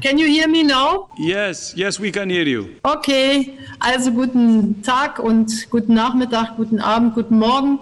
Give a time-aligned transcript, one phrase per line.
[0.00, 1.08] Can you hear me now?
[1.18, 2.76] Yes, yes, we can hear you.
[2.84, 7.78] Okay, also guten Tag und guten Nachmittag, guten Abend, guten Morgen.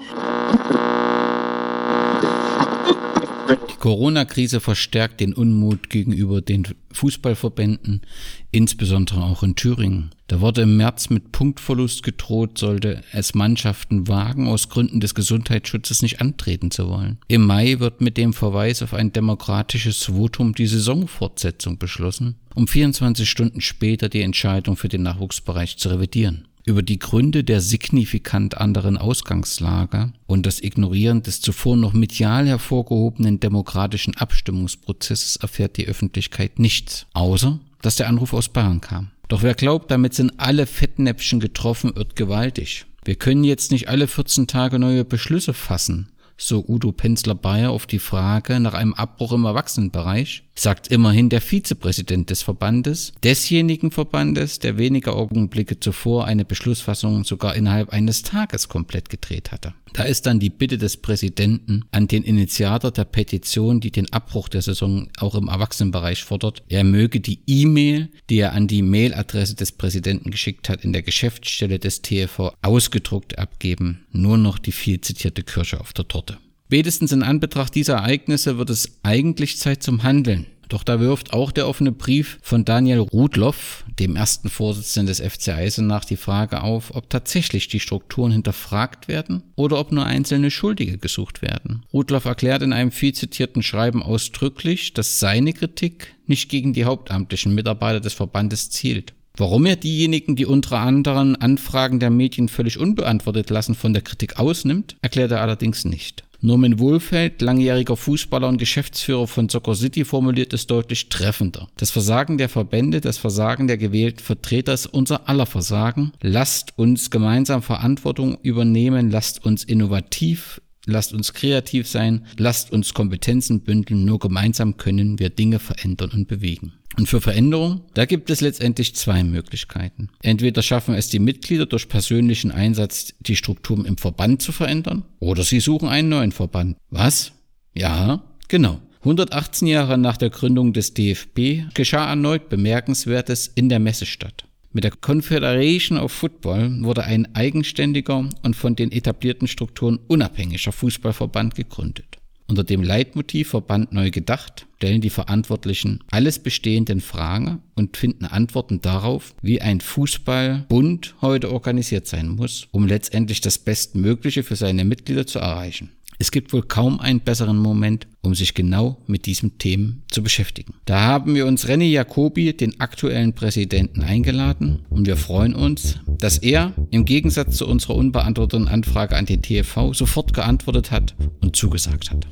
[3.48, 8.02] Die Corona-Krise verstärkt den Unmut gegenüber den Fußballverbänden,
[8.50, 10.10] insbesondere auch in Thüringen.
[10.26, 16.02] Da wurde im März mit Punktverlust gedroht, sollte es Mannschaften wagen, aus Gründen des Gesundheitsschutzes
[16.02, 17.18] nicht antreten zu wollen.
[17.28, 23.28] Im Mai wird mit dem Verweis auf ein demokratisches Votum die Saisonfortsetzung beschlossen, um 24
[23.28, 26.47] Stunden später die Entscheidung für den Nachwuchsbereich zu revidieren.
[26.68, 33.40] Über die Gründe der signifikant anderen Ausgangslage und das Ignorieren des zuvor noch medial hervorgehobenen
[33.40, 39.08] demokratischen Abstimmungsprozesses erfährt die Öffentlichkeit nichts, außer dass der Anruf aus Bayern kam.
[39.28, 42.84] Doch wer glaubt, damit sind alle Fettnäpfchen getroffen, irrt gewaltig.
[43.02, 47.98] Wir können jetzt nicht alle 14 Tage neue Beschlüsse fassen, so Udo Penzler-Bayer auf die
[47.98, 54.76] Frage nach einem Abbruch im Erwachsenenbereich, sagt immerhin der Vizepräsident des Verbandes, desjenigen Verbandes, der
[54.78, 59.74] wenige Augenblicke zuvor eine Beschlussfassung sogar innerhalb eines Tages komplett gedreht hatte.
[59.94, 64.48] Da ist dann die Bitte des Präsidenten an den Initiator der Petition, die den Abbruch
[64.48, 69.54] der Saison auch im Erwachsenenbereich fordert, er möge die E-Mail, die er an die Mailadresse
[69.54, 74.06] des Präsidenten geschickt hat, in der Geschäftsstelle des TFV ausgedruckt abgeben.
[74.12, 76.38] Nur noch die viel zitierte Kirsche auf der Torte.
[76.68, 80.44] Spätestens in Anbetracht dieser Ereignisse wird es eigentlich Zeit zum Handeln.
[80.68, 85.48] Doch da wirft auch der offene Brief von Daniel Rudloff, dem ersten Vorsitzenden des FC
[85.48, 90.98] Eisenach, die Frage auf, ob tatsächlich die Strukturen hinterfragt werden oder ob nur einzelne Schuldige
[90.98, 91.86] gesucht werden.
[91.90, 97.54] Rudloff erklärt in einem viel zitierten Schreiben ausdrücklich, dass seine Kritik nicht gegen die hauptamtlichen
[97.54, 99.14] Mitarbeiter des Verbandes zielt.
[99.38, 104.38] Warum er diejenigen, die unter anderem Anfragen der Medien völlig unbeantwortet lassen, von der Kritik
[104.38, 106.27] ausnimmt, erklärt er allerdings nicht.
[106.40, 111.68] Norman Wohlfeld, langjähriger Fußballer und Geschäftsführer von Soccer City, formuliert es deutlich treffender.
[111.76, 116.12] Das Versagen der Verbände, das Versagen der gewählten Vertreter ist unser aller Versagen.
[116.20, 123.60] Lasst uns gemeinsam Verantwortung übernehmen, lasst uns innovativ Lasst uns kreativ sein, lasst uns Kompetenzen
[123.60, 126.72] bündeln, nur gemeinsam können wir Dinge verändern und bewegen.
[126.96, 130.08] Und für Veränderung, da gibt es letztendlich zwei Möglichkeiten.
[130.22, 135.44] Entweder schaffen es die Mitglieder durch persönlichen Einsatz, die Strukturen im Verband zu verändern, oder
[135.44, 136.78] sie suchen einen neuen Verband.
[136.88, 137.32] Was?
[137.74, 138.80] Ja, genau.
[139.00, 144.47] 118 Jahre nach der Gründung des DFB geschah erneut Bemerkenswertes in der Messestadt.
[144.72, 151.54] Mit der Confederation of Football wurde ein eigenständiger und von den etablierten Strukturen unabhängiger Fußballverband
[151.54, 152.18] gegründet.
[152.48, 158.24] Unter dem Leitmotiv Verband neu gedacht stellen die Verantwortlichen alles Bestehende in Frage und finden
[158.24, 164.84] Antworten darauf, wie ein Fußballbund heute organisiert sein muss, um letztendlich das Bestmögliche für seine
[164.84, 165.90] Mitglieder zu erreichen.
[166.20, 170.74] Es gibt wohl kaum einen besseren Moment, um sich genau mit diesem Themen zu beschäftigen.
[170.84, 176.38] Da haben wir uns René Jacobi, den aktuellen Präsidenten, eingeladen und wir freuen uns, dass
[176.38, 182.10] er im Gegensatz zu unserer unbeantworteten Anfrage an den TFV sofort geantwortet hat und zugesagt
[182.10, 182.26] hat.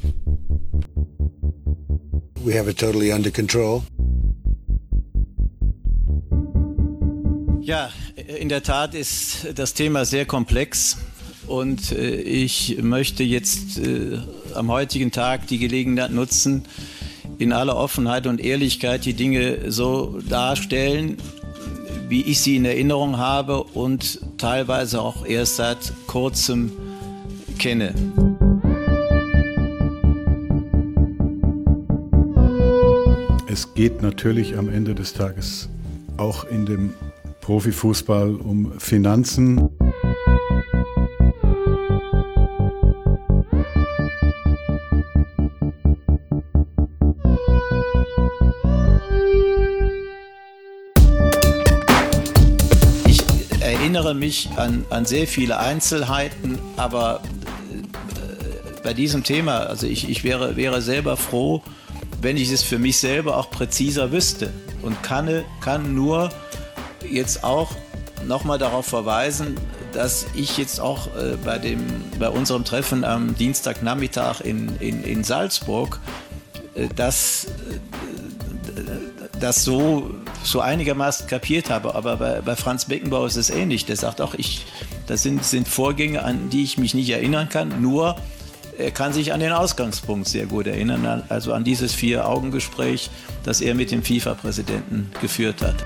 [2.43, 3.83] We have it totally under control.
[7.61, 7.91] Ja,
[8.41, 10.99] in der Tat ist das Thema sehr komplex.
[11.47, 14.19] Und äh, ich möchte jetzt äh,
[14.55, 16.65] am heutigen Tag die Gelegenheit nutzen,
[17.39, 21.19] in aller Offenheit und Ehrlichkeit die Dinge so darstellen,
[22.09, 26.73] wie ich sie in Erinnerung habe und teilweise auch erst seit kurzem
[27.59, 27.95] kenne.
[33.49, 35.69] Es geht natürlich am Ende des Tages
[36.17, 36.93] auch in dem
[37.41, 39.71] Profifußball um Finanzen.
[54.07, 57.23] Erinnere mich an, an sehr viele Einzelheiten, aber
[57.73, 61.63] äh, bei diesem Thema, also ich, ich wäre, wäre selber froh,
[62.23, 64.53] wenn ich es für mich selber auch präziser wüsste
[64.83, 66.31] und kann, kann nur
[67.11, 67.73] jetzt auch
[68.27, 69.57] nochmal darauf verweisen,
[69.93, 71.85] dass ich jetzt auch äh, bei, dem,
[72.19, 75.99] bei unserem Treffen am Dienstagnachmittag in, in, in Salzburg
[76.75, 77.47] äh, das,
[78.77, 78.81] äh,
[79.41, 80.11] das so
[80.47, 81.95] so einigermaßen kapiert habe.
[81.95, 83.85] Aber bei, bei Franz Beckenbauer ist es ähnlich.
[83.87, 84.67] Der sagt auch, ich,
[85.07, 87.81] das sind, sind Vorgänge, an die ich mich nicht erinnern kann.
[87.81, 88.17] Nur
[88.79, 93.09] er kann sich an den Ausgangspunkt sehr gut erinnern, also an dieses Vier-Augen-Gespräch,
[93.43, 95.77] das er mit dem FIFA-Präsidenten geführt hat.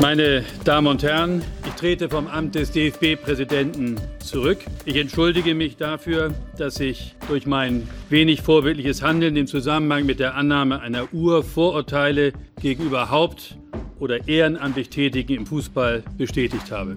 [0.00, 1.42] Meine Damen und Herren,
[1.78, 4.58] trete vom Amt des DFB-Präsidenten zurück.
[4.84, 10.34] Ich entschuldige mich dafür, dass ich durch mein wenig vorbildliches Handeln im Zusammenhang mit der
[10.34, 13.56] Annahme einer Uhr Vorurteile gegenüber Haupt-
[14.00, 16.96] oder ehrenamtlich Tätigen im Fußball bestätigt habe.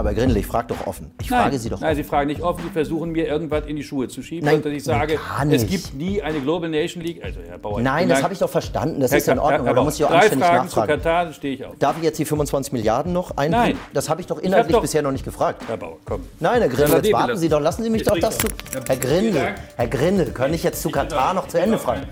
[0.00, 1.10] Aber Grindel, ich frage doch offen.
[1.20, 1.96] Ich Nein, frage Sie doch Nein, offen.
[2.02, 4.64] Sie fragen nicht offen, Sie versuchen mir irgendwas in die Schuhe zu schieben, Nein, und
[4.64, 5.18] dass ich sage,
[5.50, 7.22] es gibt nie eine Global Nation League.
[7.22, 8.98] Also, Herr Bauer, Nein, das habe ich doch verstanden.
[9.00, 9.60] Das Herr ist in Ordnung.
[9.64, 11.02] Herr Aber da muss ich auch Drei anständig Fragen zu nachfragen.
[11.02, 11.74] Katar, dann stehe ich auf.
[11.78, 13.50] Darf ich jetzt die 25 Milliarden noch einbringen?
[13.74, 13.78] Nein.
[13.92, 15.64] Das habe ich doch inhaltlich doch- bisher noch nicht gefragt.
[15.66, 16.22] Herr Bauer, komm.
[16.38, 17.36] Nein, Herr Grindel, jetzt warten.
[17.36, 17.60] Sie doch.
[17.60, 18.48] Lassen Sie mich doch das ich zu...
[18.86, 19.54] Herr Grindel.
[19.76, 22.04] Herr Grindel, kann ich jetzt zu Katar noch zu Ende fragen?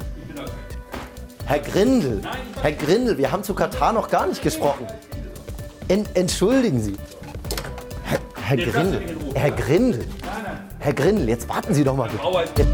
[1.46, 2.20] Herr Grindel,
[2.60, 4.86] Herr Grindel, wir haben zu Katar noch gar nicht gesprochen.
[5.88, 6.94] En, entschuldigen Sie.
[8.48, 9.02] Herr, Grindel,
[9.34, 10.04] Herr Grindel,
[10.78, 12.66] Herr Grindel, jetzt warten Sie doch mal bitte.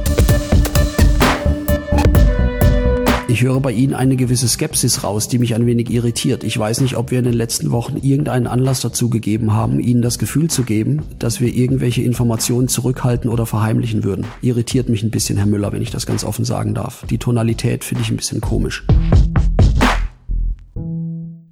[3.27, 6.45] Ich höre bei Ihnen eine gewisse Skepsis raus, die mich ein wenig irritiert.
[6.45, 10.01] Ich weiß nicht, ob wir in den letzten Wochen irgendeinen Anlass dazu gegeben haben, Ihnen
[10.01, 14.27] das Gefühl zu geben, dass wir irgendwelche Informationen zurückhalten oder verheimlichen würden.
[14.43, 17.05] Irritiert mich ein bisschen, Herr Müller, wenn ich das ganz offen sagen darf.
[17.11, 18.85] Die Tonalität finde ich ein bisschen komisch.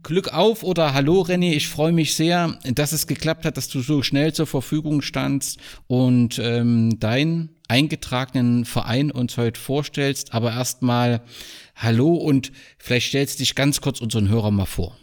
[0.02, 3.80] Glück auf oder Hallo René, ich freue mich sehr, dass es geklappt hat, dass du
[3.80, 10.34] so schnell zur Verfügung standst und ähm, deinen eingetragenen Verein uns heute vorstellst.
[10.34, 11.22] Aber erstmal
[11.76, 14.96] Hallo und vielleicht stellst du dich ganz kurz unseren Hörern mal vor.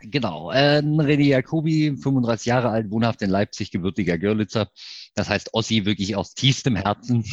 [0.00, 4.70] Genau, äh, René Jacobi, 35 Jahre alt, wohnhaft in Leipzig, gebürtiger Görlitzer.
[5.14, 7.24] Das heißt Ossi wirklich aus tiefstem Herzen.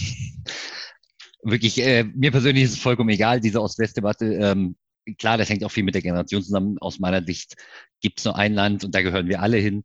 [1.43, 4.25] wirklich, äh, mir persönlich ist es vollkommen egal, diese Ost-West-Debatte.
[4.25, 4.75] Ähm,
[5.17, 6.77] klar, das hängt auch viel mit der Generation zusammen.
[6.79, 7.55] Aus meiner Sicht
[8.01, 9.83] gibt es nur ein Land und da gehören wir alle hin.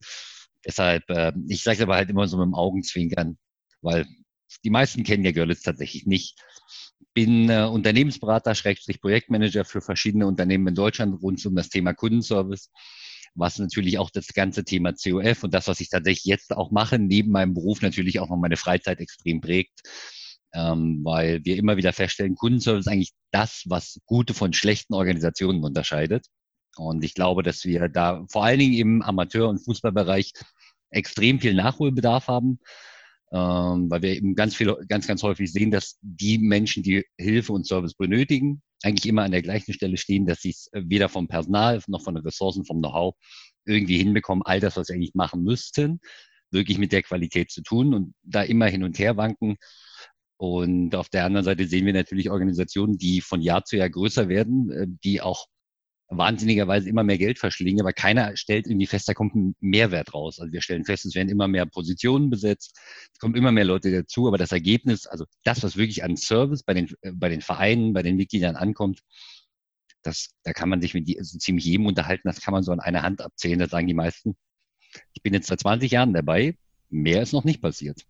[0.65, 3.39] Deshalb, äh, ich sage aber halt immer so mit dem Augenzwinkern,
[3.81, 4.07] weil
[4.65, 6.39] die meisten kennen ja Görlitz tatsächlich nicht.
[7.15, 12.71] Bin äh, Unternehmensberater, Schrägstrich Projektmanager für verschiedene Unternehmen in Deutschland rund um das Thema Kundenservice,
[13.35, 16.99] was natürlich auch das ganze Thema COF und das, was ich tatsächlich jetzt auch mache,
[16.99, 19.81] neben meinem Beruf natürlich auch noch meine Freizeit extrem prägt,
[20.55, 25.63] ähm, weil wir immer wieder feststellen, Kundenservice ist eigentlich das, was gute von schlechten Organisationen
[25.65, 26.27] unterscheidet.
[26.77, 30.33] Und ich glaube, dass wir da vor allen Dingen im Amateur- und Fußballbereich
[30.91, 32.61] extrem viel Nachholbedarf haben
[33.33, 37.53] ähm, weil wir eben ganz viel, ganz, ganz häufig sehen, dass die Menschen, die Hilfe
[37.53, 41.29] und Service benötigen, eigentlich immer an der gleichen Stelle stehen, dass sie es weder vom
[41.29, 43.15] Personal noch von den Ressourcen, vom Know-how
[43.67, 46.01] irgendwie hinbekommen, all das, was sie eigentlich machen müssten,
[46.51, 49.57] wirklich mit der Qualität zu tun und da immer hin und her wanken.
[50.39, 54.29] Und auf der anderen Seite sehen wir natürlich Organisationen, die von Jahr zu Jahr größer
[54.29, 55.47] werden, äh, die auch
[56.11, 60.39] wahnsinnigerweise immer mehr Geld verschlingen, aber keiner stellt irgendwie fest, da kommt ein Mehrwert raus.
[60.39, 62.79] Also wir stellen fest, es werden immer mehr Positionen besetzt,
[63.13, 66.63] es kommen immer mehr Leute dazu, aber das Ergebnis, also das, was wirklich an Service
[66.63, 69.01] bei den, äh, bei den Vereinen, bei den Mitgliedern ankommt,
[70.03, 72.73] das, da kann man sich mit die, also ziemlich jedem unterhalten, das kann man so
[72.73, 74.37] an einer Hand abzählen, das sagen die meisten.
[75.13, 76.57] Ich bin jetzt seit 20 Jahren dabei,
[76.89, 78.07] mehr ist noch nicht passiert.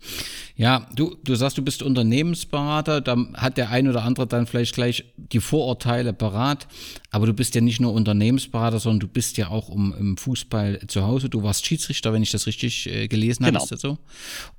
[0.56, 4.74] Ja, du, du sagst, du bist Unternehmensberater, da hat der ein oder andere dann vielleicht
[4.76, 6.68] gleich die Vorurteile parat,
[7.10, 10.82] aber du bist ja nicht nur Unternehmensberater, sondern du bist ja auch um, im Fußball
[10.86, 11.28] zu Hause.
[11.28, 13.64] Du warst Schiedsrichter, wenn ich das richtig äh, gelesen habe, Genau.
[13.64, 13.98] ist das so?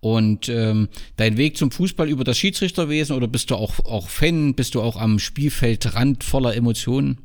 [0.01, 4.53] Und ähm, dein Weg zum Fußball über das Schiedsrichterwesen oder bist du auch, auch Fan,
[4.53, 7.24] bist du auch am Spielfeldrand voller Emotionen?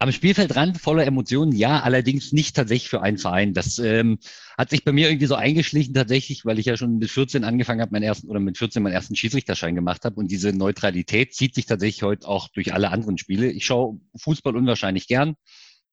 [0.00, 3.52] Am Spielfeldrand voller Emotionen, ja, allerdings nicht tatsächlich für einen Verein.
[3.52, 4.18] Das ähm,
[4.56, 7.80] hat sich bei mir irgendwie so eingeschlichen tatsächlich, weil ich ja schon mit 14 angefangen
[7.80, 10.14] habe, meinen ersten oder mit 14 meinen ersten Schiedsrichterschein gemacht habe.
[10.16, 13.50] Und diese Neutralität zieht sich tatsächlich heute auch durch alle anderen Spiele.
[13.50, 15.34] Ich schaue Fußball unwahrscheinlich gern,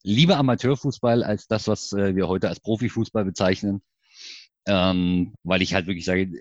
[0.04, 3.82] liebe Amateurfußball als das, was äh, wir heute als Profifußball bezeichnen,
[4.68, 6.32] ähm, weil ich halt wirklich sage,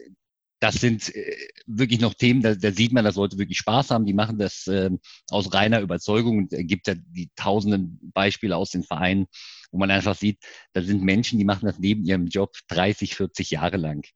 [0.64, 4.06] das sind äh, wirklich noch Themen, da, da sieht man, dass Leute wirklich Spaß haben.
[4.06, 4.88] Die machen das äh,
[5.28, 9.26] aus reiner Überzeugung und es gibt ja die tausenden Beispiele aus den Vereinen,
[9.70, 10.38] wo man einfach sieht,
[10.72, 14.06] da sind Menschen, die machen das neben ihrem Job 30, 40 Jahre lang.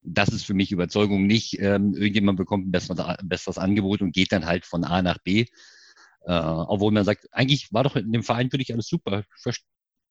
[0.00, 1.58] Das ist für mich Überzeugung nicht.
[1.60, 5.18] Ähm, irgendjemand bekommt ein besseres, ein besseres Angebot und geht dann halt von A nach
[5.18, 5.40] B.
[6.24, 9.24] Äh, obwohl man sagt, eigentlich war doch in dem Verein für dich alles super.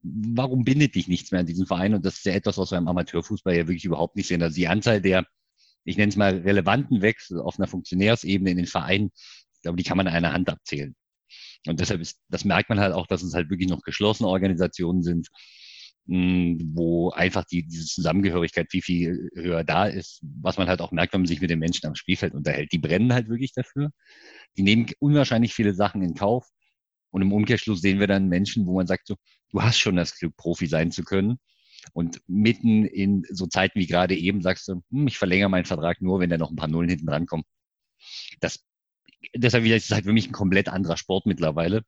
[0.04, 1.96] Warum bindet dich nichts mehr an diesen Verein?
[1.96, 4.44] Und das ist ja etwas, was wir im Amateurfußball ja wirklich überhaupt nicht sehen.
[4.44, 5.26] Also die Anzahl der
[5.84, 9.84] ich nenne es mal relevanten Wechsel auf einer Funktionärsebene in den Vereinen, ich glaube, die
[9.84, 10.96] kann man an einer Hand abzählen.
[11.68, 15.04] Und deshalb ist, das merkt man halt auch, dass es halt wirklich noch geschlossene Organisationen
[15.04, 15.28] sind,
[16.06, 20.92] mh, wo einfach die, diese Zusammengehörigkeit viel, viel höher da ist, was man halt auch
[20.92, 22.72] merkt, wenn man sich mit den Menschen am Spielfeld unterhält.
[22.72, 23.92] Die brennen halt wirklich dafür.
[24.58, 26.48] Die nehmen unwahrscheinlich viele Sachen in Kauf.
[27.12, 29.16] Und im Umkehrschluss sehen wir dann Menschen, wo man sagt so,
[29.52, 31.40] du hast schon das Glück, Profi sein zu können.
[31.94, 36.02] Und mitten in so Zeiten wie gerade eben sagst du, hm, ich verlängere meinen Vertrag
[36.02, 37.44] nur, wenn da noch ein paar Nullen hinten dran kommen.
[38.40, 38.64] Das,
[39.36, 41.84] deshalb wieder, ist es halt für mich ein komplett anderer Sport mittlerweile.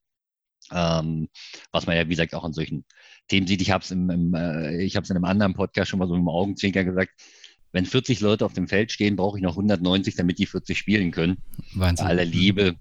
[0.72, 1.28] Ähm,
[1.72, 2.86] was man ja, wie gesagt, auch an solchen
[3.28, 3.62] Themen sieht.
[3.62, 6.30] Ich habe es im, im, äh, ich in einem anderen Podcast schon mal so im
[6.30, 7.12] Augenzwinker gesagt.
[7.72, 11.12] Wenn 40 Leute auf dem Feld stehen, brauche ich noch 190, damit die 40 spielen
[11.12, 11.38] können.
[11.74, 12.06] Wahnsinn.
[12.06, 12.76] Bei aller Liebe.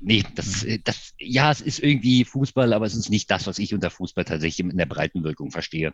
[0.00, 3.58] Nee, das, äh, das, ja, es ist irgendwie Fußball, aber es ist nicht das, was
[3.58, 5.92] ich unter Fußball tatsächlich in der breiten Wirkung verstehe.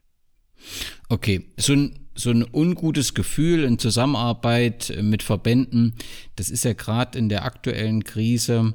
[1.09, 5.97] Okay, so ein, so ein ungutes Gefühl in Zusammenarbeit mit Verbänden,
[6.37, 8.75] das ist ja gerade in der aktuellen Krise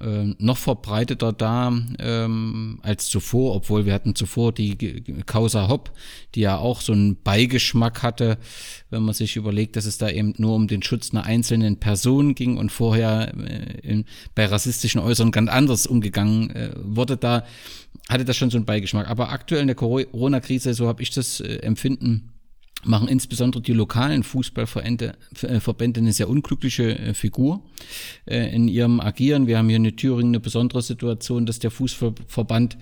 [0.00, 5.92] äh, noch verbreiteter da ähm, als zuvor, obwohl wir hatten zuvor die Causa Hopp,
[6.34, 8.38] die ja auch so einen Beigeschmack hatte,
[8.90, 12.34] wenn man sich überlegt, dass es da eben nur um den Schutz einer einzelnen Person
[12.34, 17.44] ging und vorher äh, in, bei rassistischen Äußerungen ganz anders umgegangen äh, wurde, da
[18.08, 19.08] hatte das schon so einen Beigeschmack.
[19.08, 22.32] Aber aktuell in der Corona-Krise, so habe ich das äh, empfinden,
[22.84, 27.62] machen insbesondere die lokalen Fußballverbände äh, eine sehr unglückliche äh, Figur
[28.26, 29.46] äh, in ihrem Agieren.
[29.46, 32.76] Wir haben hier in Thüringen eine besondere Situation, dass der Fußballverband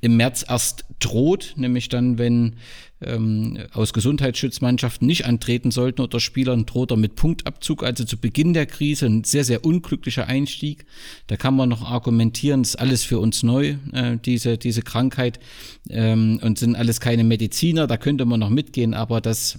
[0.00, 2.56] im März erst droht, nämlich dann, wenn
[3.02, 8.52] ähm, aus Gesundheitsschutzmannschaften nicht antreten sollten oder Spielern droht er mit Punktabzug, also zu Beginn
[8.52, 10.84] der Krise ein sehr, sehr unglücklicher Einstieg.
[11.26, 15.40] Da kann man noch argumentieren, ist alles für uns neu, äh, diese, diese Krankheit
[15.88, 19.58] ähm, und sind alles keine Mediziner, da könnte man noch mitgehen, aber das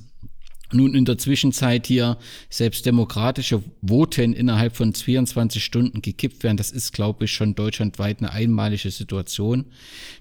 [0.73, 2.17] nun in der Zwischenzeit hier
[2.49, 8.19] selbst demokratische Voten innerhalb von 24 Stunden gekippt werden, das ist, glaube ich, schon deutschlandweit
[8.19, 9.65] eine einmalige Situation.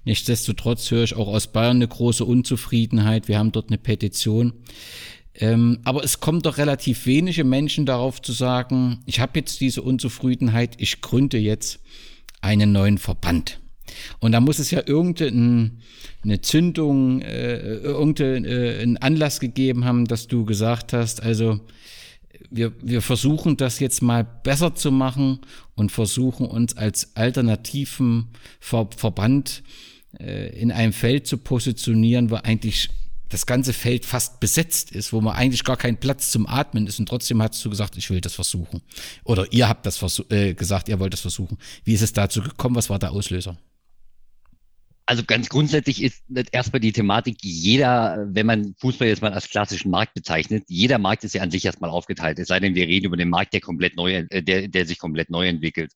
[0.04, 3.28] Nichtsdestotrotz höre ich auch aus Bayern eine große Unzufriedenheit.
[3.28, 4.52] Wir haben dort eine Petition.
[5.34, 9.82] Ähm, aber es kommt doch relativ wenige Menschen darauf zu sagen, ich habe jetzt diese
[9.82, 11.80] Unzufriedenheit, ich gründe jetzt
[12.40, 13.59] einen neuen Verband.
[14.18, 20.44] Und da muss es ja irgendeine Zündung, äh, irgendeinen äh, Anlass gegeben haben, dass du
[20.44, 21.60] gesagt hast, also
[22.50, 25.40] wir, wir versuchen das jetzt mal besser zu machen
[25.74, 28.28] und versuchen uns als alternativen
[28.58, 29.62] Ver Verband
[30.18, 32.90] äh, in einem Feld zu positionieren, wo eigentlich
[33.28, 36.98] das ganze Feld fast besetzt ist, wo man eigentlich gar keinen Platz zum Atmen ist
[36.98, 38.82] und trotzdem hast du gesagt, ich will das versuchen.
[39.24, 41.56] Oder ihr habt das äh, gesagt, ihr wollt das versuchen.
[41.84, 42.74] Wie ist es dazu gekommen?
[42.74, 43.56] Was war der Auslöser?
[45.10, 49.90] Also ganz grundsätzlich ist erstmal die Thematik, jeder, wenn man Fußball jetzt mal als klassischen
[49.90, 52.38] Markt bezeichnet, jeder Markt ist ja an sich erstmal aufgeteilt.
[52.38, 55.00] Es sei denn, wir reden über den Markt, der komplett neu, äh, der, der sich
[55.00, 55.94] komplett neu entwickelt.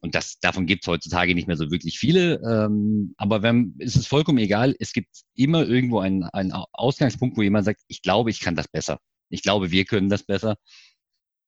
[0.00, 2.40] Und das, davon gibt es heutzutage nicht mehr so wirklich viele.
[2.44, 4.74] Ähm, aber wenn, ist es vollkommen egal.
[4.80, 8.66] Es gibt immer irgendwo einen, einen Ausgangspunkt, wo jemand sagt, ich glaube, ich kann das
[8.66, 8.98] besser.
[9.28, 10.56] Ich glaube, wir können das besser.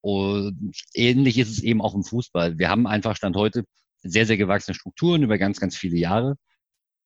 [0.00, 2.56] Und ähnlich ist es eben auch im Fußball.
[2.56, 3.64] Wir haben einfach Stand heute
[4.04, 6.36] sehr, sehr gewachsene Strukturen über ganz, ganz viele Jahre.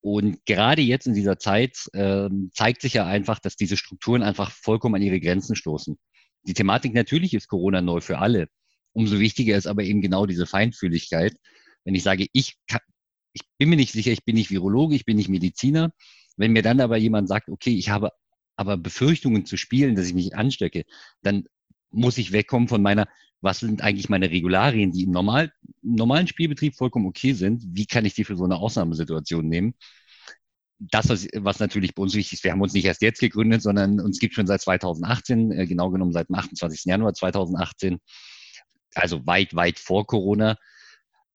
[0.01, 4.51] Und gerade jetzt in dieser Zeit äh, zeigt sich ja einfach, dass diese Strukturen einfach
[4.51, 5.99] vollkommen an ihre Grenzen stoßen.
[6.45, 8.49] Die Thematik natürlich ist Corona neu für alle.
[8.93, 11.37] Umso wichtiger ist aber eben genau diese Feinfühligkeit.
[11.85, 12.81] Wenn ich sage, ich, kann,
[13.33, 15.93] ich bin mir nicht sicher, ich bin nicht Virologe, ich bin nicht Mediziner.
[16.37, 18.11] Wenn mir dann aber jemand sagt, okay, ich habe
[18.57, 20.85] aber Befürchtungen zu spielen, dass ich mich anstecke,
[21.23, 21.45] dann
[21.91, 23.07] muss ich wegkommen von meiner,
[23.41, 25.53] was sind eigentlich meine Regularien, die im, normal,
[25.83, 29.75] normalen Spielbetrieb vollkommen okay sind, wie kann ich die für so eine Ausnahmesituation nehmen?
[30.81, 33.63] Das, was, was natürlich bei uns wichtig ist, wir haben uns nicht erst jetzt gegründet,
[33.63, 36.85] sondern uns gibt schon seit 2018, äh, genau genommen seit dem 28.
[36.85, 37.99] Januar 2018,
[38.95, 40.57] also weit, weit vor Corona.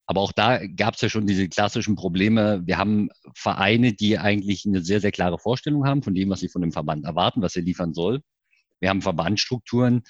[0.05, 2.61] Aber auch da gab es ja schon diese klassischen Probleme.
[2.65, 6.49] Wir haben Vereine, die eigentlich eine sehr, sehr klare Vorstellung haben von dem, was sie
[6.49, 8.21] von dem Verband erwarten, was er liefern soll.
[8.79, 10.03] Wir haben Verbandsstrukturen,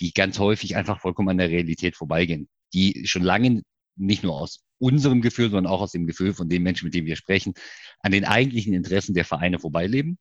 [0.00, 3.62] die ganz häufig einfach vollkommen an der Realität vorbeigehen, die schon lange
[3.96, 7.06] nicht nur aus unserem Gefühl, sondern auch aus dem Gefühl von den Menschen, mit denen
[7.06, 7.54] wir sprechen,
[8.00, 10.18] an den eigentlichen Interessen der Vereine vorbeileben,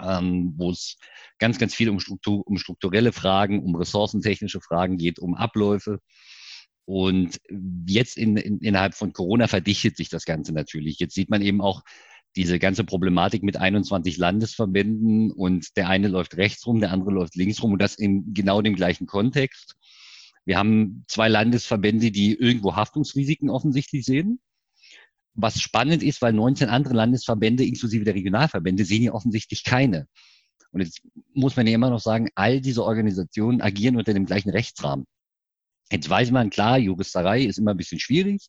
[0.00, 0.96] ähm, wo es
[1.38, 5.98] ganz, ganz viel um, Struktur, um strukturelle Fragen, um ressourcentechnische Fragen geht, um Abläufe.
[6.84, 7.40] Und
[7.86, 10.98] jetzt in, in, innerhalb von Corona verdichtet sich das Ganze natürlich.
[10.98, 11.82] Jetzt sieht man eben auch,
[12.36, 17.36] diese ganze Problematik mit 21 Landesverbänden und der eine läuft rechts rum, der andere läuft
[17.36, 19.76] links rum und das in genau dem gleichen Kontext.
[20.44, 24.40] Wir haben zwei Landesverbände, die irgendwo Haftungsrisiken offensichtlich sehen.
[25.34, 30.06] Was spannend ist, weil 19 andere Landesverbände inklusive der Regionalverbände sehen ja offensichtlich keine.
[30.72, 31.02] Und jetzt
[31.34, 35.06] muss man ja immer noch sagen, all diese Organisationen agieren unter dem gleichen Rechtsrahmen.
[35.90, 38.48] Jetzt weiß man, klar, Juristerei ist immer ein bisschen schwierig.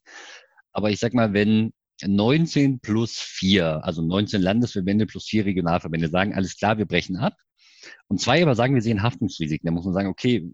[0.72, 1.72] Aber ich sag mal, wenn
[2.02, 7.34] 19 plus 4, also 19 Landesverbände plus 4 Regionalverbände sagen, alles klar, wir brechen ab.
[8.08, 9.66] Und zwei aber sagen, wir sehen Haftungsrisiken.
[9.66, 10.50] Da muss man sagen, okay,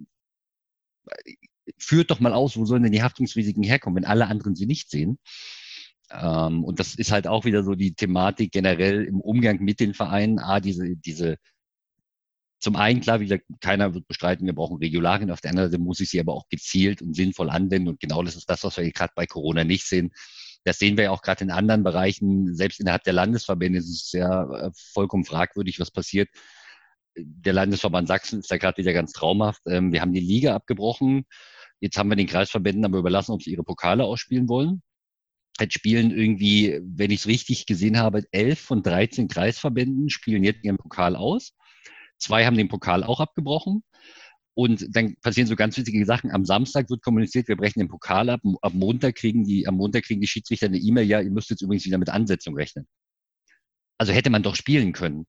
[1.79, 4.91] führt doch mal aus, wo sollen denn die Haftungsrisiken herkommen, wenn alle anderen sie nicht
[4.91, 5.19] sehen.
[6.11, 9.95] Ähm, und das ist halt auch wieder so die Thematik generell im Umgang mit den
[9.95, 10.39] Vereinen.
[10.39, 11.37] A, diese, diese,
[12.59, 15.31] zum einen, klar, wie gesagt, keiner wird bestreiten, wir brauchen Regularien.
[15.31, 17.89] Auf der anderen Seite muss ich sie aber auch gezielt und sinnvoll anwenden.
[17.89, 20.13] Und genau das ist das, was wir gerade bei Corona nicht sehen
[20.65, 22.55] Das sehen wir ja auch gerade in anderen Bereichen.
[22.55, 26.29] Selbst innerhalb der Landesverbände ist es ja äh, vollkommen fragwürdig, was passiert.
[27.17, 29.63] Der Landesverband Sachsen ist da gerade wieder ganz traumhaft.
[29.67, 31.25] Ähm, wir haben die Liga abgebrochen.
[31.81, 34.83] Jetzt haben wir den Kreisverbänden aber überlassen, ob sie ihre Pokale ausspielen wollen.
[35.59, 40.65] Jetzt spielen irgendwie, wenn ich es richtig gesehen habe, elf von 13 Kreisverbänden spielen jetzt
[40.65, 41.55] ihren Pokal aus.
[42.19, 43.83] Zwei haben den Pokal auch abgebrochen.
[44.55, 46.31] Und dann passieren so ganz wichtige Sachen.
[46.31, 48.41] Am Samstag wird kommuniziert, wir brechen den Pokal ab.
[48.63, 51.63] Am Montag kriegen die, am Montag kriegen die Schiedsrichter eine E-Mail, ja, ihr müsst jetzt
[51.63, 52.87] übrigens wieder mit Ansetzung rechnen.
[53.99, 55.27] Also hätte man doch spielen können.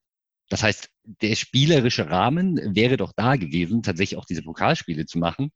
[0.49, 5.51] Das heißt, der spielerische Rahmen wäre doch da gewesen, tatsächlich auch diese Pokalspiele zu machen.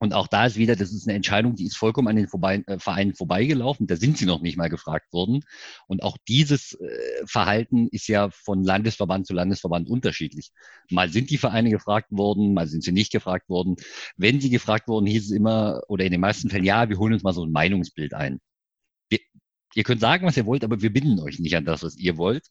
[0.00, 2.62] Und auch da ist wieder, das ist eine Entscheidung, die ist vollkommen an den vorbei,
[2.66, 3.86] äh, Vereinen vorbeigelaufen.
[3.88, 5.40] Da sind sie noch nicht mal gefragt worden.
[5.88, 10.52] Und auch dieses äh, Verhalten ist ja von Landesverband zu Landesverband unterschiedlich.
[10.90, 13.76] Mal sind die Vereine gefragt worden, mal sind sie nicht gefragt worden.
[14.16, 17.14] Wenn sie gefragt wurden, hieß es immer, oder in den meisten Fällen, ja, wir holen
[17.14, 18.40] uns mal so ein Meinungsbild ein.
[19.10, 19.18] Wir,
[19.74, 22.16] ihr könnt sagen, was ihr wollt, aber wir binden euch nicht an das, was ihr
[22.18, 22.46] wollt,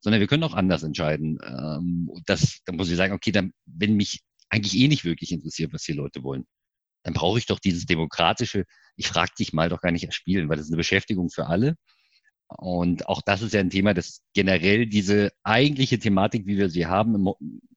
[0.00, 1.38] sondern wir können auch anders entscheiden.
[1.44, 5.72] Ähm, das, dann muss ich sagen, okay, dann, wenn mich eigentlich eh nicht wirklich interessiert,
[5.72, 6.46] was die Leute wollen
[7.02, 8.64] dann brauche ich doch dieses demokratische,
[8.96, 11.76] ich frage dich mal doch gar nicht erspielen, weil das ist eine Beschäftigung für alle.
[12.48, 16.86] Und auch das ist ja ein Thema, das generell diese eigentliche Thematik, wie wir sie
[16.86, 17.32] haben im,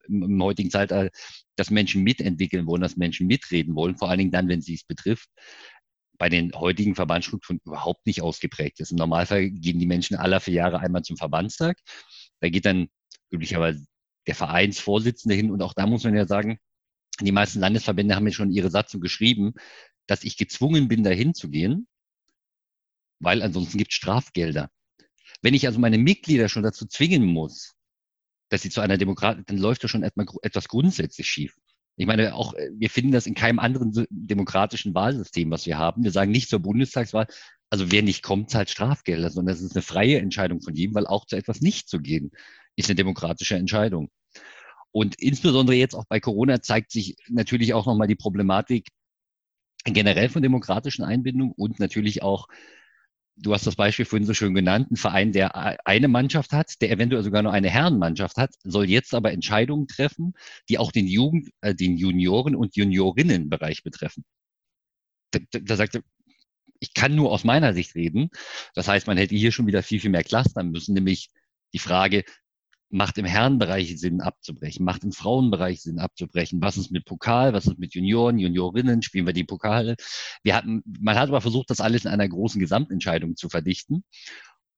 [0.07, 1.11] im, im heutigen Zeitalter,
[1.55, 4.83] dass Menschen mitentwickeln wollen, dass Menschen mitreden wollen, vor allen Dingen dann, wenn sie es
[4.83, 5.29] betrifft,
[6.17, 8.91] bei den heutigen Verbandsstrukturen überhaupt nicht ausgeprägt ist.
[8.91, 11.77] Im Normalfall gehen die Menschen aller vier Jahre einmal zum Verbandstag.
[12.41, 12.87] Da geht dann
[13.31, 13.85] üblicherweise
[14.27, 16.57] der Vereinsvorsitzende hin und auch da muss man ja sagen,
[17.21, 19.53] die meisten Landesverbände haben mir schon ihre Satzung geschrieben,
[20.07, 21.87] dass ich gezwungen bin, dahin zu gehen,
[23.19, 24.69] weil ansonsten gibt es Strafgelder.
[25.41, 27.73] Wenn ich also meine Mitglieder schon dazu zwingen muss,
[28.49, 31.55] dass sie zu einer Demokratie, dann läuft das schon etwas grundsätzlich schief.
[31.97, 36.03] Ich meine, auch äh, wir finden das in keinem anderen demokratischen Wahlsystem, was wir haben.
[36.03, 37.27] Wir sagen nicht zur Bundestagswahl,
[37.69, 41.07] also wer nicht kommt, zahlt Strafgelder, sondern es ist eine freie Entscheidung von jedem, weil
[41.07, 42.31] auch zu etwas nicht zu gehen,
[42.75, 44.09] ist eine demokratische Entscheidung.
[44.95, 48.87] Und insbesondere jetzt auch bei Corona zeigt sich natürlich auch nochmal die Problematik
[49.83, 52.47] generell von demokratischen Einbindung und natürlich auch,
[53.35, 56.91] du hast das Beispiel vorhin so schön genannt, ein Verein, der eine Mannschaft hat, der
[56.91, 60.31] eventuell sogar nur eine Herrenmannschaft hat, soll jetzt aber Entscheidungen treffen,
[60.69, 64.23] die auch den Jugend, äh, den Junioren- und Juniorinnenbereich betreffen.
[65.31, 66.03] Da, da, da sagt er,
[66.79, 68.29] ich kann nur aus meiner Sicht reden.
[68.75, 71.31] Das heißt, man hätte hier schon wieder viel, viel mehr clustern müssen, nämlich
[71.73, 72.23] die Frage,
[72.89, 76.61] macht im Herrenbereich Sinn abzubrechen, macht im Frauenbereich Sinn abzubrechen.
[76.61, 79.95] Was ist mit Pokal, was ist mit Junioren, Juniorinnen, spielen wir die Pokale?
[80.43, 84.03] Wir hatten, man hat aber versucht, das alles in einer großen Gesamtentscheidung zu verdichten.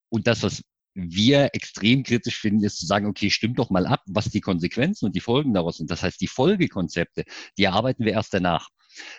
[0.09, 4.01] Und das, was wir extrem kritisch finden, ist zu sagen, okay, stimmt doch mal ab,
[4.07, 5.91] was die Konsequenzen und die Folgen daraus sind.
[5.91, 7.23] Das heißt, die Folgekonzepte,
[7.57, 8.69] die erarbeiten wir erst danach.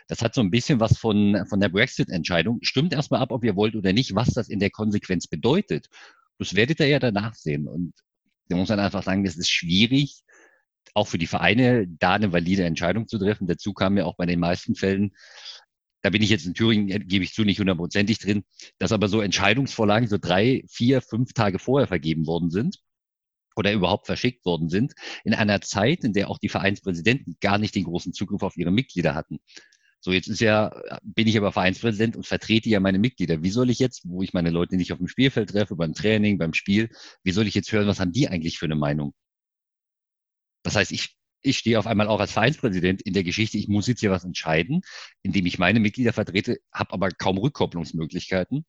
[0.09, 2.59] Das hat so ein bisschen was von, von der Brexit-Entscheidung.
[2.63, 5.87] Stimmt erstmal ab, ob ihr wollt oder nicht, was das in der Konsequenz bedeutet.
[6.39, 7.69] Das werdet ihr ja danach sehen.
[7.69, 7.93] Und
[8.49, 10.23] da muss man einfach sagen, es ist schwierig,
[10.95, 13.47] auch für die Vereine da eine valide Entscheidung zu treffen.
[13.47, 15.13] Dazu kam ja auch bei den meisten Fällen,
[16.03, 18.45] da bin ich jetzt in Thüringen, äh, gebe ich zu, nicht hundertprozentig drin,
[18.79, 22.79] dass aber so Entscheidungsvorlagen so drei, vier, fünf Tage vorher vergeben worden sind
[23.57, 27.75] oder überhaupt verschickt worden sind, in einer Zeit, in der auch die Vereinspräsidenten gar nicht
[27.75, 29.41] den großen Zugriff auf ihre Mitglieder hatten.
[30.01, 33.43] So, jetzt ist ja, bin ich aber Vereinspräsident und vertrete ja meine Mitglieder.
[33.43, 36.39] Wie soll ich jetzt, wo ich meine Leute nicht auf dem Spielfeld treffe, beim Training,
[36.39, 36.91] beim Spiel,
[37.25, 39.13] wie soll ich jetzt hören, was haben die eigentlich für eine Meinung?
[40.63, 43.89] Das heißt, ich, ich stehe auf einmal auch als Vereinspräsident in der Geschichte, ich muss
[43.89, 44.83] jetzt hier was entscheiden,
[45.23, 48.65] indem ich meine Mitglieder vertrete, habe aber kaum Rückkopplungsmöglichkeiten.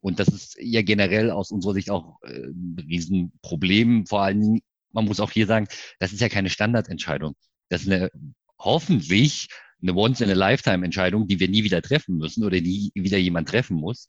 [0.00, 4.06] Und das ist ja generell aus unserer Sicht auch äh, ein Riesenproblem.
[4.06, 5.68] Vor allen Dingen, man muss auch hier sagen,
[6.00, 7.34] das ist ja keine Standardentscheidung.
[7.68, 8.10] Das ist eine
[8.58, 9.48] hoffentlich
[9.82, 14.06] eine Once-in-a-Lifetime-Entscheidung, die wir nie wieder treffen müssen oder nie wieder jemand treffen muss.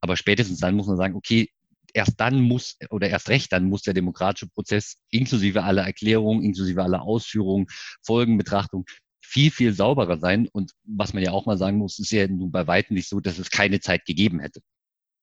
[0.00, 1.50] Aber spätestens dann muss man sagen, okay,
[1.92, 6.82] erst dann muss oder erst recht dann muss der demokratische Prozess inklusive aller Erklärungen, inklusive
[6.82, 7.66] aller Ausführungen,
[8.02, 8.86] Folgenbetrachtung
[9.30, 10.48] viel, viel sauberer sein.
[10.52, 13.20] Und was man ja auch mal sagen muss, ist ja nun bei weitem nicht so,
[13.20, 14.60] dass es keine Zeit gegeben hätte,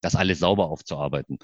[0.00, 1.38] das alles sauber aufzuarbeiten.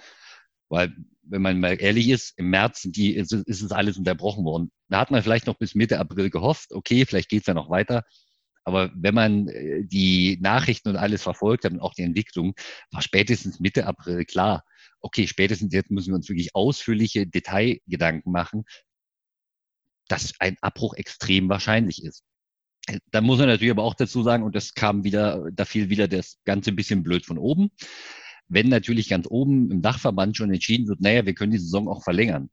[0.71, 4.45] Weil, wenn man mal ehrlich ist, im März sind die, ist, ist es alles unterbrochen
[4.45, 4.71] worden.
[4.89, 7.69] Da hat man vielleicht noch bis Mitte April gehofft, okay, vielleicht geht es ja noch
[7.69, 8.05] weiter.
[8.65, 12.55] Aber wenn man äh, die Nachrichten und alles verfolgt hat und auch die Entwicklung,
[12.91, 14.65] war spätestens Mitte April klar,
[15.01, 18.65] okay, spätestens jetzt müssen wir uns wirklich ausführliche Detailgedanken machen,
[20.09, 22.25] dass ein Abbruch extrem wahrscheinlich ist.
[23.11, 26.09] Da muss man natürlich aber auch dazu sagen, und das kam wieder, da fiel wieder
[26.09, 27.71] das Ganze ein bisschen blöd von oben.
[28.49, 32.03] Wenn natürlich ganz oben im Dachverband schon entschieden wird, naja, wir können die Saison auch
[32.03, 32.51] verlängern,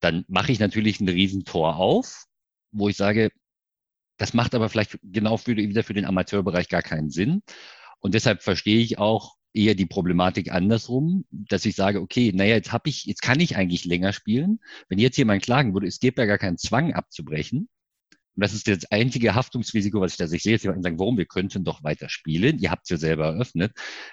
[0.00, 2.24] dann mache ich natürlich ein Riesentor auf,
[2.72, 3.30] wo ich sage,
[4.18, 7.42] das macht aber vielleicht genau für, wieder für den Amateurbereich gar keinen Sinn.
[8.00, 12.72] Und deshalb verstehe ich auch eher die Problematik andersrum, dass ich sage, okay, naja, jetzt
[12.72, 14.60] habe ich, jetzt kann ich eigentlich länger spielen.
[14.88, 17.68] Wenn jetzt jemand klagen würde, es gibt ja gar keinen Zwang abzubrechen.
[18.34, 20.40] Und das ist das einzige Haftungsrisiko, was ich da sehe.
[20.40, 21.18] Sie sagen, warum?
[21.18, 22.58] Wir könnten doch weiter spielen.
[22.58, 23.72] Ihr habt es ja selber eröffnet.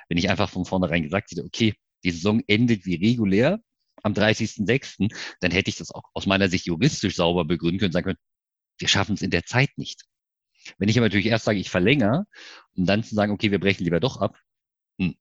[0.09, 3.59] Wenn ich einfach von vornherein gesagt hätte, okay, die Saison endet wie regulär
[4.03, 8.05] am 30.06., dann hätte ich das auch aus meiner Sicht juristisch sauber begründen können, sagen
[8.05, 8.19] können,
[8.79, 10.05] wir schaffen es in der Zeit nicht.
[10.77, 12.25] Wenn ich aber natürlich erst sage, ich verlängere,
[12.75, 14.37] um dann zu sagen, okay, wir brechen lieber doch ab.
[14.99, 15.15] Hm.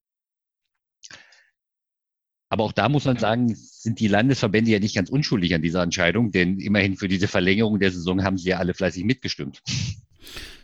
[2.51, 5.83] Aber auch da muss man sagen, sind die Landesverbände ja nicht ganz unschuldig an dieser
[5.83, 9.63] Entscheidung, denn immerhin für diese Verlängerung der Saison haben sie ja alle fleißig mitgestimmt.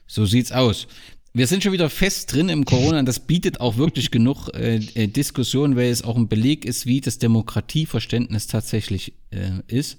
[0.06, 0.86] So sieht's aus.
[1.32, 4.76] Wir sind schon wieder fest drin im Corona und das bietet auch wirklich genug äh,
[4.76, 9.98] äh, Diskussion, weil es auch ein Beleg ist, wie das Demokratieverständnis tatsächlich äh, ist.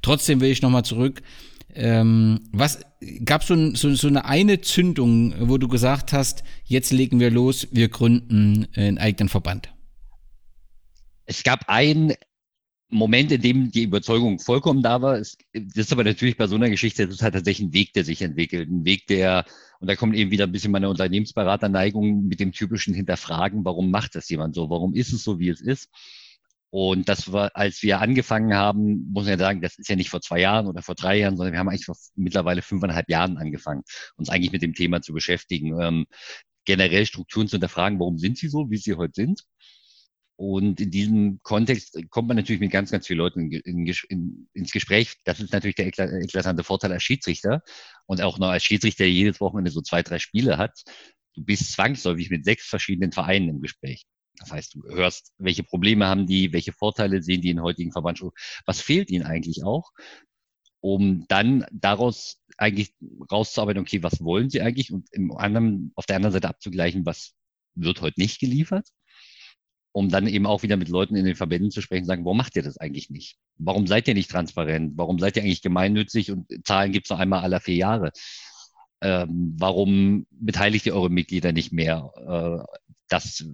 [0.00, 1.20] Trotzdem will ich nochmal zurück
[1.74, 2.80] ähm, was
[3.24, 7.68] gab so, so, so eine eine Zündung, wo du gesagt hast, jetzt legen wir los,
[7.70, 9.72] wir gründen einen eigenen Verband?
[11.26, 12.14] Es gab einen
[12.90, 15.16] Moment, in dem die Überzeugung vollkommen da war.
[15.16, 17.92] Es, das ist aber natürlich bei so einer Geschichte, das ist halt tatsächlich ein Weg,
[17.92, 18.68] der sich entwickelt.
[18.68, 19.44] Ein Weg, der,
[19.78, 24.16] und da kommt eben wieder ein bisschen meine Unternehmensberaterneigung mit dem typischen Hinterfragen, warum macht
[24.16, 24.70] das jemand so?
[24.70, 25.88] Warum ist es so, wie es ist?
[26.70, 30.10] Und das war, als wir angefangen haben, muss man ja sagen, das ist ja nicht
[30.10, 33.38] vor zwei Jahren oder vor drei Jahren, sondern wir haben eigentlich vor mittlerweile fünfeinhalb Jahren
[33.38, 33.82] angefangen,
[34.16, 36.06] uns eigentlich mit dem Thema zu beschäftigen, ähm,
[36.64, 39.42] generell Strukturen zu hinterfragen, warum sind sie so, wie sie heute sind.
[40.36, 44.70] Und in diesem Kontext kommt man natürlich mit ganz, ganz vielen Leuten in, in, ins
[44.72, 45.16] Gespräch.
[45.24, 47.62] Das ist natürlich der eklatante Vorteil als Schiedsrichter
[48.06, 50.82] und auch noch als Schiedsrichter, der jedes Wochenende so zwei, drei Spiele hat.
[51.34, 54.06] Du bist zwangsläufig mit sechs verschiedenen Vereinen im Gespräch.
[54.40, 58.42] Das heißt, du hörst, welche Probleme haben die, welche Vorteile sehen die in heutigen Verbandsstrukturen,
[58.66, 59.90] was fehlt ihnen eigentlich auch,
[60.80, 62.94] um dann daraus eigentlich
[63.30, 67.34] rauszuarbeiten, okay, was wollen sie eigentlich und im anderen, auf der anderen Seite abzugleichen, was
[67.74, 68.88] wird heute nicht geliefert,
[69.92, 72.38] um dann eben auch wieder mit Leuten in den Verbänden zu sprechen und sagen, warum
[72.38, 73.36] macht ihr das eigentlich nicht?
[73.58, 74.94] Warum seid ihr nicht transparent?
[74.96, 78.12] Warum seid ihr eigentlich gemeinnützig und Zahlen gibt es noch einmal alle vier Jahre?
[79.02, 82.12] Ähm, warum beteiligt ihr eure Mitglieder nicht mehr?
[82.16, 83.44] Äh, das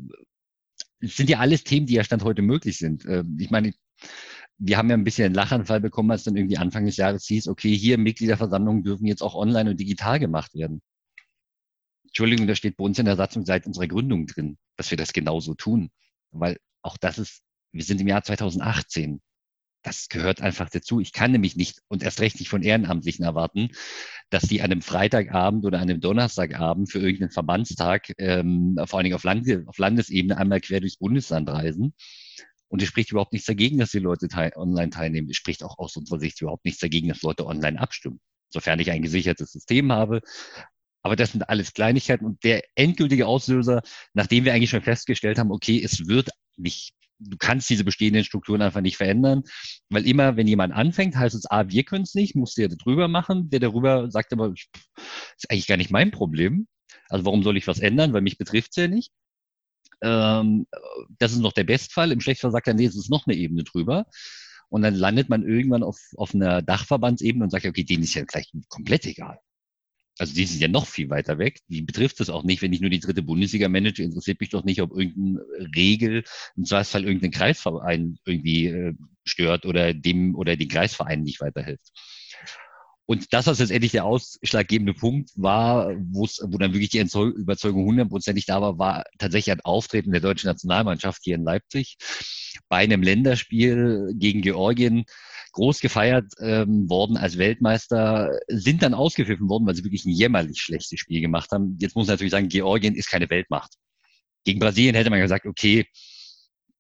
[1.01, 3.05] sind ja alles Themen, die ja Stand heute möglich sind.
[3.07, 3.73] Ähm, ich meine,
[4.59, 7.49] wir haben ja ein bisschen einen Lachanfall bekommen, als dann irgendwie Anfang des Jahres hieß,
[7.49, 10.81] okay, hier Mitgliederversammlungen dürfen jetzt auch online und digital gemacht werden.
[12.07, 15.13] Entschuldigung, da steht bei uns in der Satzung seit unserer Gründung drin, dass wir das
[15.13, 15.91] genauso tun.
[16.31, 19.21] Weil auch das ist, wir sind im Jahr 2018
[19.83, 21.01] das gehört einfach dazu.
[21.01, 23.71] Ich kann nämlich nicht und erst recht nicht von Ehrenamtlichen erwarten,
[24.31, 29.05] dass die an einem Freitagabend oder an einem Donnerstagabend für irgendeinen Verbandstag, ähm, vor allen
[29.05, 31.95] Dingen auf, Land auf Landesebene, einmal quer durchs Bundesland reisen.
[32.69, 35.31] Und es spricht überhaupt nichts dagegen, dass die Leute teil online teilnehmen.
[35.31, 38.21] Es spricht auch aus unserer Sicht überhaupt nichts dagegen, dass Leute online abstimmen.
[38.51, 40.21] Sofern ich ein gesichertes System habe.
[41.03, 42.25] Aber das sind alles Kleinigkeiten.
[42.27, 43.83] Und der endgültige Auslöser,
[44.15, 48.63] nachdem wir eigentlich schon festgestellt haben, okay, es wird nicht du kannst diese bestehenden Strukturen
[48.63, 49.43] einfach nicht verändern,
[49.89, 53.09] weil immer, wenn jemand anfängt, heißt es, ah, wir können es nicht, muss der drüber
[53.09, 56.67] machen, der darüber sagt aber, ist eigentlich gar nicht mein Problem.
[57.09, 59.13] Also warum soll ich was ändern, weil mich betrifft es ja nicht.
[60.03, 60.67] Ähm,
[61.19, 62.13] das ist noch der Bestfall.
[62.13, 64.07] Im Schlechtfall sagt er, nee, es ist noch eine Ebene drüber.
[64.69, 68.25] Und dann landet man irgendwann auf, auf einer Dachverbandsebene und sagt, okay, denen ist ja
[68.25, 69.39] gleich komplett egal
[70.19, 71.61] also die sind ja noch viel weiter weg.
[71.69, 74.65] Die betrifft es auch nicht, wenn ich nur die dritte Bundesliga manage, interessiert mich doch
[74.65, 76.25] nicht, ob irgendeine Regel,
[76.57, 81.93] im Zweifelsfall irgendein Kreisverein irgendwie äh, stört oder dem oder den Kreisverein nicht weiterhilft.
[83.09, 86.27] Und das, was letztendlich der ausschlaggebende Punkt war, wo
[86.59, 91.37] dann wirklich die Überzeugung hundertprozentig da war, war tatsächlich ein Auftreten der deutschen Nationalmannschaft hier
[91.37, 91.99] in Leipzig
[92.69, 95.05] bei einem Länderspiel gegen Georgien,
[95.57, 100.61] groß gefeiert ähm, worden als Weltmeister, sind dann ausgepfiffen worden, weil sie wirklich ein jämmerlich
[100.61, 101.79] schlechtes Spiel gemacht haben.
[101.81, 103.73] Jetzt muss man natürlich sagen, Georgien ist keine Weltmacht.
[104.45, 105.87] Gegen Brasilien hätte man gesagt, okay,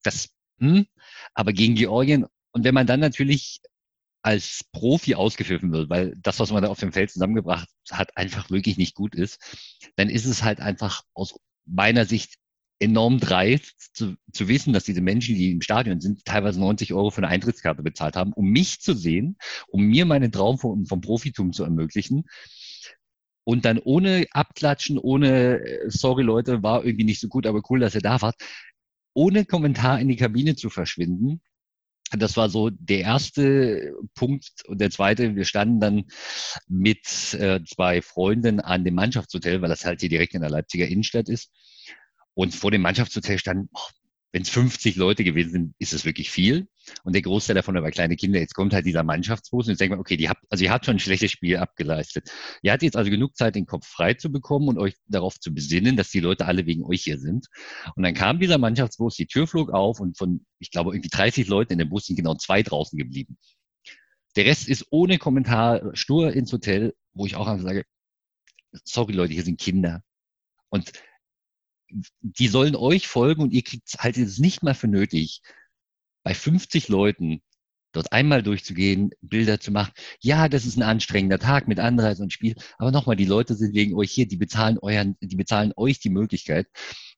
[0.03, 0.87] das, hm,
[1.33, 3.61] aber gegen Georgien, und wenn man dann natürlich
[4.21, 8.51] als Profi ausgepfiffen wird, weil das, was man da auf dem Feld zusammengebracht hat, einfach
[8.51, 9.39] wirklich nicht gut ist,
[9.97, 11.35] dann ist es halt einfach aus
[11.65, 12.35] meiner Sicht
[12.79, 17.11] enorm dreist zu, zu wissen, dass diese Menschen, die im Stadion sind, teilweise 90 Euro
[17.11, 19.37] für eine Eintrittskarte bezahlt haben, um mich zu sehen,
[19.69, 22.25] um mir meinen Traum vom, vom Profitum zu ermöglichen.
[23.45, 27.81] Und dann ohne Abklatschen, ohne, äh, sorry Leute, war irgendwie nicht so gut, aber cool,
[27.81, 28.37] dass ihr da wart,
[29.15, 31.41] ohne Kommentar in die Kabine zu verschwinden.
[32.11, 34.65] Das war so der erste Punkt.
[34.67, 36.05] Und der zweite, wir standen dann
[36.69, 40.87] mit äh, zwei Freunden an dem Mannschaftshotel, weil das halt hier direkt in der Leipziger
[40.87, 41.51] Innenstadt ist.
[42.37, 43.89] Und vor dem Mannschaftshotel standen, oh,
[44.31, 46.69] wenn es 50 Leute gewesen sind, ist es wirklich viel.
[47.03, 48.39] Und der Großteil davon war kleine Kinder.
[48.39, 50.85] Jetzt kommt halt dieser Mannschaftsbus und jetzt denkt man, okay, die habt, also ihr habt
[50.85, 52.31] schon ein schlechtes Spiel abgeleistet.
[52.61, 55.55] Ihr hattet jetzt also genug Zeit, den Kopf frei zu bekommen und euch darauf zu
[55.55, 57.47] besinnen, dass die Leute alle wegen euch hier sind.
[57.95, 61.49] Und dann kam dieser Mannschaftsbus, die Tür flog auf und von, ich glaube, irgendwie 30
[61.49, 63.39] Leuten in dem Bus sind genau zwei draußen geblieben.
[64.37, 67.85] Der Rest ist ohne Kommentar stur ins Hotel, wo ich auch einfach sage,
[68.85, 70.03] sorry Leute, hier sind Kinder.
[70.69, 70.93] Und
[72.21, 75.43] die sollen euch folgen und ihr kriegt halt jetzt nicht mal für nötig,
[76.23, 77.43] bei 50 Leuten
[77.93, 79.93] dort einmal durchzugehen, Bilder zu machen.
[80.21, 83.75] Ja, das ist ein anstrengender Tag mit Anreise und Spiel, aber nochmal, die Leute sind
[83.75, 86.67] wegen euch hier, die bezahlen euren, die bezahlen euch die Möglichkeit.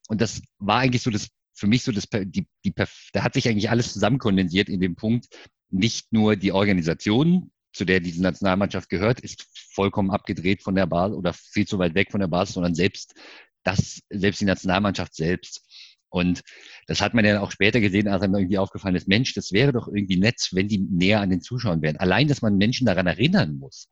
[0.09, 3.49] Und das war eigentlich so das, für mich so das, die, die, da hat sich
[3.49, 5.27] eigentlich alles zusammenkondensiert in dem Punkt,
[5.71, 11.17] nicht nur die Organisation, zu der diese Nationalmannschaft gehört, ist vollkommen abgedreht von der Basis
[11.17, 13.15] oder viel zu weit weg von der Basis, sondern selbst
[13.69, 15.63] das, selbst die Nationalmannschaft selbst.
[16.11, 16.43] Und
[16.87, 19.73] das hat man ja auch später gesehen, als einem irgendwie aufgefallen ist, Mensch, das wäre
[19.73, 21.99] doch irgendwie nett, wenn die näher an den Zuschauern wären.
[21.99, 23.89] Allein, dass man Menschen daran erinnern muss,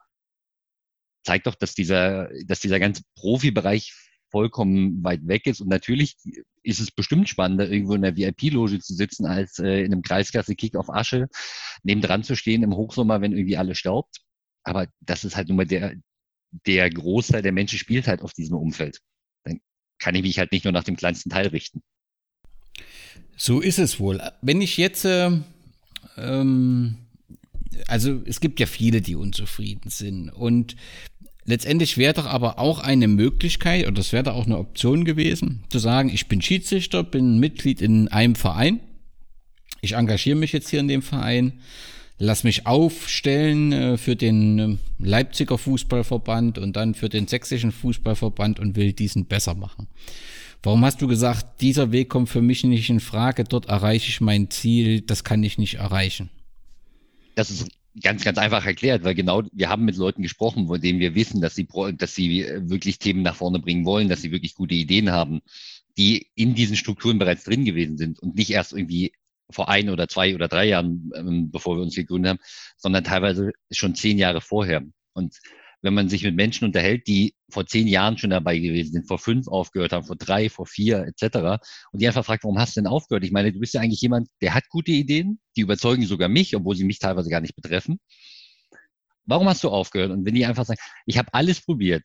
[1.24, 3.92] zeigt doch, dass dieser, dass dieser ganze Profibereich
[4.30, 5.60] vollkommen weit weg ist.
[5.60, 6.16] Und natürlich
[6.62, 10.74] ist es bestimmt spannender, irgendwo in der VIP-Loge zu sitzen, als äh, in einem Kreisklasse-Kick
[10.76, 11.28] auf Asche,
[11.82, 14.20] nebendran zu stehen im Hochsommer, wenn irgendwie alle staubt.
[14.64, 15.94] Aber das ist halt nun mal der,
[16.66, 19.00] der Großteil der Menschen spielt halt auf diesem Umfeld.
[19.98, 21.82] Kann ich mich halt nicht nur nach dem kleinsten Teil richten.
[23.36, 24.20] So ist es wohl.
[24.40, 25.30] Wenn ich jetzt, äh,
[26.16, 26.96] ähm,
[27.86, 30.76] also es gibt ja viele, die unzufrieden sind und
[31.44, 35.64] letztendlich wäre doch aber auch eine Möglichkeit, oder das wäre doch auch eine Option gewesen,
[35.68, 38.80] zu sagen, ich bin Schiedsrichter, bin Mitglied in einem Verein,
[39.82, 41.60] ich engagiere mich jetzt hier in dem Verein,
[42.18, 48.58] lass mich aufstellen äh, für den äh, Leipziger Fußballverband und dann für den sächsischen Fußballverband
[48.58, 49.88] und will diesen besser machen.
[50.62, 54.20] Warum hast du gesagt, dieser Weg kommt für mich nicht in Frage, dort erreiche ich
[54.20, 56.30] mein Ziel, das kann ich nicht erreichen?
[57.34, 57.68] Das ist
[58.02, 61.40] ganz, ganz einfach erklärt, weil genau wir haben mit Leuten gesprochen, von denen wir wissen,
[61.40, 65.10] dass sie, dass sie wirklich Themen nach vorne bringen wollen, dass sie wirklich gute Ideen
[65.10, 65.40] haben,
[65.96, 69.12] die in diesen Strukturen bereits drin gewesen sind und nicht erst irgendwie
[69.50, 72.38] vor ein oder zwei oder drei Jahren, ähm, bevor wir uns gegründet haben,
[72.76, 74.82] sondern teilweise schon zehn Jahre vorher.
[75.12, 75.38] Und
[75.82, 79.18] wenn man sich mit Menschen unterhält, die vor zehn Jahren schon dabei gewesen sind, vor
[79.18, 81.62] fünf aufgehört haben, vor drei, vor vier etc.
[81.92, 83.24] Und die einfach fragt, warum hast du denn aufgehört?
[83.24, 86.56] Ich meine, du bist ja eigentlich jemand, der hat gute Ideen, die überzeugen sogar mich,
[86.56, 88.00] obwohl sie mich teilweise gar nicht betreffen.
[89.26, 90.10] Warum hast du aufgehört?
[90.10, 92.04] Und wenn die einfach sagen, ich habe alles probiert,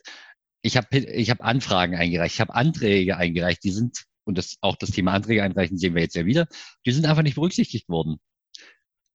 [0.62, 4.76] ich habe ich hab Anfragen eingereicht, ich habe Anträge eingereicht, die sind, und das auch
[4.76, 6.48] das Thema Anträge einreichen sehen wir jetzt ja wieder,
[6.86, 8.18] die sind einfach nicht berücksichtigt worden.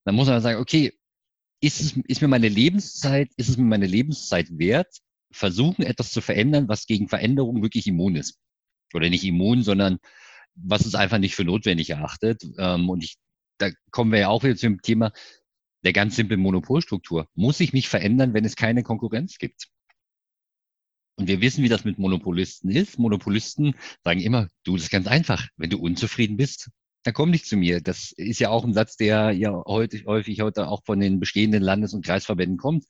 [0.04, 0.92] Dann muss man sagen, okay,
[1.60, 4.98] ist, es, ist mir meine Lebenszeit, ist es mir meine Lebenszeit wert,
[5.32, 8.38] versuchen, etwas zu verändern, was gegen Veränderung wirklich immun ist.
[8.94, 9.98] Oder nicht immun, sondern
[10.54, 12.44] was es einfach nicht für notwendig erachtet.
[12.58, 13.16] Ähm, und ich,
[13.58, 15.12] da kommen wir ja auch wieder zum Thema
[15.84, 17.28] der ganz simplen Monopolstruktur.
[17.34, 19.68] Muss ich mich verändern, wenn es keine Konkurrenz gibt?
[21.16, 22.98] Und wir wissen, wie das mit Monopolisten ist.
[22.98, 23.74] Monopolisten
[24.04, 25.48] sagen immer, du, das ist ganz einfach.
[25.56, 26.70] Wenn du unzufrieden bist,
[27.04, 27.80] dann komm nicht zu mir.
[27.80, 31.62] Das ist ja auch ein Satz, der ja heute, häufig heute auch von den bestehenden
[31.62, 32.84] Landes- und Kreisverbänden kommt.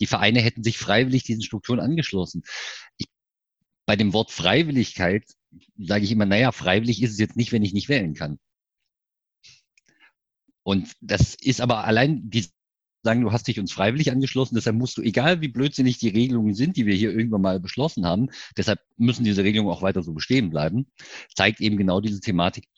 [0.00, 2.42] Die Vereine hätten sich freiwillig diesen Strukturen angeschlossen.
[2.96, 3.06] Ich,
[3.86, 5.24] bei dem Wort Freiwilligkeit
[5.78, 8.38] sage ich immer, naja, freiwillig ist es jetzt nicht, wenn ich nicht wählen kann.
[10.62, 12.46] Und das ist aber allein die
[13.04, 16.54] sagen, du hast dich uns freiwillig angeschlossen, deshalb musst du, egal wie blödsinnig die Regelungen
[16.54, 20.12] sind, die wir hier irgendwann mal beschlossen haben, deshalb müssen diese Regelungen auch weiter so
[20.12, 20.86] bestehen bleiben,
[21.34, 22.68] zeigt eben genau diese Thematik,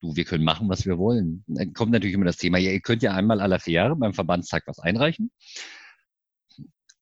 [0.00, 1.44] du, wir können machen, was wir wollen.
[1.46, 4.14] Dann kommt natürlich immer das Thema, ja, ihr könnt ja einmal aller vier Jahre beim
[4.14, 5.30] Verbandstag was einreichen.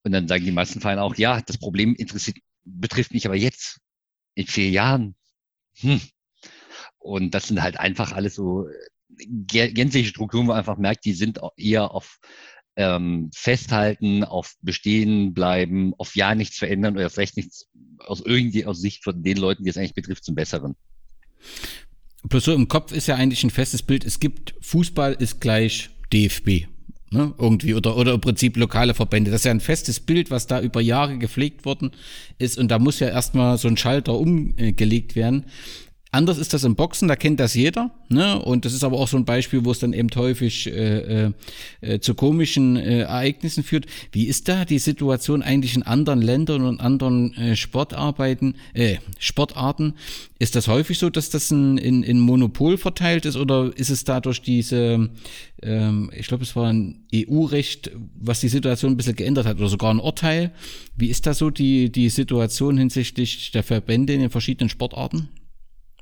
[0.03, 3.79] Und dann sagen die meisten Vereine auch, ja, das Problem interessiert, betrifft mich aber jetzt,
[4.35, 5.15] in vier Jahren.
[5.79, 6.01] Hm.
[6.97, 11.13] Und das sind halt einfach alles so äh, gänzliche Strukturen, wo man einfach merkt, die
[11.13, 12.19] sind eher auf
[12.75, 18.81] ähm, Festhalten, auf Bestehen bleiben, auf ja nichts verändern oder vielleicht nichts aus irgendwie aus
[18.81, 20.75] Sicht von den Leuten, die es eigentlich betrifft, zum Besseren.
[22.29, 24.05] Plus so im Kopf ist ja eigentlich ein festes Bild.
[24.05, 26.67] Es gibt Fußball ist gleich DFB.
[27.11, 29.29] Ne, irgendwie oder, oder im Prinzip lokale Verbände.
[29.29, 31.91] Das ist ja ein festes Bild, was da über Jahre gepflegt worden
[32.39, 35.45] ist und da muss ja erstmal so ein Schalter umgelegt werden.
[36.13, 37.89] Anders ist das im Boxen, da kennt das jeder.
[38.07, 38.39] Ne?
[38.39, 41.31] Und das ist aber auch so ein Beispiel, wo es dann eben häufig äh, äh,
[41.81, 43.87] äh, zu komischen äh, Ereignissen führt.
[44.11, 49.95] Wie ist da die Situation eigentlich in anderen Ländern und anderen äh, Sportarbeiten, äh, Sportarten?
[50.37, 54.03] Ist das häufig so, dass das in, in, in Monopol verteilt ist oder ist es
[54.03, 55.09] dadurch diese,
[55.63, 59.67] ähm, ich glaube, es war ein EU-Recht, was die Situation ein bisschen geändert hat oder
[59.67, 60.51] sogar ein Urteil?
[60.95, 65.29] Wie ist da so die, die Situation hinsichtlich der Verbände in den verschiedenen Sportarten?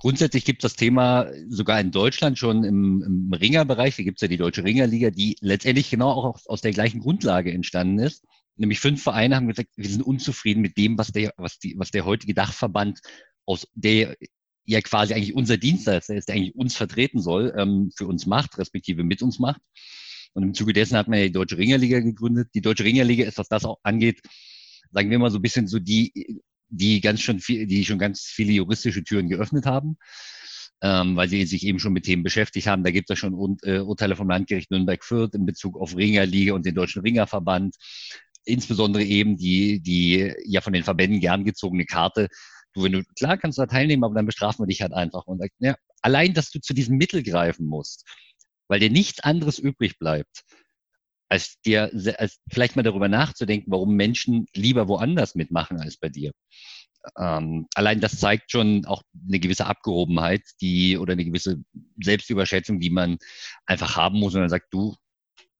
[0.01, 3.97] Grundsätzlich gibt es das Thema sogar in Deutschland schon im, im Ringerbereich.
[3.97, 7.51] Da gibt es ja die Deutsche Ringerliga, die letztendlich genau auch aus der gleichen Grundlage
[7.51, 8.25] entstanden ist.
[8.55, 11.91] Nämlich fünf Vereine haben gesagt, wir sind unzufrieden mit dem, was der, was die, was
[11.91, 12.99] der heutige Dachverband
[13.45, 14.15] aus der
[14.65, 18.57] ja quasi eigentlich unser Dienstleister ist, der eigentlich uns vertreten soll, ähm, für uns macht,
[18.57, 19.61] respektive mit uns macht.
[20.33, 22.49] Und im Zuge dessen hat man ja die Deutsche Ringerliga gegründet.
[22.55, 24.19] Die Deutsche Ringerliga ist, was das auch angeht,
[24.89, 28.21] sagen wir mal so ein bisschen so die die ganz schon viel, die schon ganz
[28.21, 29.97] viele juristische Türen geöffnet haben,
[30.81, 32.83] ähm, weil sie sich eben schon mit Themen beschäftigt haben.
[32.83, 36.65] Da gibt es schon Ur äh, Urteile vom Landgericht Nürnberg-Fürth in Bezug auf Ringerliga und
[36.65, 37.75] den Deutschen Ringerverband,
[38.45, 42.29] insbesondere eben die, die ja von den Verbänden gern gezogene Karte.
[42.73, 45.25] Du, wenn du, klar kannst du da teilnehmen, aber dann bestrafen wir dich halt einfach
[45.25, 48.05] und ja, allein, dass du zu diesem Mittel greifen musst,
[48.69, 50.43] weil dir nichts anderes übrig bleibt,
[51.31, 56.31] als dir als vielleicht mal darüber nachzudenken, warum Menschen lieber woanders mitmachen als bei dir.
[57.17, 61.63] Ähm, allein das zeigt schon auch eine gewisse Abgehobenheit, die oder eine gewisse
[62.03, 63.17] Selbstüberschätzung, die man
[63.65, 64.95] einfach haben muss und dann sagt, du,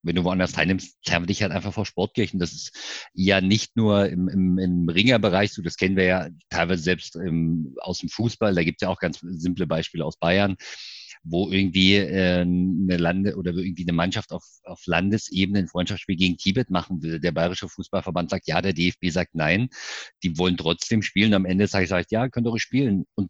[0.03, 2.39] wenn du woanders teilnimmst, zerren wir dich halt einfach vor Sportkirchen.
[2.39, 2.77] Das ist
[3.13, 7.75] ja nicht nur im, im, im Ringerbereich so, das kennen wir ja teilweise selbst im,
[7.79, 10.57] aus dem Fußball, da gibt es ja auch ganz simple Beispiele aus Bayern
[11.23, 16.37] wo irgendwie äh, eine Lande oder irgendwie eine Mannschaft auf, auf Landesebene ein Freundschaftsspiel gegen
[16.37, 17.19] Tibet machen will.
[17.19, 19.69] Der Bayerische Fußballverband sagt ja, der DFB sagt nein.
[20.23, 21.33] Die wollen trotzdem spielen.
[21.33, 23.05] Am Ende sage ich, sag ich ja, könnt ihr ruhig spielen.
[23.15, 23.29] Und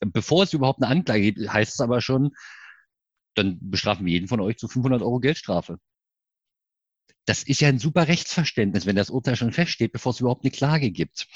[0.00, 2.32] bevor es überhaupt eine Anklage gibt, heißt es aber schon,
[3.34, 5.78] dann bestrafen wir jeden von euch zu 500 Euro Geldstrafe.
[7.24, 10.50] Das ist ja ein super Rechtsverständnis, wenn das Urteil schon feststeht, bevor es überhaupt eine
[10.50, 11.28] Klage gibt.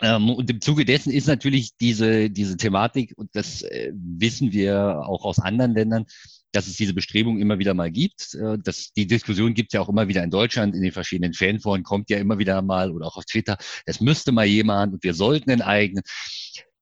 [0.00, 5.02] Ähm, und im Zuge dessen ist natürlich diese, diese Thematik, und das äh, wissen wir
[5.06, 6.06] auch aus anderen Ländern,
[6.52, 8.34] dass es diese Bestrebung immer wieder mal gibt.
[8.34, 11.34] Äh, dass die Diskussion gibt es ja auch immer wieder in Deutschland, in den verschiedenen
[11.34, 15.04] Fanforen kommt ja immer wieder mal oder auch auf Twitter, es müsste mal jemand und
[15.04, 16.02] wir sollten enteignen.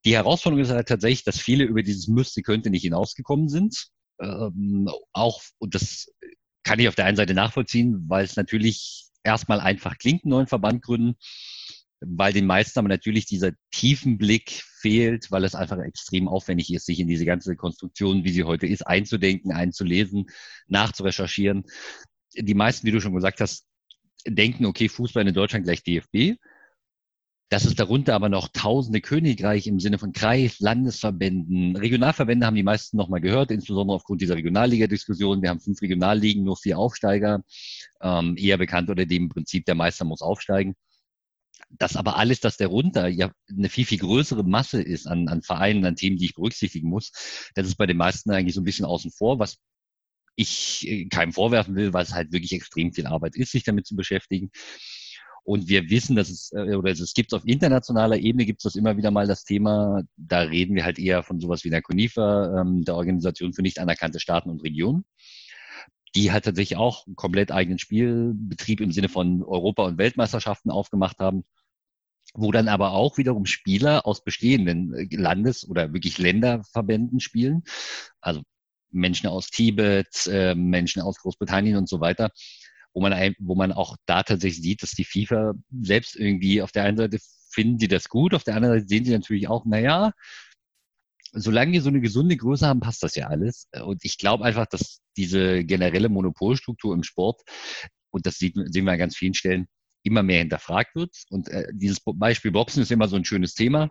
[0.05, 3.89] Die Herausforderung ist halt tatsächlich, dass viele über dieses müsste, könnte nicht hinausgekommen sind.
[4.21, 6.09] Ähm, auch, und das
[6.65, 10.47] kann ich auf der einen Seite nachvollziehen, weil es natürlich erstmal einfach klingt, einen neuen
[10.49, 11.17] Verband gründen
[12.05, 16.87] weil den meisten aber natürlich dieser tiefen Blick fehlt, weil es einfach extrem aufwendig ist,
[16.87, 20.27] sich in diese ganze Konstruktion, wie sie heute ist, einzudenken, einzulesen,
[20.69, 21.65] nachzurecherchieren.
[22.35, 23.67] Die meisten, wie du schon gesagt hast,
[24.27, 26.39] denken, okay, Fußball in Deutschland gleich DFB.
[27.49, 32.63] Dass es darunter aber noch tausende Königreich im Sinne von Kreis, Landesverbänden, Regionalverbände haben die
[32.63, 35.43] meisten nochmal gehört, insbesondere aufgrund dieser Regionalliga-Diskussion.
[35.43, 37.45] Wir haben fünf Regionalligen, nur vier Aufsteiger,
[38.01, 40.77] ähm, eher bekannt unter dem Prinzip, der Meister muss aufsteigen
[41.79, 45.85] dass aber alles, das darunter ja eine viel, viel größere Masse ist an, an Vereinen,
[45.85, 47.13] an Themen, die ich berücksichtigen muss,
[47.55, 49.59] das ist bei den meisten eigentlich so ein bisschen außen vor, was
[50.37, 53.87] ich äh, keinem vorwerfen will, weil es halt wirklich extrem viel Arbeit ist, sich damit
[53.87, 54.51] zu beschäftigen.
[55.45, 58.77] Und wir wissen, dass es, äh, oder es gibt auf internationaler Ebene gibt es das
[58.77, 62.61] immer wieder mal das Thema, da reden wir halt eher von sowas wie der CONIFA,
[62.61, 65.05] ähm, der Organisation für nicht anerkannte Staaten und Regionen
[66.15, 71.19] die halt tatsächlich auch einen komplett eigenen Spielbetrieb im Sinne von Europa- und Weltmeisterschaften aufgemacht
[71.21, 71.45] haben,
[72.35, 77.63] wo dann aber auch wiederum Spieler aus bestehenden äh, Landes- oder wirklich Länderverbänden spielen,
[78.21, 78.43] also
[78.91, 82.31] Menschen aus Tibet, äh, Menschen aus Großbritannien und so weiter,
[82.95, 86.85] wo man, wo man auch da tatsächlich sieht, dass die FIFA selbst irgendwie auf der
[86.85, 87.19] einen Seite
[87.53, 90.13] finden die das gut, auf der anderen Seite sehen sie natürlich auch, naja,
[91.33, 93.67] solange wir so eine gesunde Größe haben, passt das ja alles.
[93.85, 97.43] Und ich glaube einfach, dass diese generelle Monopolstruktur im Sport,
[98.11, 99.67] und das sieht, sehen wir an ganz vielen Stellen,
[100.03, 101.15] immer mehr hinterfragt wird.
[101.31, 103.91] Und äh, dieses Beispiel Boxen ist immer so ein schönes Thema.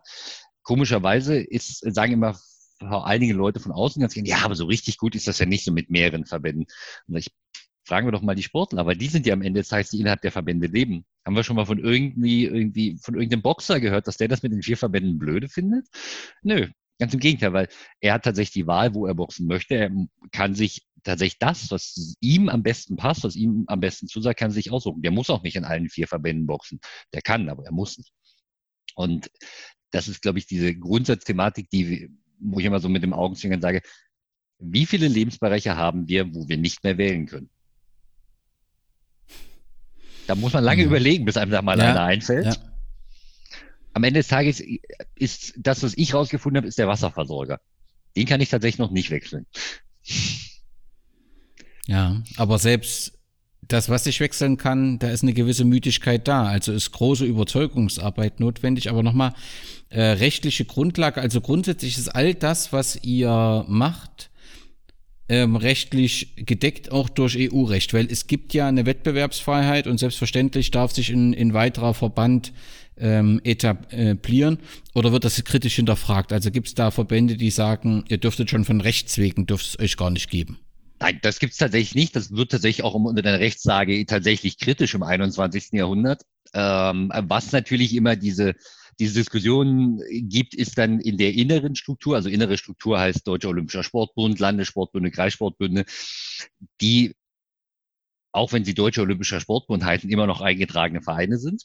[0.64, 2.38] Komischerweise ist, sagen immer
[2.80, 5.64] einige Leute von außen ganz gerne, ja, aber so richtig gut ist das ja nicht
[5.64, 6.66] so mit mehreren Verbänden.
[7.08, 7.32] Und ich
[7.86, 10.00] fragen wir doch mal die Sportler, aber die sind ja am Ende des Tages, die
[10.00, 11.06] innerhalb der Verbände leben.
[11.26, 14.52] Haben wir schon mal von irgendwie, irgendwie, von irgendeinem Boxer gehört, dass der das mit
[14.52, 15.88] den vier Verbänden blöde findet?
[16.42, 16.68] Nö,
[17.02, 17.68] Ganz im Gegenteil, weil
[18.00, 19.74] er hat tatsächlich die Wahl, wo er boxen möchte.
[19.74, 19.90] Er
[20.32, 24.52] kann sich tatsächlich das, was ihm am besten passt, was ihm am besten zusagt, kann
[24.52, 25.02] sich aussuchen.
[25.02, 26.80] Der muss auch nicht in allen vier Verbänden boxen.
[27.12, 28.14] Der kann, aber er muss nicht.
[28.94, 29.32] Und
[29.90, 33.82] das ist, glaube ich, diese Grundsatzthematik, die, wo ich immer so mit dem Augenzwinkern sage,
[34.60, 37.50] wie viele Lebensbereiche haben wir, wo wir nicht mehr wählen können?
[40.28, 40.88] Da muss man lange ja.
[40.88, 41.90] überlegen, bis einem da mal ja.
[41.90, 42.46] einer einfällt.
[42.46, 42.71] Ja
[43.94, 44.64] am Ende des Tages
[45.16, 47.60] ist das, was ich rausgefunden habe, ist der Wasserversorger.
[48.16, 49.46] Den kann ich tatsächlich noch nicht wechseln.
[51.88, 53.14] Ja, aber selbst
[53.62, 56.46] das, was ich wechseln kann, da ist eine gewisse Müdigkeit da.
[56.46, 58.90] Also ist große Überzeugungsarbeit notwendig.
[58.90, 59.34] Aber nochmal,
[59.90, 64.30] äh, rechtliche Grundlage, also grundsätzlich ist all das, was ihr macht,
[65.30, 67.94] ähm, rechtlich gedeckt, auch durch EU-Recht?
[67.94, 72.52] Weil es gibt ja eine Wettbewerbsfreiheit und selbstverständlich darf sich ein, ein weiterer Verband
[73.02, 74.60] ähm, etablieren
[74.94, 76.32] oder wird das kritisch hinterfragt?
[76.32, 79.80] Also gibt es da Verbände, die sagen, ihr dürftet schon von Rechts wegen, dürft es
[79.80, 80.60] euch gar nicht geben?
[81.02, 82.16] Nein, das gibt's tatsächlich nicht.
[82.16, 85.70] Das wird tatsächlich auch unter der Rechtssage tatsächlich kritisch im 21.
[85.72, 86.22] Jahrhundert.
[86.54, 88.54] Ähm, was natürlich immer diese,
[89.00, 93.84] diese Diskussion gibt, ist dann in der inneren Struktur, also innere Struktur heißt Deutscher Olympischer
[93.84, 95.86] Sportbund, Landessportbunde, Kreissportbunde,
[96.82, 97.16] die,
[98.32, 101.64] auch wenn sie Deutscher Olympischer Sportbund heißen, immer noch eingetragene Vereine sind.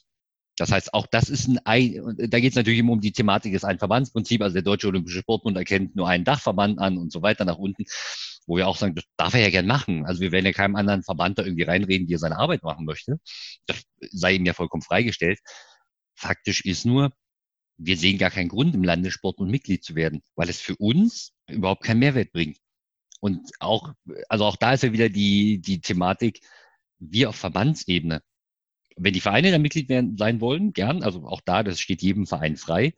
[0.57, 3.63] Das heißt, auch das ist ein, da geht es natürlich immer um die Thematik des
[3.63, 4.41] Einverbandsprinzip.
[4.41, 7.85] Also der Deutsche Olympische Sportbund erkennt nur einen Dachverband an und so weiter nach unten,
[8.47, 10.07] wo wir auch sagen, das darf er ja gern machen.
[10.07, 12.85] Also wir werden ja keinem anderen Verband da irgendwie reinreden, wie er seine Arbeit machen
[12.85, 13.19] möchte.
[13.67, 15.39] Das sei ihm ja vollkommen freigestellt.
[16.15, 17.11] Faktisch ist nur,
[17.77, 21.83] wir sehen gar keinen Grund, im Landessportbund Mitglied zu werden, weil es für uns überhaupt
[21.83, 22.57] keinen Mehrwert bringt.
[23.19, 23.93] Und auch,
[24.27, 26.39] also auch da ist ja wieder die, die Thematik,
[26.97, 28.23] wir auf Verbandsebene
[28.97, 31.03] wenn die Vereine da Mitglied werden, sein wollen, gern.
[31.03, 32.93] Also auch da, das steht jedem Verein frei.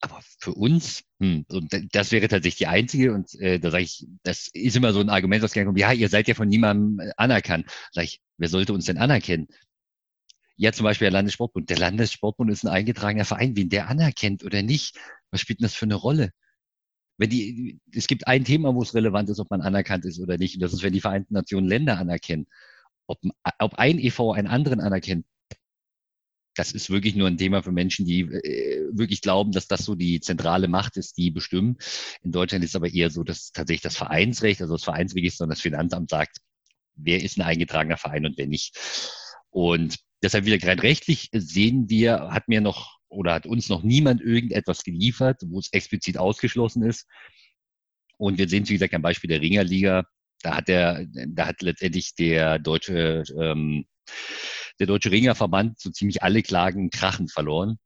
[0.00, 1.46] Aber für uns, hm,
[1.90, 5.08] das wäre tatsächlich die einzige, und äh, da sage ich, das ist immer so ein
[5.08, 7.66] Argument, was gerne kommt, ja, ihr seid ja von niemandem äh, anerkannt.
[7.92, 9.48] Sag ich, wer sollte uns denn anerkennen?
[10.56, 11.68] Ja, zum Beispiel der Landessportbund.
[11.70, 13.56] Der Landessportbund ist ein eingetragener Verein.
[13.56, 14.96] Wen der anerkennt oder nicht,
[15.30, 16.30] was spielt denn das für eine Rolle?
[17.18, 20.38] Wenn die, es gibt ein Thema, wo es relevant ist, ob man anerkannt ist oder
[20.38, 22.46] nicht, und das ist, wenn die Vereinten Nationen Länder anerkennen
[23.06, 23.20] ob,
[23.58, 25.26] ob ein EV einen anderen anerkennt,
[26.56, 29.94] das ist wirklich nur ein Thema für Menschen, die äh, wirklich glauben, dass das so
[29.94, 31.76] die zentrale Macht ist, die bestimmen.
[32.22, 35.60] In Deutschland ist aber eher so, dass tatsächlich das Vereinsrecht, also das Vereinsregister und das
[35.60, 36.38] Finanzamt sagt,
[36.94, 38.74] wer ist ein eingetragener Verein und wer nicht.
[39.50, 44.20] Und deshalb wieder rein rechtlich sehen wir, hat mir noch oder hat uns noch niemand
[44.20, 47.06] irgendetwas geliefert, wo es explizit ausgeschlossen ist.
[48.18, 50.04] Und wir sehen, wie gesagt, ein Beispiel der Ringerliga,
[50.42, 53.86] da hat der, da hat letztendlich der deutsche, ähm,
[54.78, 57.78] der deutsche Ringerverband so ziemlich alle Klagen krachend verloren.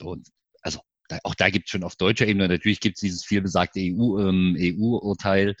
[0.00, 0.28] Und
[0.62, 3.80] also da, auch da gibt es schon auf deutscher Ebene, natürlich gibt es dieses vielbesagte
[3.80, 5.56] EU, ähm, EU-Urteil,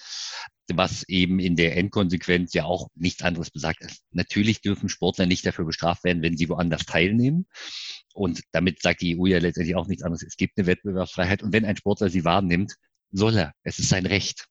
[0.72, 3.82] was eben in der Endkonsequenz ja auch nichts anderes besagt.
[3.82, 4.02] Ist.
[4.12, 7.46] Natürlich dürfen Sportler nicht dafür bestraft werden, wenn sie woanders teilnehmen.
[8.14, 10.22] Und damit sagt die EU ja letztendlich auch nichts anderes.
[10.22, 12.74] Es gibt eine Wettbewerbsfreiheit und wenn ein Sportler sie wahrnimmt,
[13.10, 13.52] soll er.
[13.62, 14.46] Es ist sein Recht.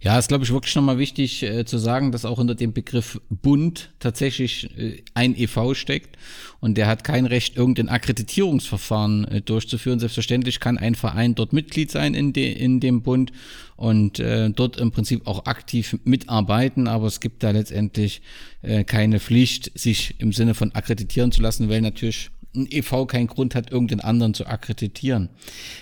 [0.00, 3.20] Ja, ist glaube ich wirklich nochmal wichtig äh, zu sagen, dass auch unter dem Begriff
[3.28, 6.16] Bund tatsächlich äh, ein EV steckt
[6.60, 10.00] und der hat kein Recht, irgendein Akkreditierungsverfahren äh, durchzuführen.
[10.00, 13.32] Selbstverständlich kann ein Verein dort Mitglied sein in, de, in dem Bund
[13.76, 18.22] und äh, dort im Prinzip auch aktiv mitarbeiten, aber es gibt da letztendlich
[18.62, 23.26] äh, keine Pflicht, sich im Sinne von akkreditieren zu lassen, weil natürlich ein EV keinen
[23.26, 25.28] Grund hat, irgendeinen anderen zu akkreditieren.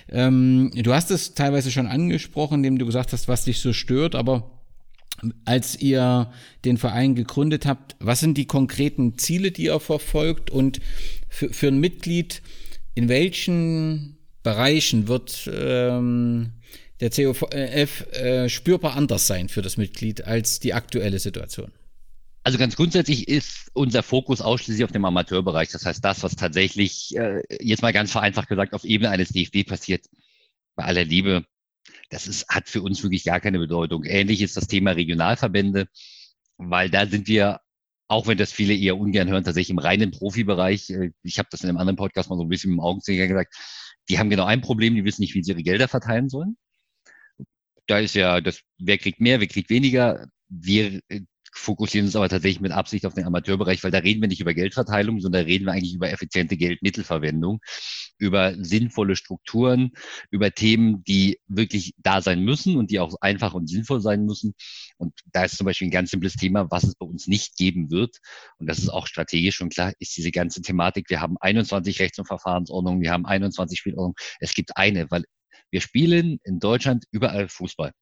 [0.08, 4.14] Ähm, du hast es teilweise schon angesprochen, indem du gesagt hast, was dich so stört,
[4.14, 4.50] aber
[5.44, 6.30] als ihr
[6.64, 10.80] den Verein gegründet habt, was sind die konkreten Ziele, die ihr verfolgt und
[11.28, 12.42] für, für ein Mitglied,
[12.94, 16.52] in welchen Bereichen wird ähm,
[17.00, 21.72] der COF äh, spürbar anders sein für das Mitglied als die aktuelle Situation?
[22.46, 25.70] Also ganz grundsätzlich ist unser Fokus ausschließlich auf dem Amateurbereich.
[25.70, 29.66] Das heißt, das, was tatsächlich, äh, jetzt mal ganz vereinfacht gesagt, auf Ebene eines DFB
[29.66, 30.06] passiert,
[30.76, 31.44] bei aller Liebe,
[32.08, 34.04] das ist, hat für uns wirklich gar keine Bedeutung.
[34.04, 35.88] Ähnlich ist das Thema Regionalverbände,
[36.56, 37.62] weil da sind wir,
[38.06, 40.88] auch wenn das viele eher ungern hören, tatsächlich im reinen Profibereich.
[40.90, 43.56] Äh, ich habe das in einem anderen Podcast mal so ein bisschen im Augenzwinkern gesagt.
[44.08, 46.56] Die haben genau ein Problem, die wissen nicht, wie sie ihre Gelder verteilen sollen.
[47.88, 50.28] Da ist ja das, wer kriegt mehr, wer kriegt weniger.
[50.48, 51.22] Wir äh,
[51.56, 54.54] fokussieren uns aber tatsächlich mit Absicht auf den Amateurbereich, weil da reden wir nicht über
[54.54, 57.60] Geldverteilung, sondern da reden wir eigentlich über effiziente Geldmittelverwendung,
[58.18, 59.92] über sinnvolle Strukturen,
[60.30, 64.54] über Themen, die wirklich da sein müssen und die auch einfach und sinnvoll sein müssen.
[64.98, 67.90] Und da ist zum Beispiel ein ganz simples Thema, was es bei uns nicht geben
[67.90, 68.18] wird.
[68.58, 71.10] Und das ist auch strategisch schon klar, ist diese ganze Thematik.
[71.10, 74.16] Wir haben 21 Rechts- und Verfahrensordnungen, wir haben 21 Spielordnungen.
[74.40, 75.24] Es gibt eine, weil
[75.70, 77.92] wir spielen in Deutschland überall Fußball.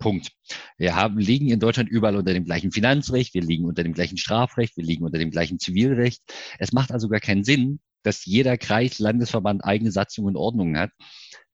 [0.00, 0.32] Punkt.
[0.78, 4.16] Wir haben, liegen in Deutschland überall unter dem gleichen Finanzrecht, wir liegen unter dem gleichen
[4.16, 6.22] Strafrecht, wir liegen unter dem gleichen Zivilrecht.
[6.58, 10.90] Es macht also gar keinen Sinn, dass jeder Kreis, Landesverband eigene Satzungen und Ordnungen hat.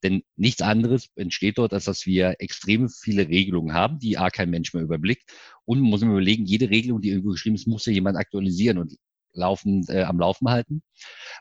[0.02, 4.50] Denn nichts anderes entsteht dort, als dass wir extrem viele Regelungen haben, die A kein
[4.50, 5.28] Mensch mehr überblickt.
[5.64, 8.78] Und man muss man überlegen, jede Regelung, die irgendwo geschrieben ist, muss ja jemand aktualisieren
[8.78, 8.96] und
[9.32, 10.82] laufen, äh, am Laufen halten.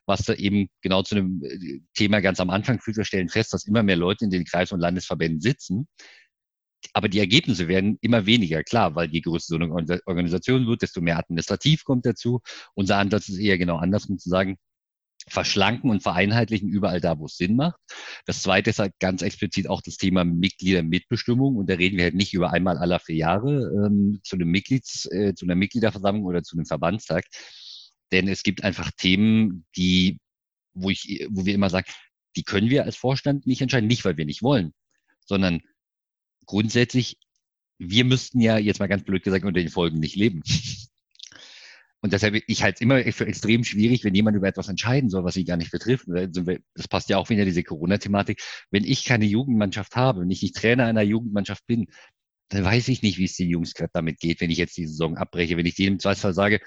[0.05, 2.97] Was da eben genau zu einem äh, Thema ganz am Anfang führt.
[2.97, 5.87] Wir stellen fest, dass immer mehr Leute in den Kreis- und Landesverbänden sitzen,
[6.93, 11.01] aber die Ergebnisse werden immer weniger, klar, weil je größer so eine Organisation wird, desto
[11.01, 12.41] mehr administrativ kommt dazu.
[12.73, 14.57] Unser Ansatz ist eher genau andersrum zu sagen,
[15.27, 17.79] verschlanken und vereinheitlichen überall da, wo es Sinn macht.
[18.25, 21.55] Das zweite ist halt ganz explizit auch das Thema Mitgliedermitbestimmung.
[21.55, 25.07] Und da reden wir halt nicht über einmal aller vier Jahre ähm, zu einem Mitglieds,
[25.11, 27.25] äh, zu einer Mitgliederversammlung oder zu einem Verbandstag.
[28.11, 30.19] Denn es gibt einfach Themen, die,
[30.73, 31.87] wo ich, wo wir immer sagen,
[32.35, 34.73] die können wir als Vorstand nicht entscheiden, nicht weil wir nicht wollen,
[35.25, 35.61] sondern
[36.45, 37.17] grundsätzlich,
[37.77, 40.41] wir müssten ja jetzt mal ganz blöd gesagt unter den Folgen nicht leben.
[42.01, 45.23] Und deshalb, ich halte es immer für extrem schwierig, wenn jemand über etwas entscheiden soll,
[45.23, 46.05] was sie gar nicht betrifft.
[46.07, 48.43] Das passt ja auch wieder diese Corona-Thematik.
[48.69, 51.87] Wenn ich keine Jugendmannschaft habe, wenn ich nicht Trainer einer Jugendmannschaft bin,
[52.49, 54.85] dann weiß ich nicht, wie es den Jungs gerade damit geht, wenn ich jetzt die
[54.85, 55.57] Saison abbreche.
[55.57, 56.61] Wenn ich im Zweifelsfall sage,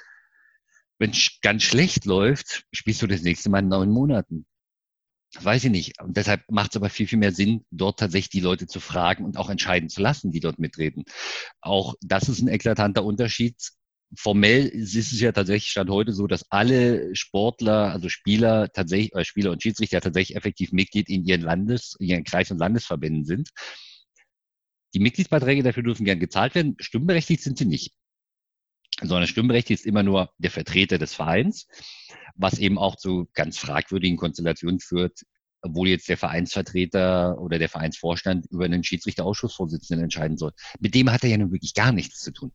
[0.99, 4.45] wenn es ganz schlecht läuft, spielst du das nächste Mal in neun Monaten.
[5.41, 6.01] Weiß ich nicht.
[6.03, 9.25] Und deshalb macht es aber viel, viel mehr Sinn, dort tatsächlich die Leute zu fragen
[9.25, 11.05] und auch entscheiden zu lassen, die dort mitreden.
[11.61, 13.57] Auch das ist ein eklatanter Unterschied
[14.17, 19.25] formell ist es ja tatsächlich Stand heute so, dass alle Sportler, also Spieler tatsächlich, äh,
[19.25, 23.51] Spieler und Schiedsrichter tatsächlich effektiv Mitglied in ihren Landes, in ihren Kreis- und Landesverbänden sind.
[24.95, 26.77] Die Mitgliedsbeiträge dafür dürfen gern gezahlt werden.
[26.81, 27.93] Stimmberechtigt sind sie nicht.
[29.01, 31.69] Sondern stimmberechtigt ist immer nur der Vertreter des Vereins,
[32.35, 35.21] was eben auch zu ganz fragwürdigen Konstellationen führt,
[35.63, 40.53] obwohl jetzt der Vereinsvertreter oder der Vereinsvorstand über einen Schiedsrichterausschussvorsitzenden entscheiden soll.
[40.81, 42.53] Mit dem hat er ja nun wirklich gar nichts zu tun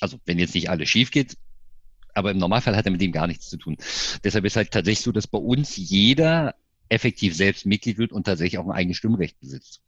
[0.00, 1.36] also wenn jetzt nicht alles schief geht,
[2.14, 3.76] aber im Normalfall hat er mit dem gar nichts zu tun.
[4.24, 6.54] Deshalb ist halt tatsächlich so, dass bei uns jeder
[6.88, 9.82] effektiv selbst Mitglied wird und tatsächlich auch ein eigenes Stimmrecht besitzt.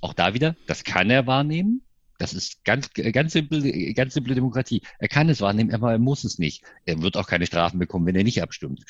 [0.00, 1.82] Auch da wieder, das kann er wahrnehmen.
[2.22, 4.80] Das ist ganz, ganz simple, ganz simple Demokratie.
[5.00, 6.62] Er kann es wahrnehmen, aber er muss es nicht.
[6.84, 8.84] Er wird auch keine Strafen bekommen, wenn er nicht abstimmt.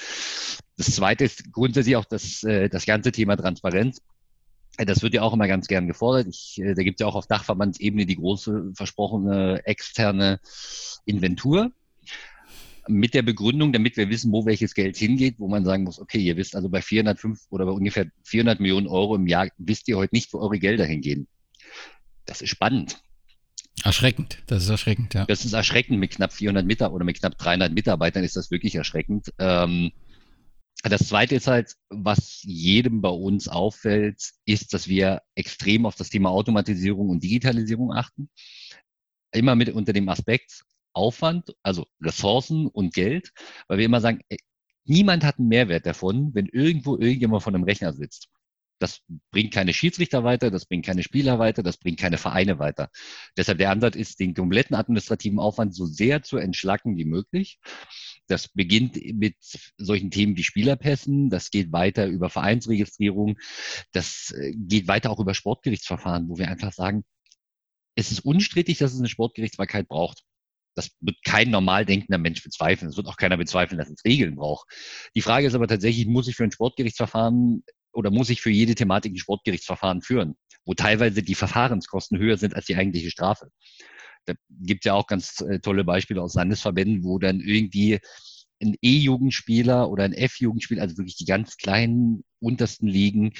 [0.76, 4.02] Das zweite ist grundsätzlich auch das, äh, das ganze Thema Transparenz.
[4.76, 6.26] Das wird ja auch immer ganz gern gefordert.
[6.28, 10.38] Ich, äh, da gibt es ja auch auf Dachverbandsebene die große versprochene externe
[11.06, 11.72] Inventur
[12.86, 16.18] mit der Begründung, damit wir wissen, wo welches Geld hingeht, wo man sagen muss, okay,
[16.18, 19.96] ihr wisst also bei 405 oder bei ungefähr 400 Millionen Euro im Jahr wisst ihr
[19.96, 21.28] heute nicht, wo eure Gelder hingehen.
[22.26, 23.02] Das ist spannend.
[23.84, 25.24] Erschreckend, das ist erschreckend, ja.
[25.26, 28.74] Das ist erschreckend mit knapp 400 Mitarbeitern oder mit knapp 300 Mitarbeitern ist das wirklich
[28.74, 29.32] erschreckend.
[29.38, 29.92] Ähm,
[30.82, 36.10] das zweite ist halt, was jedem bei uns auffällt, ist, dass wir extrem auf das
[36.10, 38.28] Thema Automatisierung und Digitalisierung achten.
[39.32, 43.32] Immer mit unter dem Aspekt Aufwand, also Ressourcen und Geld,
[43.66, 44.20] weil wir immer sagen,
[44.84, 48.28] niemand hat einen Mehrwert davon, wenn irgendwo irgendjemand von einem Rechner sitzt.
[48.82, 52.90] Das bringt keine Schiedsrichter weiter, das bringt keine Spieler weiter, das bringt keine Vereine weiter.
[53.36, 57.60] Deshalb der Ansatz ist, den kompletten administrativen Aufwand so sehr zu entschlacken wie möglich.
[58.26, 59.36] Das beginnt mit
[59.76, 63.38] solchen Themen wie Spielerpässen, das geht weiter über Vereinsregistrierung,
[63.92, 67.04] das äh, geht weiter auch über Sportgerichtsverfahren, wo wir einfach sagen,
[67.94, 70.24] es ist unstrittig, dass es eine Sportgerichtsbarkeit braucht.
[70.74, 72.90] Das wird kein normal denkender Mensch bezweifeln.
[72.90, 74.66] Es wird auch keiner bezweifeln, dass es Regeln braucht.
[75.14, 77.62] Die Frage ist aber tatsächlich, muss ich für ein Sportgerichtsverfahren
[77.92, 80.34] oder muss ich für jede Thematik ein Sportgerichtsverfahren führen,
[80.64, 83.50] wo teilweise die Verfahrenskosten höher sind als die eigentliche Strafe.
[84.24, 87.98] Da gibt ja auch ganz äh, tolle Beispiele aus Landesverbänden, wo dann irgendwie
[88.62, 93.32] ein E-Jugendspieler oder ein F-Jugendspieler, also wirklich die ganz kleinen untersten Ligen,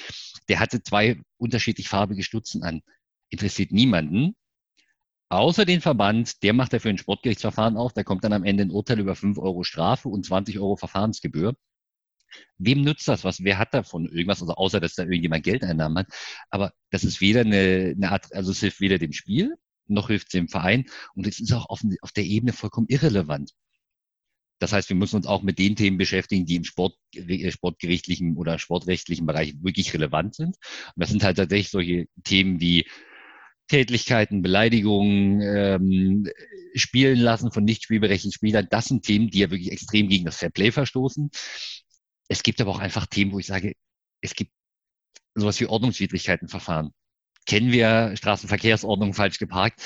[0.49, 2.83] der hatte zwei unterschiedlich farbige Stutzen an.
[3.31, 4.35] Interessiert niemanden.
[5.29, 8.71] Außer den Verband, der macht dafür ein Sportgerichtsverfahren auf, da kommt dann am Ende ein
[8.71, 11.55] Urteil über 5 Euro Strafe und 20 Euro Verfahrensgebühr.
[12.59, 13.43] Wem nützt das was?
[13.45, 14.41] Wer hat davon irgendwas?
[14.41, 16.09] Also außer, dass da irgendjemand Geldeinnahmen hat.
[16.51, 19.55] Aber das ist weder eine, eine Art, also es hilft weder dem Spiel,
[19.87, 20.87] noch hilft es dem Verein.
[21.14, 23.53] Und es ist auch auf, auf der Ebene vollkommen irrelevant.
[24.62, 28.37] Das heißt, wir müssen uns auch mit den Themen beschäftigen, die im Sport, äh, sportgerichtlichen
[28.37, 30.57] oder sportrechtlichen Bereich wirklich relevant sind.
[30.95, 32.87] Und das sind halt tatsächlich solche Themen wie
[33.66, 36.28] Tätlichkeiten, Beleidigungen, ähm,
[36.74, 38.68] Spielen lassen von nicht spielberechtigten Spielern.
[38.70, 41.30] Das sind Themen, die ja wirklich extrem gegen das Fairplay verstoßen.
[42.29, 43.75] Es gibt aber auch einfach Themen, wo ich sage,
[44.20, 44.53] es gibt
[45.35, 46.93] sowas wie Ordnungswidrigkeitenverfahren.
[47.47, 49.81] Kennen wir Straßenverkehrsordnung falsch geparkt?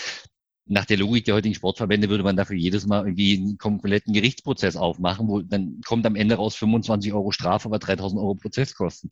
[0.68, 4.76] Nach der Logik der heutigen Sportverbände würde man dafür jedes Mal irgendwie einen kompletten Gerichtsprozess
[4.76, 9.10] aufmachen, wo dann kommt am Ende raus 25 Euro Strafe, aber 3000 Euro Prozesskosten.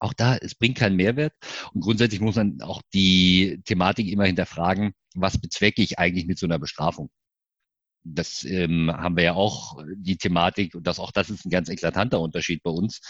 [0.00, 1.32] Auch da, es bringt keinen Mehrwert.
[1.72, 6.46] Und grundsätzlich muss man auch die Thematik immer hinterfragen, was bezwecke ich eigentlich mit so
[6.46, 7.10] einer Bestrafung?
[8.04, 11.68] Das ähm, haben wir ja auch die Thematik, und das auch das ist ein ganz
[11.70, 13.00] eklatanter Unterschied bei uns,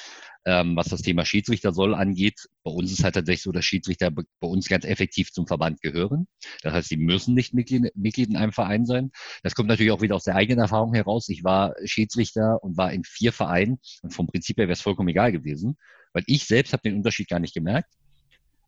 [0.47, 2.49] ähm, was das Thema Schiedsrichter soll angeht.
[2.63, 6.29] Bei uns ist halt tatsächlich so, dass Schiedsrichter bei uns ganz effektiv zum Verband gehören.
[6.63, 9.11] Das heißt, sie müssen nicht Mitglied, Mitglied in einem Verein sein.
[9.43, 11.29] Das kommt natürlich auch wieder aus der eigenen Erfahrung heraus.
[11.29, 15.09] Ich war Schiedsrichter und war in vier Vereinen und vom Prinzip her wäre es vollkommen
[15.09, 15.77] egal gewesen,
[16.13, 17.93] weil ich selbst habe den Unterschied gar nicht gemerkt.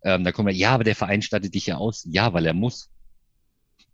[0.02, 2.06] Ähm, da kommen wir, ja, aber der Verein stattet dich ja aus.
[2.10, 2.90] Ja, weil er muss.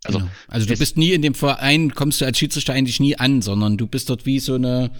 [0.03, 0.31] Also, genau.
[0.47, 3.77] also du bist nie in dem Verein, kommst du als Schiedsrichter eigentlich nie an, sondern
[3.77, 4.91] du bist dort wie so eine,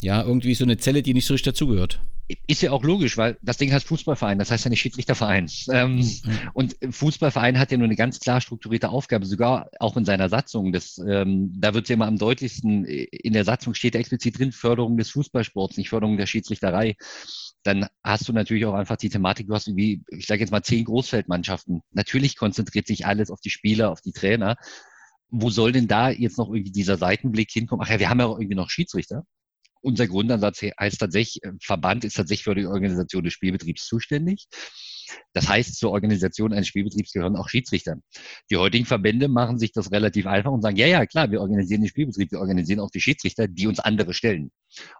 [0.00, 2.00] ja, irgendwie so eine Zelle, die nicht so richtig dazugehört.
[2.46, 5.50] Ist ja auch logisch, weil das Ding heißt Fußballverein, das heißt ja nicht Schiedsrichterverein.
[5.72, 6.04] Ähm, mhm.
[6.52, 10.72] Und Fußballverein hat ja nur eine ganz klar strukturierte Aufgabe, sogar auch in seiner Satzung.
[10.72, 14.98] Das, ähm, da wird ja immer am deutlichsten, in der Satzung steht explizit drin, Förderung
[14.98, 16.96] des Fußballsports, nicht Förderung der Schiedsrichterei.
[17.64, 20.62] Dann hast du natürlich auch einfach die Thematik, du hast irgendwie, ich sage jetzt mal,
[20.62, 21.82] zehn Großfeldmannschaften.
[21.90, 24.56] Natürlich konzentriert sich alles auf die Spieler, auf die Trainer.
[25.30, 27.84] Wo soll denn da jetzt noch irgendwie dieser Seitenblick hinkommen?
[27.84, 29.24] Ach ja, wir haben ja auch irgendwie noch Schiedsrichter
[29.80, 34.46] unser Grundansatz heißt tatsächlich, äh, Verband ist tatsächlich für die Organisation des Spielbetriebs zuständig.
[35.32, 37.96] Das heißt, zur Organisation eines Spielbetriebs gehören auch Schiedsrichter.
[38.50, 41.80] Die heutigen Verbände machen sich das relativ einfach und sagen, ja, ja, klar, wir organisieren
[41.80, 44.50] den Spielbetrieb, wir organisieren auch die Schiedsrichter, die uns andere stellen.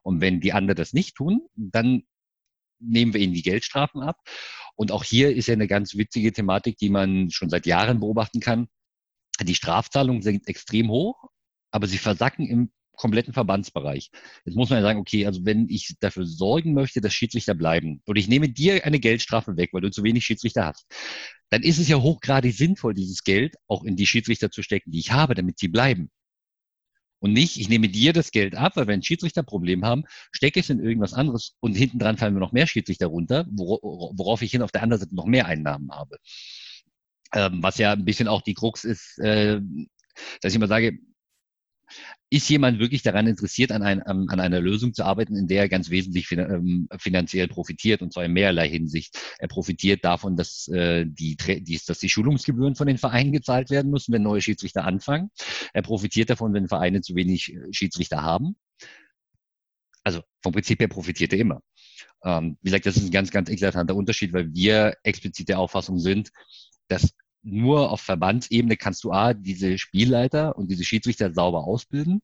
[0.03, 2.05] Und wenn die anderen das nicht tun, dann
[2.81, 4.17] nehmen wir ihnen die Geldstrafen ab.
[4.75, 8.41] Und auch hier ist ja eine ganz witzige Thematik, die man schon seit Jahren beobachten
[8.41, 8.69] kann.
[9.41, 11.25] Die Strafzahlungen sind extrem hoch,
[11.71, 14.11] aber sie versacken im kompletten Verbandsbereich.
[14.45, 18.03] Jetzt muss man ja sagen, okay, also wenn ich dafür sorgen möchte, dass Schiedsrichter bleiben
[18.05, 20.87] und ich nehme dir eine Geldstrafe weg, weil du zu wenig Schiedsrichter hast,
[21.49, 24.99] dann ist es ja hochgradig sinnvoll, dieses Geld auch in die Schiedsrichter zu stecken, die
[24.99, 26.11] ich habe, damit sie bleiben.
[27.21, 30.71] Und nicht, ich nehme dir das Geld ab, weil wenn Schiedsrichter Problem haben, stecke es
[30.71, 34.63] in irgendwas anderes und hinten dran fallen mir noch mehr Schiedsrichter runter, worauf ich hin
[34.63, 36.19] auf der anderen Seite noch mehr Einnahmen habe.
[37.35, 39.61] Ähm, was ja ein bisschen auch die Krux ist, äh,
[40.41, 40.99] dass ich immer sage,
[42.31, 45.69] ist jemand wirklich daran interessiert, an, ein, an einer Lösung zu arbeiten, in der er
[45.69, 49.19] ganz wesentlich ähm, finanziell profitiert, und zwar in mehrerlei Hinsicht.
[49.39, 54.13] Er profitiert davon, dass, äh, die, dass die Schulungsgebühren von den Vereinen gezahlt werden müssen,
[54.13, 55.31] wenn neue Schiedsrichter anfangen.
[55.73, 58.57] Er profitiert davon, wenn Vereine zu wenig äh, Schiedsrichter haben.
[60.05, 61.63] Also vom Prinzip her profitiert er immer.
[62.25, 65.99] Ähm, wie gesagt, das ist ein ganz, ganz eklatanter Unterschied, weil wir explizit der Auffassung
[65.99, 66.31] sind,
[66.89, 72.21] dass nur auf Verbandsebene kannst du A, diese Spielleiter und diese Schiedsrichter sauber ausbilden.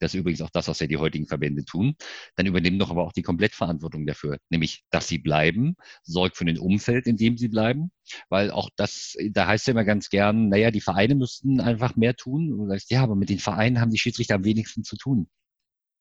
[0.00, 1.96] Das ist übrigens auch das, was ja die heutigen Verbände tun.
[2.36, 6.58] Dann übernehmen doch aber auch die Komplettverantwortung dafür, nämlich, dass sie bleiben, sorgt für den
[6.58, 7.90] Umfeld, in dem sie bleiben.
[8.28, 12.14] Weil auch das, da heißt ja immer ganz gern, naja, die Vereine müssten einfach mehr
[12.14, 12.52] tun.
[12.52, 15.28] Und du sagst, ja, aber mit den Vereinen haben die Schiedsrichter am wenigsten zu tun.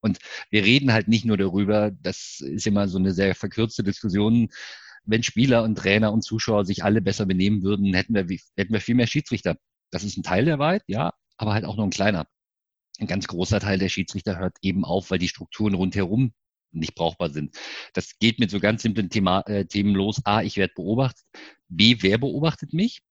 [0.01, 0.19] Und
[0.51, 4.49] wir reden halt nicht nur darüber, das ist immer so eine sehr verkürzte Diskussion,
[5.07, 8.81] wenn Spieler und Trainer und Zuschauer sich alle besser benehmen würden, hätten wir, hätten wir
[8.81, 9.57] viel mehr Schiedsrichter.
[9.89, 12.27] Das ist ein Teil der Wahrheit, ja, aber halt auch nur ein kleiner.
[12.99, 16.33] Ein ganz großer Teil der Schiedsrichter hört eben auf, weil die Strukturen rundherum
[16.71, 17.55] nicht brauchbar sind.
[17.93, 20.21] Das geht mit so ganz simplen Thema, äh, Themen los.
[20.25, 21.25] A, ich werde beobachtet.
[21.69, 23.01] B, wer beobachtet mich?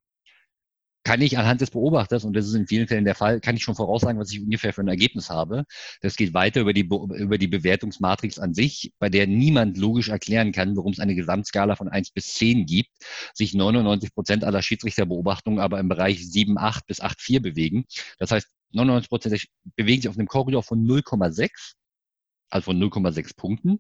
[1.07, 3.63] Kann ich anhand des Beobachters, und das ist in vielen Fällen der Fall, kann ich
[3.63, 5.65] schon voraussagen, was ich ungefähr für ein Ergebnis habe.
[6.01, 10.51] Das geht weiter über die, über die Bewertungsmatrix an sich, bei der niemand logisch erklären
[10.51, 12.91] kann, warum es eine Gesamtskala von 1 bis 10 gibt,
[13.35, 17.85] sich 99 Prozent aller Schiedsrichterbeobachtungen aber im Bereich 7, 8 bis 8, 4 bewegen.
[18.19, 19.47] Das heißt, 99 Prozent
[19.77, 21.75] bewegen sich auf einem Korridor von 0,6,
[22.51, 23.79] also von 0,6 Punkten.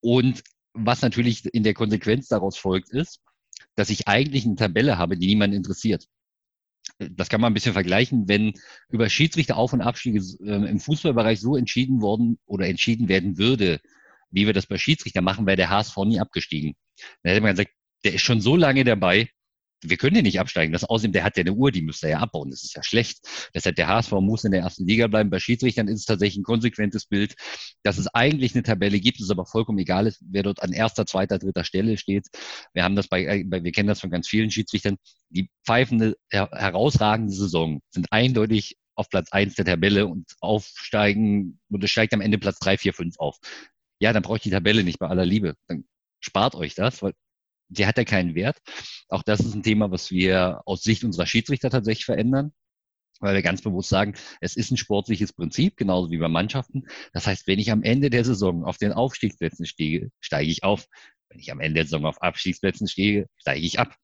[0.00, 0.42] Und
[0.72, 3.20] was natürlich in der Konsequenz daraus folgt, ist,
[3.78, 6.08] dass ich eigentlich eine Tabelle habe, die niemand interessiert.
[6.98, 8.54] Das kann man ein bisschen vergleichen, wenn
[8.88, 13.80] über Schiedsrichterauf- und Abstiege äh, im Fußballbereich so entschieden worden oder entschieden werden würde,
[14.30, 16.74] wie wir das bei Schiedsrichter machen, wäre der HSV nie abgestiegen.
[17.22, 17.70] Dann hätte man gesagt,
[18.04, 19.30] der ist schon so lange dabei,
[19.82, 20.72] wir können den nicht absteigen.
[20.72, 22.50] Das außerdem, der hat ja eine Uhr, die müsste er ja abbauen.
[22.50, 23.18] Das ist ja schlecht.
[23.54, 25.30] Deshalb der HSV muss in der ersten Liga bleiben.
[25.30, 27.34] Bei Schiedsrichtern ist es tatsächlich ein konsequentes Bild,
[27.82, 31.06] dass es eigentlich eine Tabelle gibt, es aber vollkommen egal ist, wer dort an erster,
[31.06, 32.26] zweiter, dritter Stelle steht.
[32.72, 34.96] Wir haben das bei, äh, wir kennen das von ganz vielen Schiedsrichtern.
[35.30, 41.90] Die pfeifende, herausragende Saison sind eindeutig auf Platz eins der Tabelle und aufsteigen, und es
[41.90, 43.36] steigt am Ende Platz drei, vier, fünf auf.
[44.00, 45.54] Ja, dann brauche ich die Tabelle nicht bei aller Liebe.
[45.68, 45.84] Dann
[46.20, 47.14] spart euch das, weil
[47.68, 48.58] die hat ja keinen Wert.
[49.08, 52.52] Auch das ist ein Thema, was wir aus Sicht unserer Schiedsrichter tatsächlich verändern,
[53.20, 56.86] weil wir ganz bewusst sagen, es ist ein sportliches Prinzip, genauso wie bei Mannschaften.
[57.12, 60.86] Das heißt, wenn ich am Ende der Saison auf den Aufstiegsplätzen stehe, steige ich auf.
[61.28, 63.94] Wenn ich am Ende der Saison auf Abstiegsplätzen stehe, steige ich ab.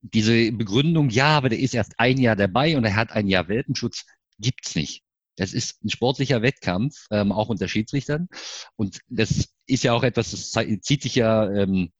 [0.00, 3.48] Diese Begründung, ja, aber der ist erst ein Jahr dabei und er hat ein Jahr
[3.48, 4.04] Welpenschutz,
[4.38, 5.02] gibt's nicht.
[5.36, 8.28] Das ist ein sportlicher Wettkampf, ähm, auch unter Schiedsrichtern.
[8.76, 10.52] Und das ist ja auch etwas, das
[10.82, 11.90] zieht sich ja ähm,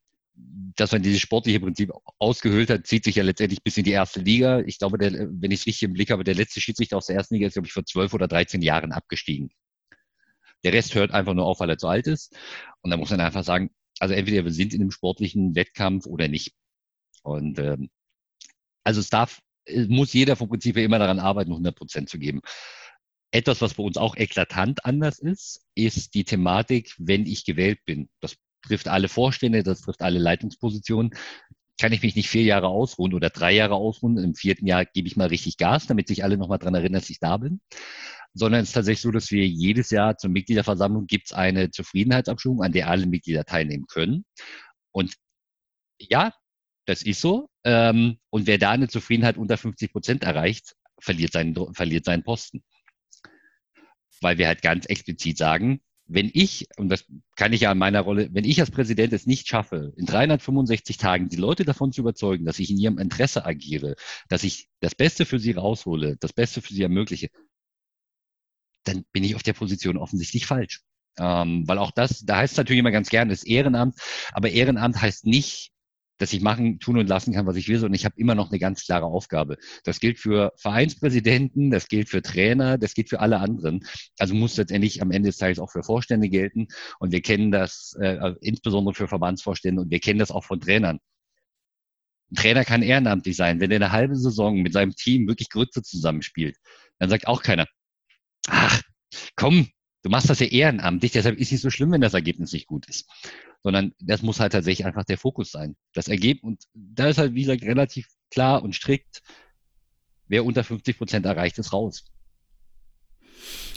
[0.75, 4.19] dass man dieses sportliche Prinzip ausgehöhlt hat, zieht sich ja letztendlich bis in die erste
[4.19, 4.59] Liga.
[4.59, 7.15] Ich glaube, der, wenn ich es richtig im Blick habe, der letzte Schiedsrichter aus der
[7.15, 9.51] ersten Liga ist, glaube ich, vor zwölf oder dreizehn Jahren abgestiegen.
[10.63, 12.35] Der Rest hört einfach nur auf, weil er zu alt ist.
[12.81, 13.69] Und da muss man einfach sagen,
[13.99, 16.53] also entweder wir sind in einem sportlichen Wettkampf oder nicht.
[17.23, 17.89] Und ähm,
[18.83, 19.39] also es darf,
[19.87, 22.41] muss jeder vom Prinzip her immer daran arbeiten, 100 Prozent zu geben.
[23.31, 28.09] Etwas, was bei uns auch eklatant anders ist, ist die Thematik, wenn ich gewählt bin.
[28.21, 28.35] Das
[28.67, 31.11] trifft alle Vorstände, das trifft alle Leitungspositionen.
[31.79, 34.17] Kann ich mich nicht vier Jahre ausruhen oder drei Jahre ausruhen?
[34.17, 37.09] Im vierten Jahr gebe ich mal richtig Gas, damit sich alle nochmal dran erinnern, dass
[37.09, 37.61] ich da bin.
[38.33, 42.63] sondern es ist tatsächlich so, dass wir jedes Jahr zur Mitgliederversammlung gibt es eine Zufriedenheitsabstimmung,
[42.63, 44.25] an der alle Mitglieder teilnehmen können.
[44.91, 45.15] Und
[45.99, 46.33] ja,
[46.85, 47.49] das ist so.
[47.63, 52.63] Ähm, und wer da eine Zufriedenheit unter 50 Prozent erreicht, verliert seinen, verliert seinen Posten.
[54.21, 58.01] Weil wir halt ganz explizit sagen, wenn ich, und das kann ich ja in meiner
[58.01, 62.01] Rolle, wenn ich als Präsident es nicht schaffe, in 365 Tagen die Leute davon zu
[62.01, 63.95] überzeugen, dass ich in ihrem Interesse agiere,
[64.29, 67.29] dass ich das Beste für sie raushole, das Beste für sie ermögliche,
[68.83, 70.81] dann bin ich auf der Position offensichtlich falsch.
[71.17, 73.97] Ähm, weil auch das, da heißt es natürlich immer ganz gerne, das Ehrenamt,
[74.33, 75.71] aber Ehrenamt heißt nicht,
[76.17, 78.49] dass ich machen, tun und lassen kann, was ich will, sondern ich habe immer noch
[78.49, 79.57] eine ganz klare Aufgabe.
[79.83, 83.85] Das gilt für Vereinspräsidenten, das gilt für Trainer, das gilt für alle anderen.
[84.17, 86.67] Also muss letztendlich am Ende des Tages auch für Vorstände gelten.
[86.99, 90.99] Und wir kennen das äh, insbesondere für Verbandsvorstände und wir kennen das auch von Trainern.
[92.31, 93.59] Ein Trainer kann ehrenamtlich sein.
[93.59, 96.57] Wenn er eine halbe Saison mit seinem Team wirklich Grütze zusammenspielt,
[96.97, 97.67] dann sagt auch keiner,
[98.47, 98.81] ach,
[99.35, 99.69] komm,
[100.05, 102.67] du machst das ja ehrenamtlich, deshalb ist es nicht so schlimm, wenn das Ergebnis nicht
[102.67, 103.07] gut ist
[103.65, 105.75] sondern das muss halt tatsächlich einfach der Fokus sein.
[105.95, 109.23] Das Ergebnis, und da ist halt, wie gesagt, relativ klar und strikt,
[110.27, 112.05] wer unter 50 Prozent erreicht, ist raus.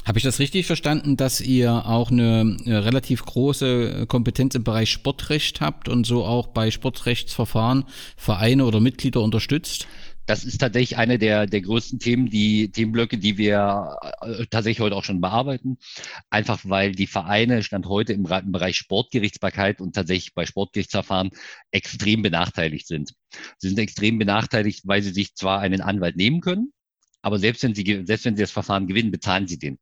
[0.05, 4.91] Habe ich das richtig verstanden, dass ihr auch eine, eine, relativ große Kompetenz im Bereich
[4.91, 7.85] Sportrecht habt und so auch bei Sportrechtsverfahren
[8.19, 9.89] Vereine oder Mitglieder unterstützt?
[10.29, 14.95] Das ist tatsächlich eine der, der größten Themen, die Themenblöcke, die wir äh, tatsächlich heute
[14.95, 15.79] auch schon bearbeiten.
[16.29, 21.31] Einfach weil die Vereine Stand heute im, Bereich Sportgerichtsbarkeit und tatsächlich bei Sportgerichtsverfahren
[21.71, 23.15] extrem benachteiligt sind.
[23.57, 26.73] Sie sind extrem benachteiligt, weil sie sich zwar einen Anwalt nehmen können,
[27.23, 29.79] aber selbst wenn Sie, selbst wenn Sie das Verfahren gewinnen, bezahlen Sie den.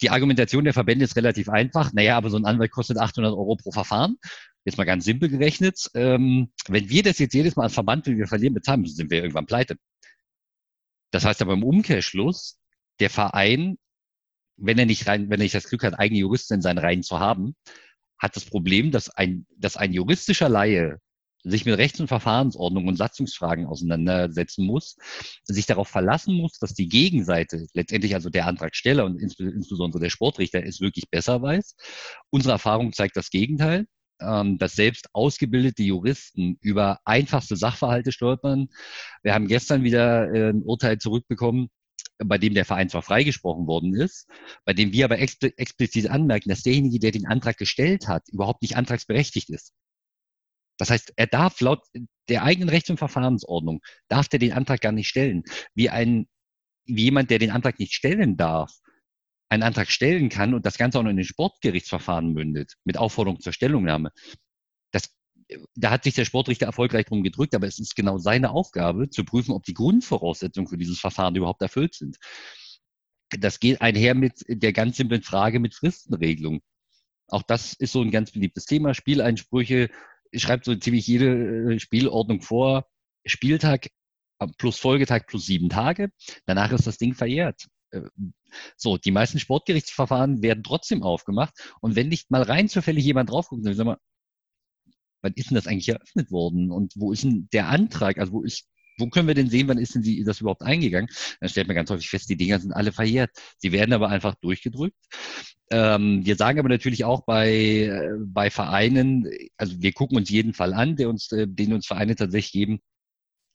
[0.00, 1.92] Die Argumentation der Verbände ist relativ einfach.
[1.92, 4.16] Naja, aber so ein Anwalt kostet 800 Euro pro Verfahren.
[4.68, 5.90] Jetzt mal ganz simpel gerechnet.
[5.94, 9.10] Ähm, wenn wir das jetzt jedes Mal als Verband, wenn wir verlieren, bezahlen müssen, sind
[9.10, 9.76] wir irgendwann pleite.
[11.10, 12.58] Das heißt aber im Umkehrschluss,
[13.00, 13.78] der Verein,
[14.58, 17.02] wenn er nicht rein, wenn er nicht das Glück hat, eigene Juristen in seinen Reihen
[17.02, 17.56] zu haben,
[18.18, 20.98] hat das Problem, dass ein, dass ein juristischer Laie
[21.44, 24.96] sich mit Rechts- und Verfahrensordnung und Satzungsfragen auseinandersetzen muss,
[25.44, 30.62] sich darauf verlassen muss, dass die Gegenseite, letztendlich also der Antragsteller und insbesondere der Sportrichter,
[30.62, 31.74] es wirklich besser weiß.
[32.28, 33.86] Unsere Erfahrung zeigt das Gegenteil
[34.18, 38.68] dass selbst ausgebildete Juristen über einfachste Sachverhalte stolpern.
[39.22, 41.68] Wir haben gestern wieder äh, ein Urteil zurückbekommen,
[42.18, 44.28] bei dem der Verein zwar freigesprochen worden ist,
[44.64, 48.62] bei dem wir aber expl explizit anmerken, dass derjenige, der den Antrag gestellt hat, überhaupt
[48.62, 49.72] nicht antragsberechtigt ist.
[50.78, 51.84] Das heißt, er darf laut
[52.28, 55.42] der eigenen Rechts- und Verfahrensordnung, darf der den Antrag gar nicht stellen.
[55.74, 56.28] Wie ein,
[56.86, 58.72] wie jemand, der den Antrag nicht stellen darf,
[59.48, 63.40] einen Antrag stellen kann und das Ganze auch noch in den Sportgerichtsverfahren mündet, mit Aufforderung
[63.40, 64.10] zur Stellungnahme,
[64.92, 65.14] das,
[65.74, 69.24] da hat sich der Sportrichter erfolgreich drum gedrückt, aber es ist genau seine Aufgabe, zu
[69.24, 72.18] prüfen, ob die Grundvoraussetzungen für dieses Verfahren überhaupt erfüllt sind.
[73.30, 76.60] Das geht einher mit der ganz simplen Frage mit Fristenregelung.
[77.28, 78.94] Auch das ist so ein ganz beliebtes Thema.
[78.94, 79.90] Spieleinsprüche
[80.34, 82.86] schreibt so ziemlich jede äh, Spielordnung vor.
[83.26, 83.88] Spieltag
[84.56, 86.10] plus Folgetag plus sieben Tage.
[86.46, 87.66] Danach ist das Ding verjährt.
[87.90, 88.02] Äh,
[88.76, 91.54] so, die meisten Sportgerichtsverfahren werden trotzdem aufgemacht.
[91.80, 93.98] Und wenn nicht mal rein zufällig jemand drauf guckt, dann sag mal,
[95.22, 96.70] wann ist denn das eigentlich eröffnet worden?
[96.70, 98.18] Und wo ist denn der Antrag?
[98.18, 98.68] Also wo ist,
[98.98, 101.08] wo können wir denn sehen, wann ist denn die, das überhaupt eingegangen?
[101.40, 103.30] Dann stellt man ganz häufig fest, die Dinger sind alle verjährt.
[103.58, 104.96] Sie werden aber einfach durchgedrückt.
[105.70, 110.54] Ähm, wir sagen aber natürlich auch bei, äh, bei Vereinen, also wir gucken uns jeden
[110.54, 112.80] Fall an, der uns, äh, den uns Vereine tatsächlich geben.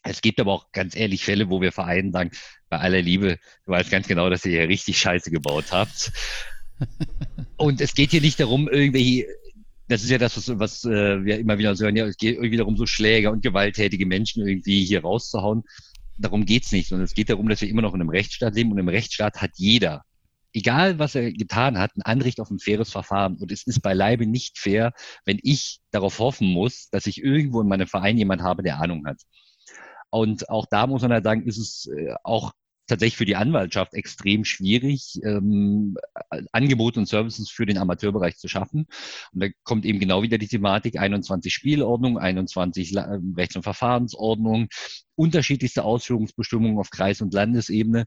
[0.03, 2.31] Es gibt aber auch ganz ehrlich Fälle, wo wir Vereinen sagen,
[2.69, 6.11] bei aller Liebe, du weißt ganz genau, dass ihr hier richtig Scheiße gebaut habt.
[7.57, 9.25] Und es geht hier nicht darum, irgendwie,
[9.87, 12.57] das ist ja das, was, was äh, wir immer wieder hören, ja, es geht irgendwie
[12.57, 15.63] darum, so Schläger und gewalttätige Menschen irgendwie hier rauszuhauen.
[16.17, 18.71] Darum geht's nicht, sondern es geht darum, dass wir immer noch in einem Rechtsstaat leben
[18.71, 20.03] und im Rechtsstaat hat jeder,
[20.53, 23.37] egal was er getan hat, ein Anrecht auf ein faires Verfahren.
[23.37, 24.93] Und es ist beileibe nicht fair,
[25.25, 29.05] wenn ich darauf hoffen muss, dass ich irgendwo in meinem Verein jemand habe, der Ahnung
[29.05, 29.21] hat.
[30.13, 32.53] Und auch da muss man halt sagen, ist es äh, auch
[32.85, 35.97] tatsächlich für die Anwaltschaft extrem schwierig, ähm,
[36.51, 38.85] Angebote und Services für den Amateurbereich zu schaffen.
[39.31, 44.67] Und da kommt eben genau wieder die Thematik 21 Spielordnung, 21 ähm, Rechts- und Verfahrensordnung,
[45.15, 48.05] unterschiedlichste Ausführungsbestimmungen auf Kreis- und Landesebene.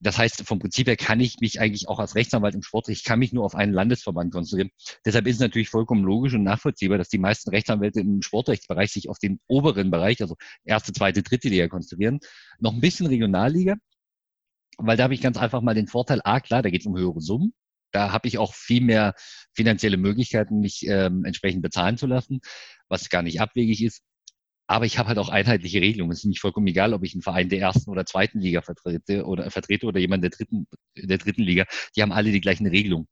[0.00, 3.04] Das heißt, vom Prinzip her kann ich mich eigentlich auch als Rechtsanwalt im Sportrecht, ich
[3.04, 4.70] kann mich nur auf einen Landesverband konzentrieren.
[5.04, 9.08] Deshalb ist es natürlich vollkommen logisch und nachvollziehbar, dass die meisten Rechtsanwälte im Sportrechtsbereich sich
[9.08, 12.20] auf den oberen Bereich, also erste, zweite, dritte Liga konzentrieren.
[12.60, 13.74] Noch ein bisschen Regionalliga,
[14.78, 16.96] weil da habe ich ganz einfach mal den Vorteil, ah klar, da geht es um
[16.96, 17.52] höhere Summen.
[17.90, 19.14] Da habe ich auch viel mehr
[19.54, 22.40] finanzielle Möglichkeiten, mich ähm, entsprechend bezahlen zu lassen,
[22.88, 24.02] was gar nicht abwegig ist.
[24.70, 26.12] Aber ich habe halt auch einheitliche Regelungen.
[26.12, 29.24] Es ist nicht vollkommen egal, ob ich einen Verein der ersten oder zweiten Liga vertrete
[29.24, 31.64] oder vertrete oder jemand der dritten, der dritten Liga.
[31.96, 33.08] Die haben alle die gleichen Regelungen.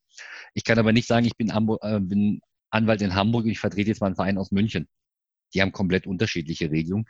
[0.53, 2.41] Ich kann aber nicht sagen, ich bin, Hamburg, äh, bin
[2.71, 4.87] Anwalt in Hamburg und ich vertrete jetzt mal einen Verein aus München.
[5.55, 7.07] Die haben komplett unterschiedliche Regelungen.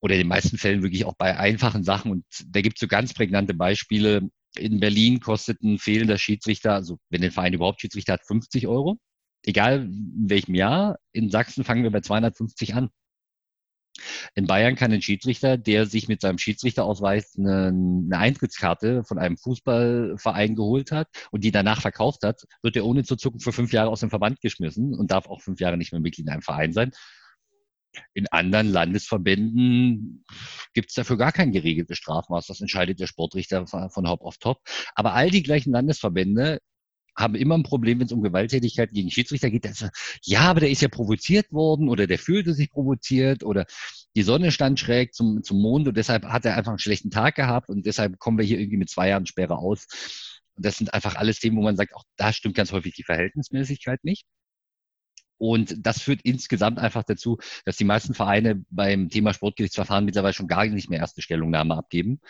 [0.00, 2.10] Oder in den meisten Fällen wirklich auch bei einfachen Sachen.
[2.10, 4.28] Und da gibt es so ganz prägnante Beispiele.
[4.56, 8.98] In Berlin kostet ein fehlender Schiedsrichter, also wenn der Verein überhaupt Schiedsrichter hat, 50 Euro.
[9.44, 10.98] Egal in welchem Jahr.
[11.12, 12.90] In Sachsen fangen wir bei 250 an.
[14.34, 19.36] In Bayern kann ein Schiedsrichter, der sich mit seinem Schiedsrichterausweis eine, eine, Eintrittskarte von einem
[19.36, 23.72] Fußballverein geholt hat und die danach verkauft hat, wird er ohne zu zucken für fünf
[23.72, 26.42] Jahre aus dem Verband geschmissen und darf auch fünf Jahre nicht mehr Mitglied in einem
[26.42, 26.92] Verein sein.
[28.14, 30.24] In anderen Landesverbänden
[30.74, 32.46] gibt es dafür gar kein geregeltes Strafmaß.
[32.46, 34.60] Das entscheidet der Sportrichter von Haupt auf Top.
[34.94, 36.60] Aber all die gleichen Landesverbände
[37.18, 39.64] haben immer ein Problem, wenn es um Gewalttätigkeit gegen Schiedsrichter geht.
[39.64, 39.88] Dass,
[40.22, 43.66] ja, aber der ist ja provoziert worden oder der fühlte sich provoziert oder
[44.16, 47.34] die Sonne stand schräg zum, zum Mond und deshalb hat er einfach einen schlechten Tag
[47.34, 49.86] gehabt und deshalb kommen wir hier irgendwie mit zwei Jahren Sperre aus.
[50.54, 53.04] Und das sind einfach alles Themen, wo man sagt, auch da stimmt ganz häufig die
[53.04, 54.24] Verhältnismäßigkeit nicht.
[55.38, 60.48] Und das führt insgesamt einfach dazu, dass die meisten Vereine beim Thema Sportgerichtsverfahren mittlerweile schon
[60.48, 62.20] gar nicht mehr erste Stellungnahme abgeben,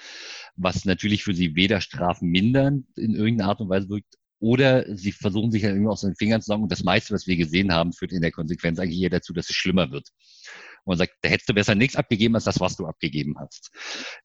[0.57, 5.12] was natürlich für sie weder Strafen mindern in irgendeiner Art und Weise wirkt, oder sie
[5.12, 6.62] versuchen sich ja irgendwie aus den Fingern zu sagen.
[6.62, 9.51] Und das meiste, was wir gesehen haben, führt in der Konsequenz eigentlich eher dazu, dass
[9.51, 10.09] es schlimmer wird.
[10.84, 13.70] Und man sagt, da hättest du besser nichts abgegeben als das, was du abgegeben hast.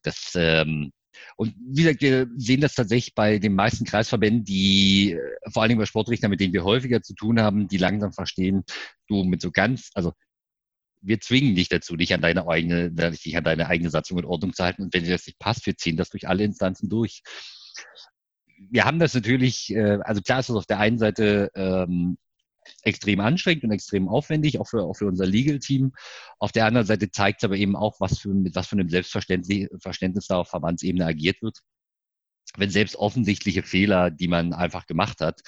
[0.03, 0.91] Das, ähm,
[1.35, 5.19] und wie gesagt, wir sehen das tatsächlich bei den meisten Kreisverbänden, die äh,
[5.51, 8.63] vor allen Dingen bei Sportrichtern, mit denen wir häufiger zu tun haben, die langsam verstehen,
[9.07, 10.13] du mit so ganz, also
[11.01, 14.53] wir zwingen dich dazu, dich an deine eigene, dich an deine eigene Satzung in Ordnung
[14.53, 14.83] zu halten.
[14.83, 17.23] Und wenn dir das nicht passt, wir ziehen das durch alle Instanzen durch
[18.57, 22.17] wir haben das natürlich, äh, also klar ist das auf der einen Seite ähm,
[22.83, 25.93] extrem anstrengend und extrem aufwendig, auch für, auch für unser Legal-Team.
[26.39, 28.89] Auf der anderen Seite zeigt es aber eben auch, was für, mit was für einem
[28.89, 31.59] Selbstverständnis da auf Verbandsebene agiert wird.
[32.57, 35.41] Wenn selbst offensichtliche Fehler, die man einfach gemacht hat,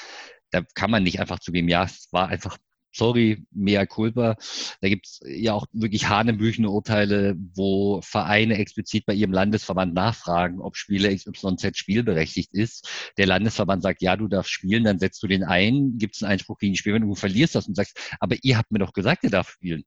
[0.52, 2.58] da kann man nicht einfach zugeben, ja, es war einfach
[2.96, 4.36] sorry, mea culpa.
[4.82, 10.62] Da gibt es ja auch wirklich hanebüchene Urteile, wo Vereine explizit bei ihrem Landesverband nachfragen,
[10.62, 12.88] ob Spieler XYZ spielberechtigt ist.
[13.18, 16.34] Der Landesverband sagt, ja, du darfst spielen, dann setzt du den ein, gibt es einen
[16.34, 18.94] Einspruch gegen die Spiel, wenn du verlierst das und sagst, aber ihr habt mir doch
[18.94, 19.84] gesagt, ihr darf spielen.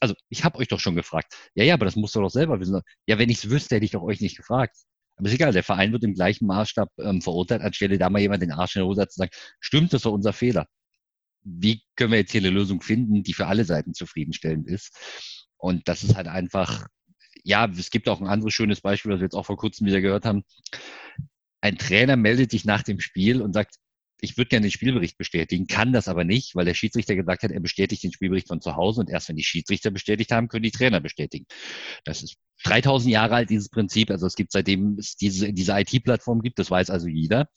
[0.00, 1.34] Also, ich habe euch doch schon gefragt.
[1.54, 2.80] Ja, ja, aber das musst du doch selber wissen.
[3.06, 4.76] Ja, wenn ich es wüsste, hätte ich doch euch nicht gefragt.
[5.16, 8.42] Aber ist egal, der Verein wird im gleichen Maßstab ähm, verurteilt, anstelle da mal jemand
[8.42, 9.30] den Arsch in der Hose zu sagen,
[9.60, 10.66] stimmt, das war unser Fehler
[11.42, 14.96] wie können wir jetzt hier eine Lösung finden, die für alle Seiten zufriedenstellend ist.
[15.56, 16.86] Und das ist halt einfach,
[17.44, 20.00] ja, es gibt auch ein anderes schönes Beispiel, was wir jetzt auch vor kurzem wieder
[20.00, 20.44] gehört haben.
[21.60, 23.76] Ein Trainer meldet sich nach dem Spiel und sagt,
[24.22, 27.50] ich würde gerne den Spielbericht bestätigen, kann das aber nicht, weil der Schiedsrichter gesagt hat,
[27.50, 30.62] er bestätigt den Spielbericht von zu Hause und erst wenn die Schiedsrichter bestätigt haben, können
[30.62, 31.46] die Trainer bestätigen.
[32.04, 34.10] Das ist 3000 Jahre alt, dieses Prinzip.
[34.10, 37.48] Also es gibt seitdem es diese, diese IT-Plattform gibt, das weiß also jeder.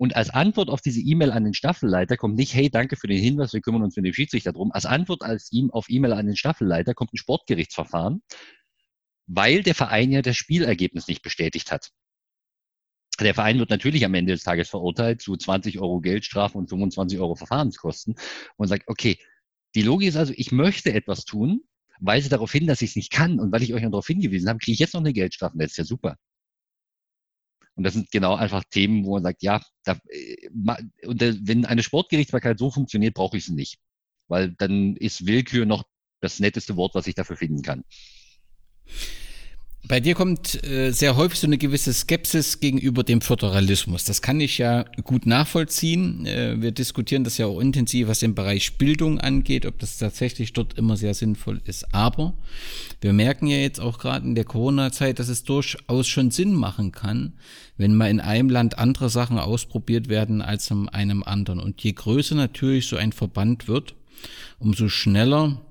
[0.00, 3.20] Und als Antwort auf diese E-Mail an den Staffelleiter kommt nicht, hey, danke für den
[3.22, 4.72] Hinweis, wir kümmern uns mit dem Schiedsrichter drum.
[4.72, 8.22] Als Antwort als ihm auf E-Mail an den Staffelleiter kommt ein Sportgerichtsverfahren,
[9.26, 11.90] weil der Verein ja das Spielergebnis nicht bestätigt hat.
[13.20, 17.18] Der Verein wird natürlich am Ende des Tages verurteilt zu 20 Euro Geldstrafe und 25
[17.18, 18.14] Euro Verfahrenskosten
[18.56, 19.18] und sagt, okay,
[19.74, 21.60] die Logik ist also, ich möchte etwas tun,
[22.00, 24.48] weise darauf hin, dass ich es nicht kann und weil ich euch noch darauf hingewiesen
[24.48, 25.58] habe, kriege ich jetzt noch eine Geldstrafe.
[25.58, 26.16] Das ist ja super.
[27.80, 30.50] Und das sind genau einfach Themen, wo man sagt, ja, da, äh,
[31.06, 33.78] und wenn eine Sportgerichtsbarkeit so funktioniert, brauche ich sie nicht.
[34.28, 35.84] Weil dann ist Willkür noch
[36.20, 37.82] das netteste Wort, was ich dafür finden kann.
[39.88, 44.04] Bei dir kommt äh, sehr häufig so eine gewisse Skepsis gegenüber dem Föderalismus.
[44.04, 46.26] Das kann ich ja gut nachvollziehen.
[46.26, 50.52] Äh, wir diskutieren das ja auch intensiv, was den Bereich Bildung angeht, ob das tatsächlich
[50.52, 51.94] dort immer sehr sinnvoll ist.
[51.94, 52.34] Aber
[53.00, 56.92] wir merken ja jetzt auch gerade in der Corona-Zeit, dass es durchaus schon Sinn machen
[56.92, 57.32] kann,
[57.78, 61.58] wenn mal in einem Land andere Sachen ausprobiert werden als in einem anderen.
[61.58, 63.94] Und je größer natürlich so ein Verband wird,
[64.58, 65.62] umso schneller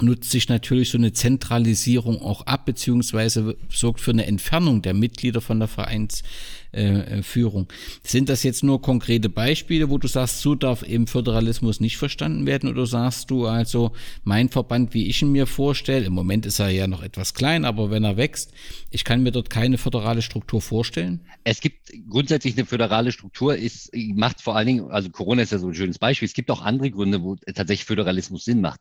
[0.00, 5.40] nutzt sich natürlich so eine Zentralisierung auch ab, beziehungsweise sorgt für eine Entfernung der Mitglieder
[5.40, 7.68] von der Vereinsführung.
[7.70, 11.98] Äh, Sind das jetzt nur konkrete Beispiele, wo du sagst, so darf eben Föderalismus nicht
[11.98, 13.92] verstanden werden, oder sagst du also,
[14.24, 17.64] mein Verband, wie ich ihn mir vorstelle, im Moment ist er ja noch etwas klein,
[17.64, 18.52] aber wenn er wächst,
[18.90, 21.20] ich kann mir dort keine föderale Struktur vorstellen?
[21.44, 25.58] Es gibt grundsätzlich eine föderale Struktur, ist, macht vor allen Dingen, also Corona ist ja
[25.58, 28.80] so ein schönes Beispiel, es gibt auch andere Gründe, wo tatsächlich Föderalismus Sinn macht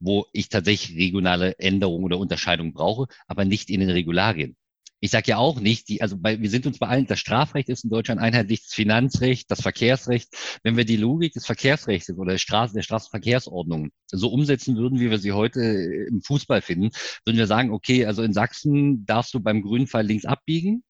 [0.00, 4.56] wo ich tatsächlich regionale Änderungen oder Unterscheidungen brauche, aber nicht in den Regularien.
[5.00, 7.68] Ich sage ja auch nicht, die, also bei, wir sind uns bei allen, das Strafrecht
[7.68, 10.28] ist in Deutschland einheitlich, das Finanzrecht, das Verkehrsrecht.
[10.64, 15.10] Wenn wir die Logik des Verkehrsrechts oder der, Straßen, der Straßenverkehrsordnung so umsetzen würden, wie
[15.10, 16.90] wir sie heute im Fußball finden,
[17.24, 20.82] würden wir sagen, okay, also in Sachsen darfst du beim grünen Fall links abbiegen,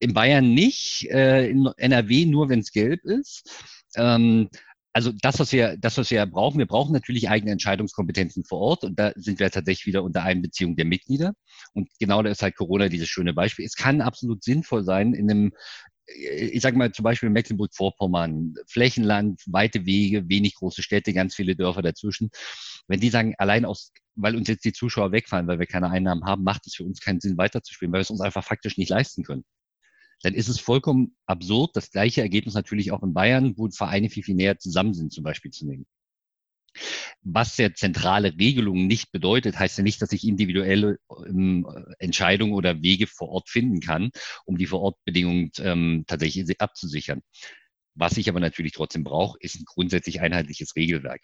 [0.00, 3.50] in Bayern nicht, äh, in NRW nur, wenn es gelb ist.
[3.96, 4.50] Ähm,
[4.94, 8.84] also das, was wir, das, was wir brauchen, wir brauchen natürlich eigene Entscheidungskompetenzen vor Ort
[8.84, 11.34] und da sind wir tatsächlich wieder unter Einbeziehung der Mitglieder.
[11.72, 13.66] Und genau da ist halt Corona dieses schöne Beispiel.
[13.66, 15.52] Es kann absolut sinnvoll sein, in einem
[16.06, 21.80] ich sage mal zum Beispiel Mecklenburg-Vorpommern, Flächenland, weite Wege, wenig große Städte, ganz viele Dörfer
[21.80, 22.28] dazwischen.
[22.86, 26.24] Wenn die sagen, allein aus, weil uns jetzt die Zuschauer wegfallen, weil wir keine Einnahmen
[26.24, 28.90] haben, macht es für uns keinen Sinn weiterzuspielen, weil wir es uns einfach faktisch nicht
[28.90, 29.44] leisten können
[30.22, 34.22] dann ist es vollkommen absurd, das gleiche Ergebnis natürlich auch in Bayern, wo Vereine viel,
[34.22, 35.86] viel näher zusammen sind, zum Beispiel zu nehmen.
[37.22, 41.66] Was der zentrale Regelungen nicht bedeutet, heißt ja nicht, dass ich individuelle ähm,
[41.98, 44.10] Entscheidungen oder Wege vor Ort finden kann,
[44.44, 47.22] um die Vorortbedingungen ähm, tatsächlich abzusichern.
[47.94, 51.22] Was ich aber natürlich trotzdem brauche, ist ein grundsätzlich einheitliches Regelwerk.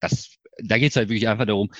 [0.00, 1.70] Das, da geht es halt wirklich einfach darum,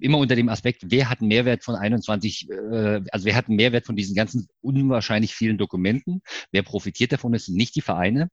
[0.00, 3.56] immer unter dem Aspekt, wer hat einen Mehrwert von 21, äh, also wer hat einen
[3.56, 6.22] Mehrwert von diesen ganzen unwahrscheinlich vielen Dokumenten,
[6.52, 8.28] wer profitiert davon, das sind nicht die Vereine.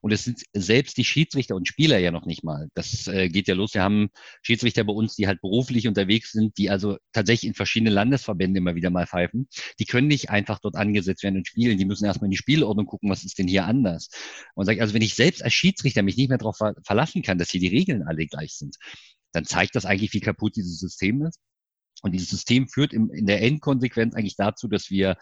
[0.00, 2.68] Und es sind selbst die Schiedsrichter und Spieler ja noch nicht mal.
[2.74, 4.08] Das äh, geht ja los, wir haben
[4.42, 8.74] Schiedsrichter bei uns, die halt beruflich unterwegs sind, die also tatsächlich in verschiedene Landesverbände immer
[8.74, 9.48] wieder mal pfeifen,
[9.78, 12.86] die können nicht einfach dort angesetzt werden und spielen, die müssen erstmal in die Spielordnung
[12.86, 14.08] gucken, was ist denn hier anders.
[14.54, 17.50] Und sage, also wenn ich selbst als Schiedsrichter mich nicht mehr darauf verlassen kann, dass
[17.50, 18.76] hier die Regeln alle gleich sind,
[19.34, 21.40] dann zeigt das eigentlich, wie kaputt dieses System ist.
[22.02, 25.16] Und dieses System führt im, in der Endkonsequenz eigentlich dazu, dass wir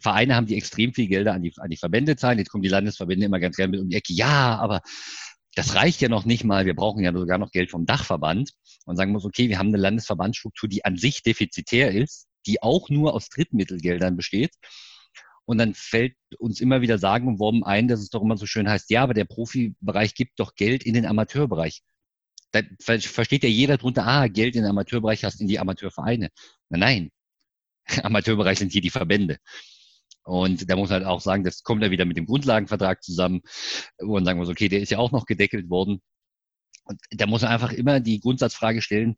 [0.00, 2.38] Vereine haben, die extrem viel Gelder an die, an die Verbände zahlen.
[2.38, 4.12] Jetzt kommen die Landesverbände immer ganz gerne mit um die Ecke.
[4.12, 4.80] Ja, aber
[5.54, 6.66] das reicht ja noch nicht mal.
[6.66, 8.52] Wir brauchen ja sogar noch Geld vom Dachverband.
[8.84, 12.88] Und sagen muss, okay, wir haben eine Landesverbandsstruktur, die an sich defizitär ist, die auch
[12.88, 14.52] nur aus Drittmittelgeldern besteht.
[15.44, 18.46] Und dann fällt uns immer wieder sagen und Worben ein, dass es doch immer so
[18.46, 21.82] schön heißt, ja, aber der Profibereich gibt doch Geld in den Amateurbereich
[22.52, 26.30] da versteht ja jeder drunter, ah, Geld in den Amateurbereich hast in die Amateurvereine.
[26.68, 27.10] Nein, nein.
[28.04, 29.38] Amateurbereich sind hier die Verbände.
[30.24, 33.42] Und da muss man halt auch sagen, das kommt ja wieder mit dem Grundlagenvertrag zusammen,
[33.98, 36.00] wo man sagen muss, okay, der ist ja auch noch gedeckelt worden.
[36.84, 39.16] Und da muss man einfach immer die Grundsatzfrage stellen,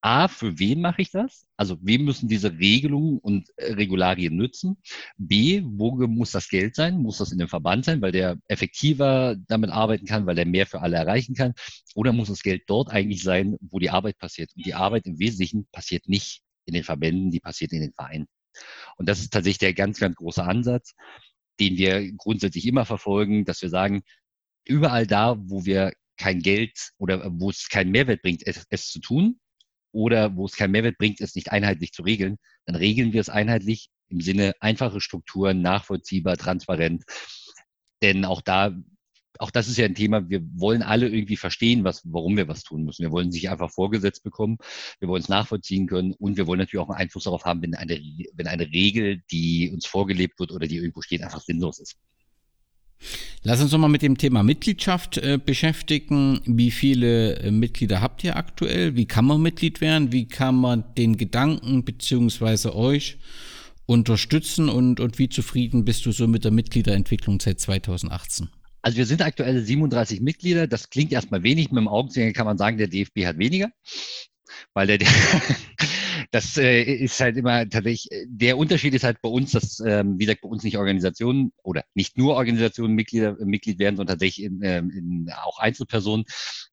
[0.00, 1.46] A, für wen mache ich das?
[1.56, 4.76] Also wem müssen diese Regelungen und äh, Regularien nützen?
[5.16, 6.98] B, wo muss das Geld sein?
[6.98, 10.66] Muss das in dem Verband sein, weil der effektiver damit arbeiten kann, weil der mehr
[10.66, 11.52] für alle erreichen kann?
[11.96, 14.50] Oder muss das Geld dort eigentlich sein, wo die Arbeit passiert?
[14.54, 18.26] Und die Arbeit im Wesentlichen passiert nicht in den Verbänden, die passiert in den Vereinen.
[18.98, 20.94] Und das ist tatsächlich der ganz, ganz große Ansatz,
[21.58, 24.02] den wir grundsätzlich immer verfolgen, dass wir sagen,
[24.64, 29.00] überall da, wo wir kein Geld oder wo es keinen Mehrwert bringt, es, es zu
[29.00, 29.40] tun,
[29.92, 32.36] oder wo es keinen Mehrwert bringt, es nicht einheitlich zu regeln,
[32.66, 37.04] dann regeln wir es einheitlich im Sinne einfache Strukturen, nachvollziehbar, transparent.
[38.02, 38.76] Denn auch da,
[39.38, 42.62] auch das ist ja ein Thema, wir wollen alle irgendwie verstehen, was, warum wir was
[42.62, 43.02] tun müssen.
[43.02, 44.58] Wir wollen sich einfach vorgesetzt bekommen,
[45.00, 47.74] wir wollen es nachvollziehen können und wir wollen natürlich auch einen Einfluss darauf haben, wenn
[47.74, 48.00] eine,
[48.34, 51.96] wenn eine Regel, die uns vorgelebt wird oder die irgendwo steht, einfach sinnlos ist.
[53.42, 56.40] Lass uns nochmal mit dem Thema Mitgliedschaft äh, beschäftigen.
[56.44, 58.96] Wie viele äh, Mitglieder habt ihr aktuell?
[58.96, 60.12] Wie kann man Mitglied werden?
[60.12, 63.18] Wie kann man den Gedanken beziehungsweise euch
[63.86, 68.48] unterstützen und, und wie zufrieden bist du so mit der Mitgliederentwicklung seit 2018?
[68.82, 70.66] Also wir sind aktuell 37 Mitglieder.
[70.66, 71.70] Das klingt erstmal wenig.
[71.70, 73.70] Mit dem Augenzwinger kann man sagen, der DFB hat weniger,
[74.74, 74.98] weil der,
[76.30, 80.18] das äh, ist halt immer tatsächlich, äh, der Unterschied ist halt bei uns, dass, ähm,
[80.18, 84.14] wie gesagt, bei uns nicht Organisationen oder nicht nur Organisationen Mitglieder, äh, Mitglied werden, sondern
[84.14, 86.24] tatsächlich in, ähm, in auch Einzelpersonen.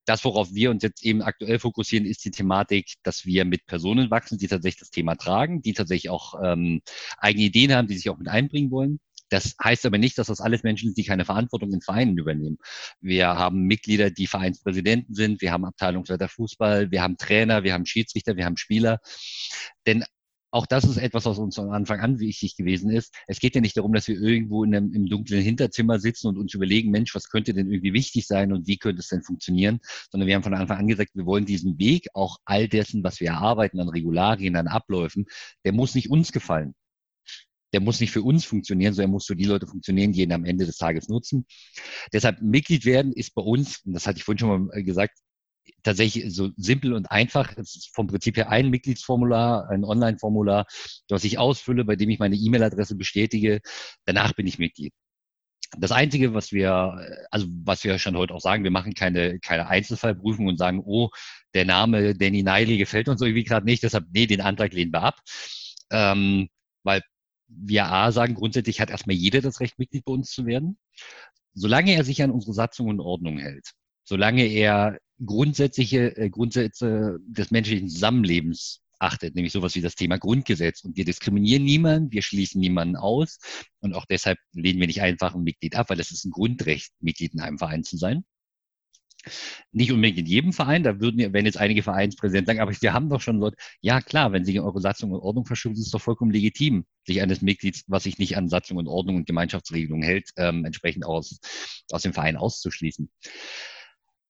[0.06, 4.12] Das, worauf wir uns jetzt eben aktuell fokussieren, ist die Thematik, dass wir mit Personen
[4.12, 6.82] wachsen, die tatsächlich das Thema tragen, die tatsächlich auch ähm,
[7.18, 9.00] eigene Ideen haben, die sich auch mit einbringen wollen.
[9.36, 12.58] Das heißt aber nicht, dass das alles Menschen sind, die keine Verantwortung in Vereinen übernehmen.
[13.02, 17.86] Wir haben Mitglieder, die Vereinspräsidenten sind, wir haben Abteilungsleiter Fußball, wir haben Trainer, wir haben
[17.86, 19.00] Schiedsrichter, wir haben Spieler.
[19.86, 20.06] Denn
[20.52, 23.14] auch das ist etwas, was uns von Anfang an wichtig gewesen ist.
[23.28, 26.38] Es geht ja nicht darum, dass wir irgendwo in einem, im dunklen Hinterzimmer sitzen und
[26.38, 29.82] uns überlegen, Mensch, was könnte denn irgendwie wichtig sein und wie könnte es denn funktionieren,
[30.10, 33.20] sondern wir haben von Anfang an gesagt, wir wollen diesen Weg, auch all dessen, was
[33.20, 35.26] wir erarbeiten an Regularien, an Abläufen,
[35.66, 36.74] der muss nicht uns gefallen
[37.76, 40.32] der muss nicht für uns funktionieren, sondern er muss für die Leute funktionieren, die ihn
[40.32, 41.46] am Ende des Tages nutzen.
[42.14, 45.20] Deshalb Mitglied werden ist bei uns, und das hatte ich vorhin schon mal gesagt,
[45.84, 47.52] tatsächlich so simpel und einfach.
[47.58, 50.68] Es ist vom Prinzip her ein Mitgliedsformular, ein Online-Formular,
[51.10, 53.60] das ich ausfülle, bei dem ich meine E-Mail-Adresse bestätige.
[54.06, 54.94] Danach bin ich Mitglied.
[55.78, 59.68] Das Einzige, was wir, also was wir schon heute auch sagen, wir machen keine, keine
[59.68, 61.10] Einzelfallprüfung und sagen, oh,
[61.54, 65.02] der Name Danny Niley gefällt uns irgendwie gerade nicht, deshalb, nee, den Antrag lehnen wir
[65.02, 65.20] ab.
[65.92, 66.48] Ähm,
[66.84, 67.02] weil
[67.48, 70.78] wir A sagen, grundsätzlich hat erstmal jeder das Recht, Mitglied bei uns zu werden,
[71.54, 73.72] solange er sich an unsere Satzung und Ordnung hält,
[74.04, 80.84] solange er grundsätzliche äh, Grundsätze des menschlichen Zusammenlebens achtet, nämlich sowas wie das Thema Grundgesetz.
[80.84, 83.38] Und wir diskriminieren niemanden, wir schließen niemanden aus.
[83.80, 86.92] Und auch deshalb lehnen wir nicht einfach ein Mitglied ab, weil es ist ein Grundrecht,
[87.00, 88.26] Mitglied in einem Verein zu sein.
[89.72, 93.10] Nicht unbedingt in jedem Verein, da würden, wenn jetzt einige Vereinspräsidenten sagen, aber wir haben
[93.10, 96.02] doch schon Leute, ja klar, wenn Sie eure Satzung und Ordnung verschulden, ist es doch
[96.02, 100.30] vollkommen legitim, sich eines Mitglieds, was sich nicht an Satzung und Ordnung und Gemeinschaftsregelungen hält,
[100.38, 101.40] ähm, entsprechend aus,
[101.92, 103.10] aus dem Verein auszuschließen.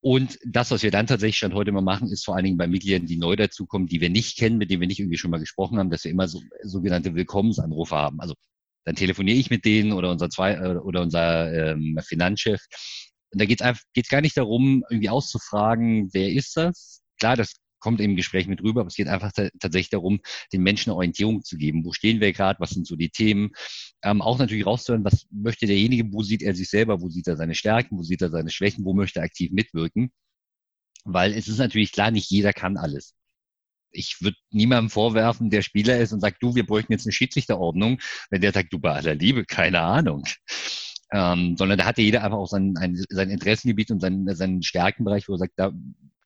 [0.02, 2.68] Und das, was wir dann tatsächlich schon heute mal machen, ist vor allen Dingen bei
[2.68, 5.40] Mitgliedern, die neu dazukommen, die wir nicht kennen, mit denen wir nicht irgendwie schon mal
[5.40, 8.22] gesprochen haben, dass wir immer so sogenannte Willkommensanrufe haben.
[8.22, 8.36] Also
[8.86, 12.62] dann telefoniere ich mit denen oder unser zwei äh, oder unser ähm, Finanzchef.
[13.36, 17.02] Und da geht es geht's gar nicht darum, irgendwie auszufragen, wer ist das?
[17.20, 20.22] Klar, das kommt im Gespräch mit rüber, aber es geht einfach tatsächlich darum,
[20.54, 21.84] den Menschen eine Orientierung zu geben.
[21.84, 22.62] Wo stehen wir gerade?
[22.62, 23.52] Was sind so die Themen?
[24.04, 27.36] Ähm, auch natürlich rauszuhören, was möchte derjenige, wo sieht er sich selber, wo sieht er
[27.36, 30.14] seine Stärken, wo sieht er seine Schwächen, wo möchte er aktiv mitwirken?
[31.04, 33.16] Weil es ist natürlich klar, nicht jeder kann alles.
[33.92, 38.00] Ich würde niemandem vorwerfen, der Spieler ist und sagt, du, wir bräuchten jetzt eine Schiedsrichterordnung,
[38.30, 40.24] wenn der sagt, du bei aller Liebe, keine Ahnung.
[41.16, 44.62] Ähm, sondern da hat ja jeder einfach auch sein, ein, sein Interessengebiet und seinen, seinen
[44.62, 45.72] Stärkenbereich, wo er sagt, da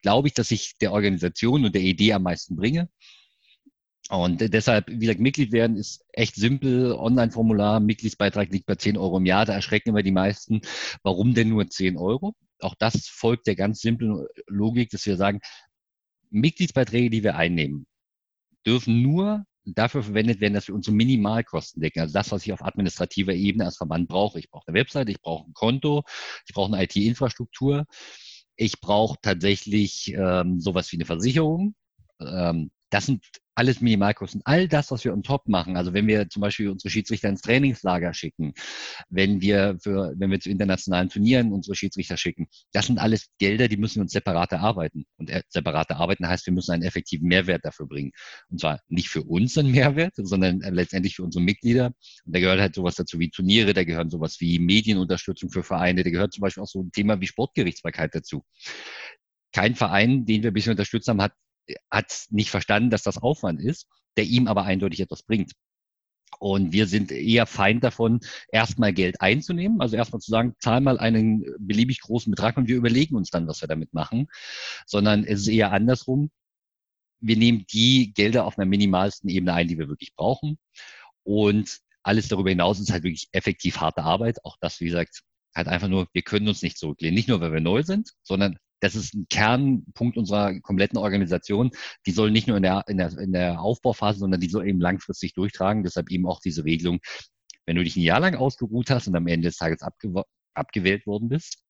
[0.01, 2.89] glaube ich, dass ich der Organisation und der Idee am meisten bringe.
[4.09, 6.93] Und deshalb, wie gesagt, Mitglied werden ist echt simpel.
[6.93, 9.45] Online-Formular, Mitgliedsbeitrag liegt bei 10 Euro im Jahr.
[9.45, 10.61] Da erschrecken immer die meisten.
[11.03, 12.33] Warum denn nur 10 Euro?
[12.59, 15.41] Auch das folgt der ganz simplen Logik, dass wir sagen,
[16.31, 17.85] Mitgliedsbeiträge, die wir einnehmen,
[18.65, 22.01] dürfen nur dafür verwendet werden, dass wir unsere Minimalkosten decken.
[22.01, 24.39] Also das, was ich auf administrativer Ebene als Verband brauche.
[24.39, 26.03] Ich brauche eine Website, ich brauche ein Konto,
[26.47, 27.85] ich brauche eine IT-Infrastruktur.
[28.55, 31.75] Ich brauche tatsächlich ähm, sowas wie eine Versicherung.
[32.19, 33.23] Ähm, das sind
[33.59, 34.41] alles Minimalkosten.
[34.45, 37.41] All das, was wir on top machen, also wenn wir zum Beispiel unsere Schiedsrichter ins
[37.41, 38.53] Trainingslager schicken,
[39.09, 43.67] wenn wir für, wenn wir zu internationalen Turnieren unsere Schiedsrichter schicken, das sind alles Gelder,
[43.67, 45.03] die müssen wir uns separat erarbeiten.
[45.17, 48.11] Und separate arbeiten heißt, wir müssen einen effektiven Mehrwert dafür bringen.
[48.49, 51.87] Und zwar nicht für uns einen Mehrwert, sondern letztendlich für unsere Mitglieder.
[52.25, 56.05] Und da gehört halt sowas dazu wie Turniere, da gehören sowas wie Medienunterstützung für Vereine,
[56.05, 58.45] da gehört zum Beispiel auch so ein Thema wie Sportgerichtsbarkeit dazu
[59.51, 61.33] kein Verein, den wir bisher unterstützt haben, hat
[61.89, 65.53] hat nicht verstanden, dass das Aufwand ist, der ihm aber eindeutig etwas bringt.
[66.37, 68.19] Und wir sind eher Feind davon,
[68.51, 72.77] erstmal Geld einzunehmen, also erstmal zu sagen, zahl mal einen beliebig großen Betrag und wir
[72.77, 74.27] überlegen uns dann, was wir damit machen,
[74.85, 76.29] sondern es ist eher andersrum.
[77.19, 80.57] Wir nehmen die Gelder auf einer minimalsten Ebene ein, die wir wirklich brauchen.
[81.23, 84.45] Und alles darüber hinaus ist halt wirklich effektiv harte Arbeit.
[84.45, 85.21] Auch das, wie gesagt,
[85.53, 87.15] halt einfach nur, wir können uns nicht zurücklehnen.
[87.15, 91.71] Nicht nur, weil wir neu sind, sondern das ist ein Kernpunkt unserer kompletten Organisation.
[92.05, 94.79] Die soll nicht nur in der, in der, in der Aufbauphase, sondern die soll eben
[94.79, 95.83] langfristig durchtragen.
[95.83, 96.99] Deshalb eben auch diese Regelung,
[97.65, 100.23] wenn du dich ein Jahr lang ausgeruht hast und am Ende des Tages abge
[100.53, 101.63] abgewählt worden bist,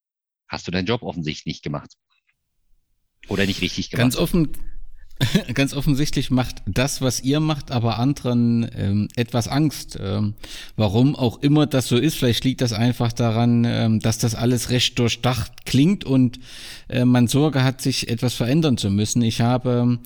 [0.48, 1.92] hast du deinen Job offensichtlich nicht gemacht.
[3.28, 4.02] Oder nicht richtig gemacht.
[4.02, 4.50] Ganz offen,
[5.54, 9.98] Ganz offensichtlich macht das, was ihr macht, aber anderen ähm, etwas Angst.
[10.00, 10.34] Ähm,
[10.76, 14.70] warum auch immer das so ist, vielleicht liegt das einfach daran, ähm, dass das alles
[14.70, 16.40] recht durchdacht klingt und
[16.88, 19.22] äh, man Sorge hat, sich etwas verändern zu müssen.
[19.22, 19.98] Ich habe ähm,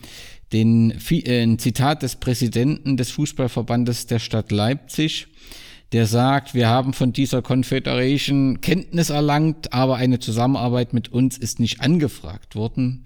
[0.52, 5.28] den äh, ein Zitat des Präsidenten des Fußballverbandes der Stadt Leipzig,
[5.92, 11.60] der sagt, wir haben von dieser Confederation Kenntnis erlangt, aber eine Zusammenarbeit mit uns ist
[11.60, 13.04] nicht angefragt worden.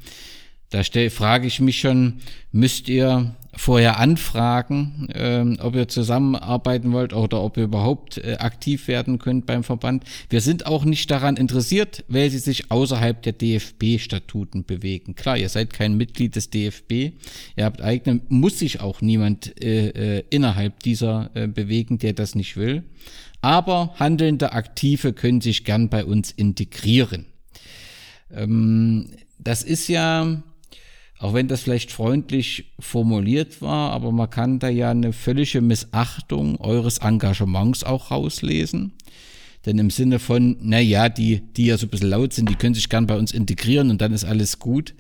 [0.71, 2.21] Da stell, frage ich mich schon,
[2.53, 8.87] müsst ihr vorher anfragen, ähm, ob ihr zusammenarbeiten wollt oder ob ihr überhaupt äh, aktiv
[8.87, 10.05] werden könnt beim Verband.
[10.29, 15.15] Wir sind auch nicht daran interessiert, weil sie sich außerhalb der DFB-Statuten bewegen.
[15.15, 17.13] Klar, ihr seid kein Mitglied des DFB,
[17.57, 22.35] ihr habt eigene, muss sich auch niemand äh, äh, innerhalb dieser äh, bewegen, der das
[22.35, 22.85] nicht will.
[23.41, 27.27] Aber handelnde Aktive können sich gern bei uns integrieren.
[28.31, 30.43] Ähm, das ist ja
[31.19, 36.61] auch wenn das vielleicht freundlich formuliert war, aber man kann da ja eine völlige Missachtung
[36.61, 38.93] eures Engagements auch rauslesen.
[39.67, 42.55] Denn im Sinne von, na ja, die, die ja so ein bisschen laut sind, die
[42.55, 44.95] können sich gern bei uns integrieren und dann ist alles gut.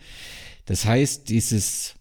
[0.66, 1.94] Das heißt, dieses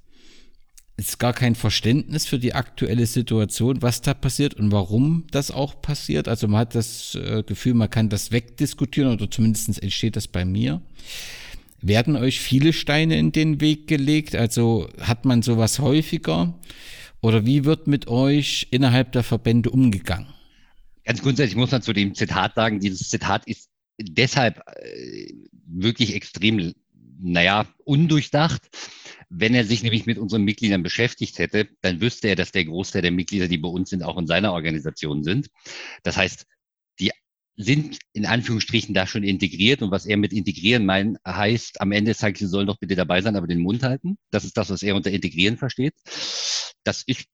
[0.97, 5.79] ist gar kein Verständnis für die aktuelle Situation, was da passiert und warum das auch
[5.79, 6.27] passiert.
[6.27, 10.43] Also man hat das äh, Gefühl, man kann das wegdiskutieren oder zumindest entsteht das bei
[10.43, 10.81] mir.
[11.81, 14.35] Werden euch viele Steine in den Weg gelegt?
[14.35, 16.57] Also hat man sowas häufiger?
[17.21, 20.27] Oder wie wird mit euch innerhalb der Verbände umgegangen?
[21.05, 25.31] Ganz grundsätzlich muss man zu dem Zitat sagen, dieses Zitat ist deshalb äh,
[25.65, 26.73] wirklich extrem,
[27.19, 28.69] naja, undurchdacht,
[29.29, 33.01] Wenn er sich nämlich mit unseren Mitgliedern beschäftigt hätte, dann wüsste er, dass der Großteil
[33.01, 35.49] der Mitglieder, die bei uns sind, auch in seiner Organisation sind.
[36.03, 36.45] Das heißt,
[37.57, 39.81] sind in Anführungsstrichen da schon integriert.
[39.81, 43.21] Und was er mit integrieren meint, heißt, am Ende sagt, sie sollen doch bitte dabei
[43.21, 44.17] sein, aber den Mund halten.
[44.29, 45.95] Das ist das, was er unter integrieren versteht.
[46.83, 47.25] Das ist,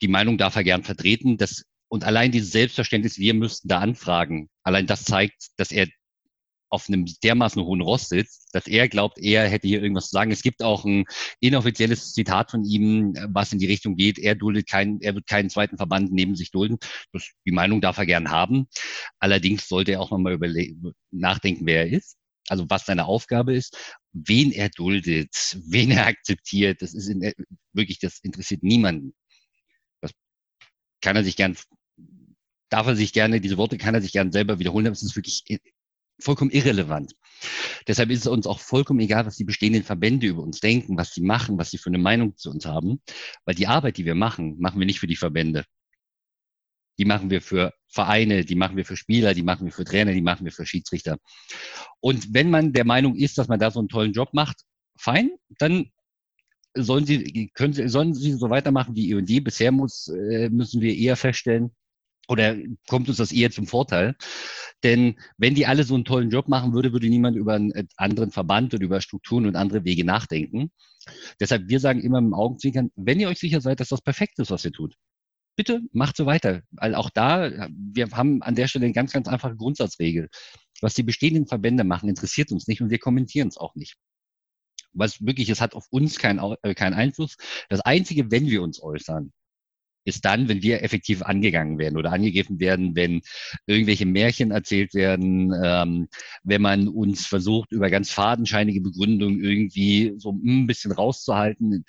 [0.00, 1.36] die Meinung darf er gern vertreten.
[1.36, 5.88] Das, und allein dieses Selbstverständnis, wir müssten da anfragen, allein das zeigt, dass er
[6.72, 10.32] auf einem dermaßen hohen Rost sitzt, dass er glaubt, er hätte hier irgendwas zu sagen.
[10.32, 11.04] Es gibt auch ein
[11.38, 15.50] inoffizielles Zitat von ihm, was in die Richtung geht, er duldet keinen, er wird keinen
[15.50, 16.78] zweiten Verband neben sich dulden.
[17.12, 18.68] Das, die Meinung darf er gern haben.
[19.18, 20.38] Allerdings sollte er auch nochmal
[21.10, 22.16] nachdenken, wer er ist.
[22.48, 23.76] Also was seine Aufgabe ist,
[24.14, 26.80] wen er duldet, wen er akzeptiert.
[26.80, 27.32] Das ist in,
[27.74, 29.12] wirklich, das interessiert niemanden.
[30.00, 30.12] Das
[31.02, 31.54] kann er sich gern
[32.70, 35.14] darf er sich gerne, diese Worte kann er sich gerne selber wiederholen, aber es ist
[35.14, 35.44] wirklich
[36.22, 37.14] vollkommen irrelevant.
[37.88, 41.12] Deshalb ist es uns auch vollkommen egal, was die bestehenden Verbände über uns denken, was
[41.12, 43.00] sie machen, was sie für eine Meinung zu uns haben,
[43.44, 45.64] weil die Arbeit, die wir machen, machen wir nicht für die Verbände.
[46.98, 50.12] Die machen wir für Vereine, die machen wir für Spieler, die machen wir für Trainer,
[50.12, 51.18] die machen wir für Schiedsrichter.
[52.00, 54.62] Und wenn man der Meinung ist, dass man da so einen tollen Job macht,
[54.96, 55.90] fein, dann
[56.74, 59.40] sollen sie, können sollen sie so weitermachen wie E&D.
[59.40, 61.70] Bisher muss, äh, müssen wir eher feststellen,
[62.28, 62.56] oder
[62.88, 64.16] kommt uns das eher zum Vorteil?
[64.82, 67.84] Denn wenn die alle so einen tollen Job machen würde, würde niemand über einen äh,
[67.96, 70.70] anderen Verband oder über Strukturen und andere Wege nachdenken.
[71.40, 74.50] Deshalb, wir sagen immer im Augenzwinkern, wenn ihr euch sicher seid, dass das perfekt ist,
[74.50, 74.96] was ihr tut,
[75.56, 76.62] bitte macht so weiter.
[76.72, 80.28] Weil auch da, wir haben an der Stelle eine ganz, ganz einfache Grundsatzregel.
[80.80, 83.96] Was die bestehenden Verbände machen, interessiert uns nicht und wir kommentieren es auch nicht.
[84.92, 87.36] Was wirklich, es hat auf uns keinen äh, keinen Einfluss.
[87.68, 89.32] Das Einzige, wenn wir uns äußern,
[90.04, 93.22] ist dann, wenn wir effektiv angegangen werden oder angegriffen werden, wenn
[93.66, 96.08] irgendwelche Märchen erzählt werden, ähm,
[96.42, 101.84] wenn man uns versucht, über ganz fadenscheinige Begründungen irgendwie so ein bisschen rauszuhalten.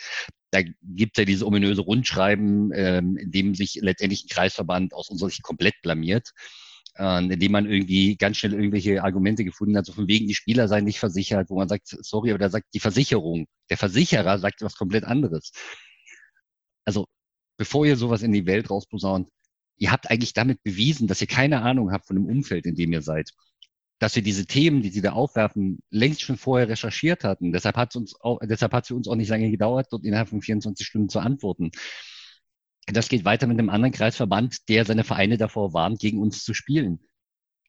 [0.52, 5.10] Da gibt es ja dieses ominöse Rundschreiben, ähm, in dem sich letztendlich ein Kreisverband aus
[5.10, 6.32] unserer Sicht komplett blamiert
[6.96, 10.68] äh, indem man irgendwie ganz schnell irgendwelche Argumente gefunden hat, so von wegen, die Spieler
[10.68, 14.62] seien nicht versichert, wo man sagt, sorry, aber da sagt die Versicherung, der Versicherer sagt
[14.62, 15.52] was komplett anderes.
[16.86, 17.08] Also
[17.58, 19.30] bevor ihr sowas in die Welt rausposaunt,
[19.78, 22.94] ihr habt eigentlich damit bewiesen, dass ihr keine Ahnung habt von dem Umfeld, in dem
[22.94, 23.32] ihr seid.
[24.00, 27.52] Dass wir diese Themen, die sie da aufwerfen, längst schon vorher recherchiert hatten.
[27.54, 30.04] Deshalb hat es uns auch, deshalb hat es für uns auch nicht lange gedauert, dort
[30.04, 31.72] innerhalb von 24 Stunden zu antworten.
[32.88, 36.54] Das geht weiter mit einem anderen Kreisverband, der seine Vereine davor warnt, gegen uns zu
[36.54, 37.00] spielen.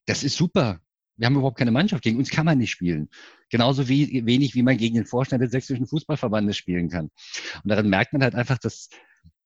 [0.07, 0.81] Das ist super.
[1.17, 2.03] Wir haben überhaupt keine Mannschaft.
[2.03, 3.09] Gegen uns kann man nicht spielen.
[3.49, 7.11] Genauso wie, wenig, wie man gegen den Vorstand des sächsischen Fußballverbandes spielen kann.
[7.63, 8.89] Und daran merkt man halt einfach, dass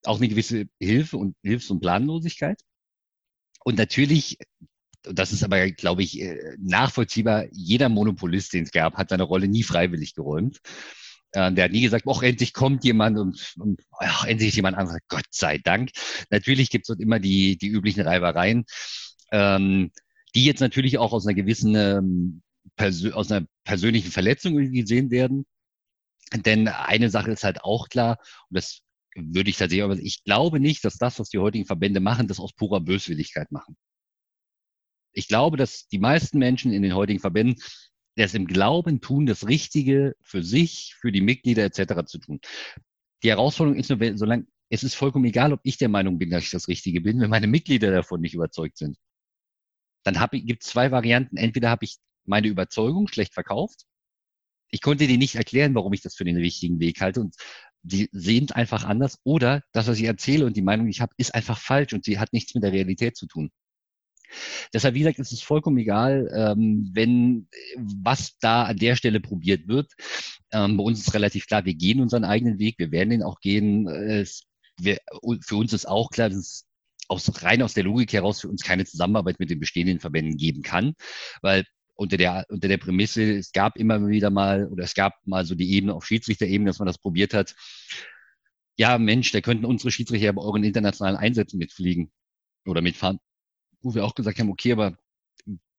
[0.05, 2.61] auch eine gewisse Hilfe und Hilfs- und Planlosigkeit.
[3.63, 4.37] Und natürlich,
[5.03, 9.47] das ist aber, glaube ich, äh, nachvollziehbar, jeder Monopolist, den es gab, hat seine Rolle
[9.47, 10.59] nie freiwillig geräumt.
[11.31, 14.99] Äh, der hat nie gesagt, ach, endlich kommt jemand und, und ach, endlich jemand anderes.
[15.07, 15.91] Gott sei Dank.
[16.29, 18.65] Natürlich gibt es dort immer die, die üblichen Reibereien,
[19.31, 19.91] ähm,
[20.35, 22.41] die jetzt natürlich auch aus einer gewissen, ähm,
[23.13, 25.45] aus einer persönlichen Verletzung gesehen werden.
[26.33, 28.17] Denn eine Sache ist halt auch klar,
[28.49, 28.81] und das
[29.15, 32.39] würde ich tatsächlich, aber ich glaube nicht, dass das, was die heutigen Verbände machen, das
[32.39, 33.75] aus purer Böswilligkeit machen.
[35.13, 37.61] Ich glaube, dass die meisten Menschen in den heutigen Verbänden
[38.15, 42.05] das im Glauben tun, das Richtige für sich, für die Mitglieder etc.
[42.05, 42.39] zu tun.
[43.23, 46.43] Die Herausforderung ist nur, solange es ist vollkommen egal, ob ich der Meinung bin, dass
[46.43, 48.97] ich das Richtige bin, wenn meine Mitglieder davon nicht überzeugt sind.
[50.03, 51.37] Dann gibt es zwei Varianten.
[51.37, 53.85] Entweder habe ich meine Überzeugung schlecht verkauft.
[54.69, 57.21] Ich konnte dir nicht erklären, warum ich das für den richtigen Weg halte.
[57.21, 57.35] Und
[57.83, 61.01] die sehen es einfach anders oder das, was ich erzähle und die Meinung, die ich
[61.01, 63.51] habe, ist einfach falsch und sie hat nichts mit der Realität zu tun.
[64.73, 69.67] Deshalb, wie gesagt, ist es vollkommen egal, ähm, wenn was da an der Stelle probiert
[69.67, 69.91] wird.
[70.51, 73.39] Ähm, bei uns ist relativ klar, wir gehen unseren eigenen Weg, wir werden den auch
[73.39, 73.87] gehen.
[73.87, 74.43] Es,
[74.79, 74.99] wir,
[75.41, 76.67] für uns ist auch klar, dass es
[77.07, 80.61] aus, rein aus der Logik heraus für uns keine Zusammenarbeit mit den bestehenden Verbänden geben
[80.61, 80.93] kann,
[81.41, 81.65] weil
[81.99, 85.53] unter der, unter der Prämisse, es gab immer wieder mal, oder es gab mal so
[85.53, 87.55] die Ebene auf Schiedsrichterebene, dass man das probiert hat.
[88.77, 92.09] Ja, Mensch, da könnten unsere Schiedsrichter bei euren internationalen Einsätzen mitfliegen
[92.65, 93.19] oder mitfahren.
[93.81, 94.97] Wo wir auch gesagt haben, okay, aber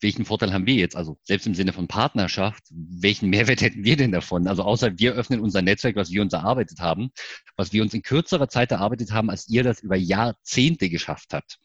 [0.03, 0.95] welchen Vorteil haben wir jetzt?
[0.95, 4.47] Also selbst im Sinne von Partnerschaft, welchen Mehrwert hätten wir denn davon?
[4.47, 7.11] Also außer wir öffnen unser Netzwerk, was wir uns erarbeitet haben,
[7.57, 11.59] was wir uns in kürzerer Zeit erarbeitet haben, als ihr das über Jahrzehnte geschafft habt.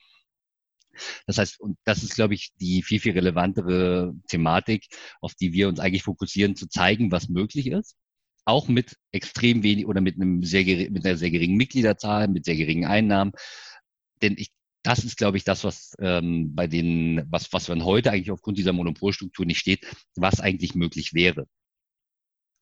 [1.27, 4.87] Das heißt, und das ist, glaube ich, die viel, viel relevantere Thematik,
[5.21, 7.95] auf die wir uns eigentlich fokussieren, zu zeigen, was möglich ist.
[8.45, 12.55] Auch mit extrem wenig oder mit einem sehr, mit einer sehr geringen Mitgliederzahl, mit sehr
[12.55, 13.31] geringen Einnahmen.
[14.21, 14.51] Denn ich,
[14.83, 18.57] das ist, glaube ich, das, was ähm, bei den, was, was man heute eigentlich aufgrund
[18.57, 19.85] dieser Monopolstruktur nicht steht,
[20.15, 21.47] was eigentlich möglich wäre.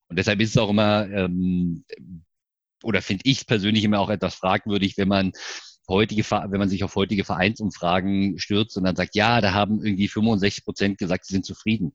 [0.08, 1.86] Und deshalb ist es auch immer, ähm,
[2.84, 5.32] oder finde ich persönlich immer auch etwas fragwürdig, wenn man
[5.88, 10.08] heutige, wenn man sich auf heutige Vereinsumfragen stürzt und dann sagt, ja, da haben irgendwie
[10.08, 11.94] 65 Prozent gesagt, sie sind zufrieden.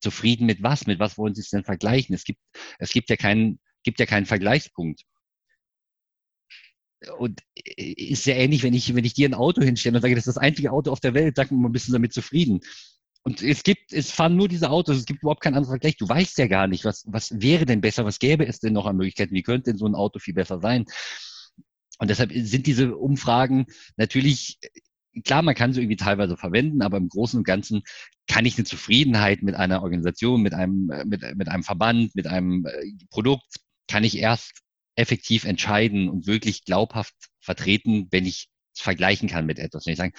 [0.00, 0.86] Zufrieden mit was?
[0.86, 2.14] Mit was wollen sie es denn vergleichen?
[2.14, 2.40] Es gibt,
[2.78, 5.02] es gibt ja keinen, gibt ja keinen Vergleichspunkt.
[7.18, 10.14] Und äh, ist ja ähnlich, wenn ich, wenn ich dir ein Auto hinstelle und sage,
[10.14, 12.60] das ist das einzige Auto auf der Welt, sag mal, bist du damit zufrieden?
[13.24, 15.96] Und es gibt, es fahren nur diese Autos, es gibt überhaupt keinen anderen Vergleich.
[15.96, 18.86] Du weißt ja gar nicht, was, was wäre denn besser, was gäbe es denn noch
[18.86, 20.86] an Möglichkeiten, wie könnte denn so ein Auto viel besser sein?
[21.98, 23.66] Und deshalb sind diese Umfragen
[23.96, 24.58] natürlich,
[25.24, 27.82] klar, man kann sie irgendwie teilweise verwenden, aber im Großen und Ganzen
[28.26, 32.66] kann ich eine Zufriedenheit mit einer Organisation, mit einem, mit, mit einem Verband, mit einem
[32.66, 33.56] äh, Produkt,
[33.88, 34.62] kann ich erst
[34.94, 39.86] effektiv entscheiden und wirklich glaubhaft vertreten, wenn ich es vergleichen kann mit etwas.
[39.86, 40.14] Wenn ich sage,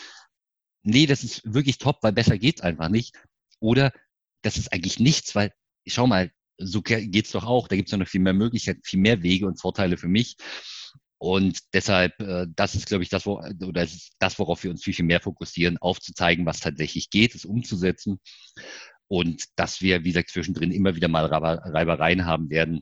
[0.84, 3.16] nee, das ist wirklich top, weil besser geht's einfach nicht.
[3.60, 3.92] Oder
[4.42, 5.52] das ist eigentlich nichts, weil,
[5.88, 7.68] schau mal, so geht's doch auch.
[7.68, 10.36] Da gibt's ja noch viel mehr Möglichkeiten, viel mehr Wege und Vorteile für mich.
[11.24, 13.88] Und deshalb, äh, das ist, glaube ich, das, wo, oder
[14.20, 18.20] das worauf wir uns viel, viel mehr fokussieren, aufzuzeigen, was tatsächlich geht, es umzusetzen.
[19.08, 22.82] Und dass wir, wie gesagt, zwischendrin immer wieder mal Reibereien haben werden.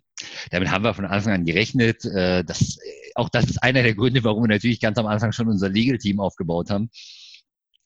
[0.49, 2.03] Damit haben wir von Anfang an gerechnet.
[2.05, 2.79] Äh, das,
[3.13, 6.19] auch das ist einer der Gründe, warum wir natürlich ganz am Anfang schon unser Legal-Team
[6.19, 6.89] aufgebaut haben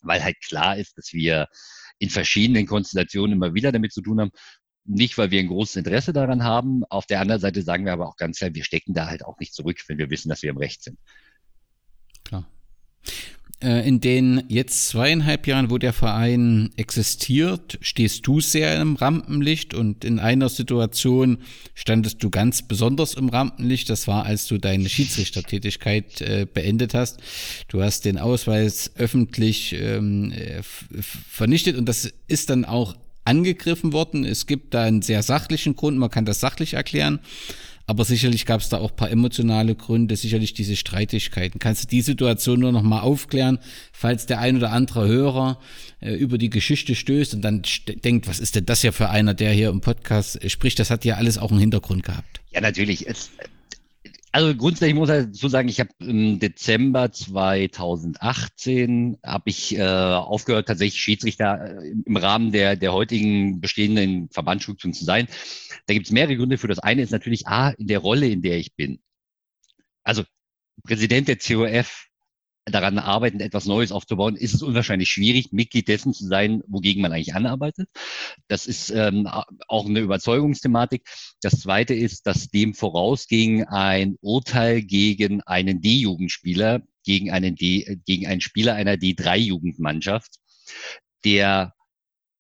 [0.06, 1.48] weil halt klar ist, dass wir
[1.98, 4.32] in verschiedenen Konstellationen immer wieder damit zu tun haben.
[4.86, 6.84] Nicht, weil wir ein großes Interesse daran haben.
[6.86, 9.40] Auf der anderen Seite sagen wir aber auch ganz klar, wir stecken da halt auch
[9.40, 10.98] nicht zurück, wenn wir wissen, dass wir im Recht sind.
[12.24, 12.48] Klar.
[13.62, 19.74] Äh, in den jetzt zweieinhalb Jahren, wo der Verein existiert, stehst du sehr im Rampenlicht
[19.74, 21.38] und in einer Situation
[21.74, 23.90] standest du ganz besonders im Rampenlicht.
[23.90, 27.22] Das war, als du deine Schiedsrichtertätigkeit äh, beendet hast.
[27.70, 32.95] Du hast den Ausweis öffentlich ähm, vernichtet und das ist dann auch
[33.26, 34.23] angegriffen worden.
[34.26, 37.19] Es gibt da einen sehr sachlichen Grund, man kann das sachlich erklären.
[37.88, 41.60] Aber sicherlich gab es da auch ein paar emotionale Gründe, sicherlich diese Streitigkeiten.
[41.60, 43.60] Kannst du die Situation nur noch mal aufklären,
[43.91, 45.60] falls der ein oder andere Hörer
[45.99, 47.61] äh, über die Geschichte stößt und dann
[48.03, 50.80] denkt, was ist denn das ja für einer, der hier im Podcast spricht?
[50.80, 52.41] Das hat ja alles auch einen Hintergrund gehabt.
[52.52, 53.07] Ja, natürlich.
[53.07, 53.30] Es,
[54.36, 60.68] also grundsätzlich muss ich so sagen, ich habe im Dezember 2018 habe ich äh, aufgehört,
[60.68, 65.30] tatsächlich Schiedsrichter äh, im Rahmen der, der heutigen bestehenden Verbandsstrukturen zu sein.
[65.86, 66.68] Da gibt es mehrere Gründe für.
[66.68, 68.99] Das eine ist natürlich A, in der Rolle, in der ich bin.
[70.03, 70.24] Also
[70.84, 72.07] Präsident der COF,
[72.65, 77.11] daran arbeiten, etwas Neues aufzubauen, ist es unwahrscheinlich schwierig, Mitglied dessen zu sein, wogegen man
[77.11, 77.89] eigentlich anarbeitet.
[78.47, 79.27] Das ist ähm,
[79.67, 81.07] auch eine Überzeugungsthematik.
[81.41, 88.25] Das Zweite ist, dass dem vorausging ein Urteil gegen einen D-Jugendspieler, gegen einen D, gegen
[88.25, 90.39] einen Spieler einer D3-Jugendmannschaft,
[91.23, 91.73] der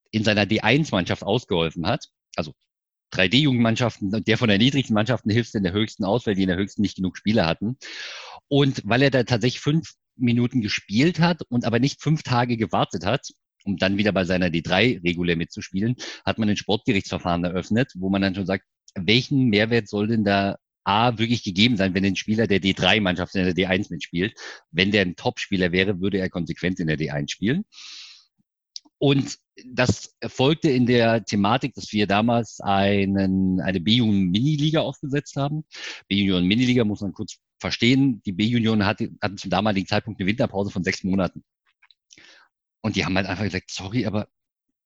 [0.09, 2.07] in seiner D1-Mannschaft ausgeholfen hat.
[2.35, 2.53] Also
[3.13, 6.57] 3D-Jugendmannschaften, der von der niedrigsten Mannschaften hilft in der höchsten aus, weil die in der
[6.57, 7.77] höchsten nicht genug Spieler hatten.
[8.47, 13.05] Und weil er da tatsächlich fünf Minuten gespielt hat und aber nicht fünf Tage gewartet
[13.05, 13.27] hat,
[13.63, 18.21] um dann wieder bei seiner D3 regulär mitzuspielen, hat man ein Sportgerichtsverfahren eröffnet, wo man
[18.21, 18.63] dann schon sagt,
[18.95, 23.43] welchen Mehrwert soll denn da A wirklich gegeben sein, wenn ein Spieler der D3-Mannschaft in
[23.43, 24.37] der D1 mitspielt.
[24.71, 27.65] Wenn der ein Topspieler wäre, würde er konsequent in der D1 spielen.
[28.99, 35.65] Und das erfolgte in der Thematik, dass wir damals einen, eine B-Jugend-Mini-Liga aufgesetzt haben.
[36.07, 40.83] B-Junioren-Mini-Liga muss man kurz verstehen, die B-Junioren hatten, hatten zum damaligen Zeitpunkt eine Winterpause von
[40.83, 41.43] sechs Monaten.
[42.81, 44.27] Und die haben halt einfach gesagt, sorry, aber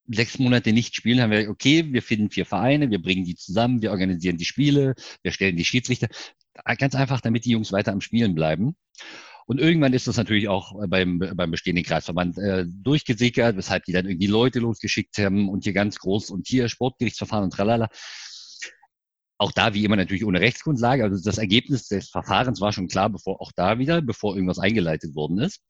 [0.08, 3.82] sechs Monate nicht spielen, haben wir, okay, wir finden vier Vereine, wir bringen die zusammen,
[3.82, 6.08] wir organisieren die Spiele, wir stellen die Schiedsrichter.
[6.78, 8.76] Ganz einfach, damit die Jungs weiter am Spielen bleiben.
[9.46, 14.06] Und irgendwann ist das natürlich auch beim, beim bestehenden Kreisverband äh, durchgesickert, weshalb die dann
[14.06, 17.90] irgendwie Leute losgeschickt haben und hier ganz groß und hier Sportgerichtsverfahren und tralala.
[19.40, 21.04] Auch da wie immer natürlich ohne Rechtsgrundlage.
[21.04, 25.16] Also das Ergebnis des Verfahrens war schon klar, bevor auch da wieder, bevor irgendwas eingeleitet
[25.16, 25.62] worden ist.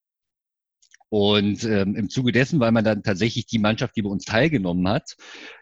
[1.09, 4.87] Und ähm, im Zuge dessen, weil man dann tatsächlich die Mannschaft, die bei uns teilgenommen
[4.87, 5.15] hat,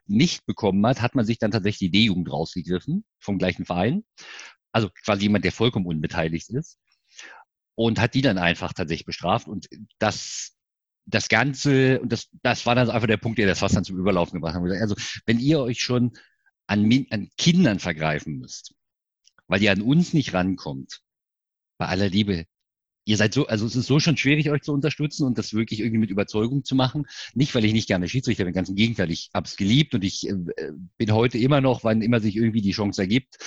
[0.06, 4.06] nicht bekommen hat, hat man sich dann tatsächlich die D-Jugend rausgegriffen vom gleichen Verein.
[4.72, 6.78] Also quasi jemand, der vollkommen unbeteiligt ist.
[7.76, 9.48] Und hat die dann einfach tatsächlich bestraft.
[9.48, 9.68] Und
[10.00, 10.54] das,
[11.06, 13.98] das Ganze, und das, das war dann einfach der Punkt, der das fast dann zum
[13.98, 14.82] Überlaufen gebracht hat.
[14.82, 16.14] Also wenn ihr euch schon
[16.68, 18.76] an, an Kindern vergreifen müsst,
[19.48, 21.02] weil ihr an uns nicht rankommt,
[21.78, 22.46] bei aller Liebe,
[23.06, 25.80] ihr seid so, also es ist so schon schwierig, euch zu unterstützen und das wirklich
[25.80, 27.06] irgendwie mit Überzeugung zu machen.
[27.34, 30.04] Nicht, weil ich nicht gerne Schiedsrichter bin, ganz im Gegenteil, ich habe es geliebt und
[30.04, 30.36] ich äh,
[30.98, 33.38] bin heute immer noch, wann immer sich irgendwie die Chance ergibt,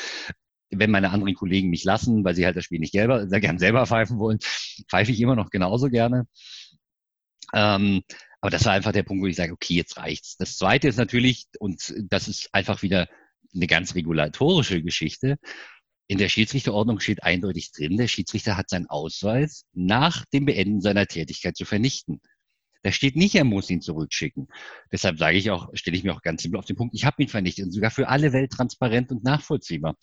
[0.71, 3.59] wenn meine anderen Kollegen mich lassen, weil sie halt das Spiel nicht selber, sehr gern
[3.59, 4.39] selber pfeifen wollen,
[4.89, 6.27] pfeife ich immer noch genauso gerne.
[7.53, 8.03] Ähm,
[8.41, 10.37] aber das war einfach der Punkt, wo ich sage, okay, jetzt reicht's.
[10.37, 13.09] Das zweite ist natürlich, und das ist einfach wieder
[13.55, 15.39] eine ganz regulatorische Geschichte.
[16.09, 21.07] in der Schiedsrichterordnung steht eindeutig drin, der Schiedsrichter hat seinen Ausweis nach dem Beenden seiner
[21.07, 22.21] Tätigkeit zu vernichten.
[22.83, 24.49] Da steht nicht, er muss ihn zurückschicken.
[24.91, 27.23] Deshalb sage ich auch, stelle ich mir auch ganz simpel auf den Punkt, ich habe
[27.23, 29.97] ihn vernichtet und sogar für alle Welt transparent und nachvollziehbar.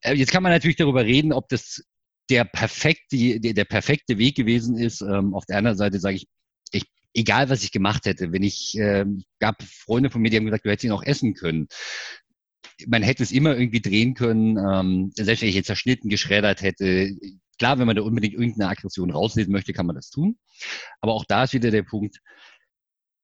[0.00, 1.82] Äh, jetzt kann man natürlich darüber reden, ob das
[2.30, 5.00] der perfekte, der, der perfekte Weg gewesen ist.
[5.00, 6.28] Ähm, auf der anderen Seite sage ich, ich,
[7.16, 9.06] egal was ich gemacht hätte, wenn ich, äh,
[9.40, 11.68] gab Freunde von mir, die haben gesagt, du hättest ihn auch essen können.
[12.86, 17.16] Man hätte es immer irgendwie drehen können, ähm, selbst wenn ich jetzt zerschnitten, geschreddert hätte.
[17.58, 20.38] Klar, wenn man da unbedingt irgendeine Aggression rauslesen möchte, kann man das tun.
[21.00, 22.20] Aber auch da ist wieder der Punkt,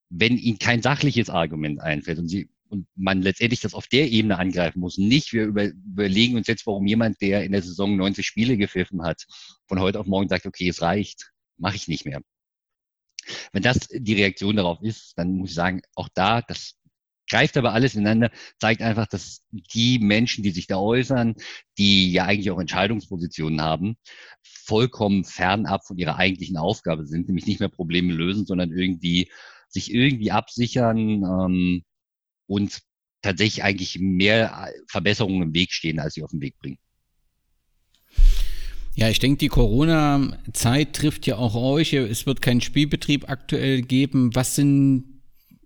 [0.09, 4.39] wenn Ihnen kein sachliches Argument einfällt und Sie und man letztendlich das auf der Ebene
[4.39, 4.97] angreifen muss.
[4.97, 9.03] Nicht, wir über, überlegen uns jetzt, warum jemand, der in der Saison 90 Spiele gepfiffen
[9.03, 9.27] hat,
[9.67, 12.23] von heute auf morgen sagt, okay, es reicht, mache ich nicht mehr.
[13.51, 16.75] Wenn das die Reaktion darauf ist, dann muss ich sagen, auch da, das
[17.29, 21.35] greift aber alles ineinander, zeigt einfach, dass die Menschen, die sich da äußern,
[21.77, 23.95] die ja eigentlich auch Entscheidungspositionen haben,
[24.43, 29.31] vollkommen fernab von ihrer eigentlichen Aufgabe sind, nämlich nicht mehr Probleme lösen, sondern irgendwie
[29.69, 31.83] sich irgendwie absichern ähm,
[32.47, 32.81] und
[33.21, 36.77] tatsächlich eigentlich mehr Verbesserungen im Weg stehen, als sie auf den Weg bringen.
[38.95, 41.93] Ja, ich denke, die Corona-Zeit trifft ja auch euch.
[41.93, 44.35] Es wird keinen Spielbetrieb aktuell geben.
[44.35, 45.05] Was sind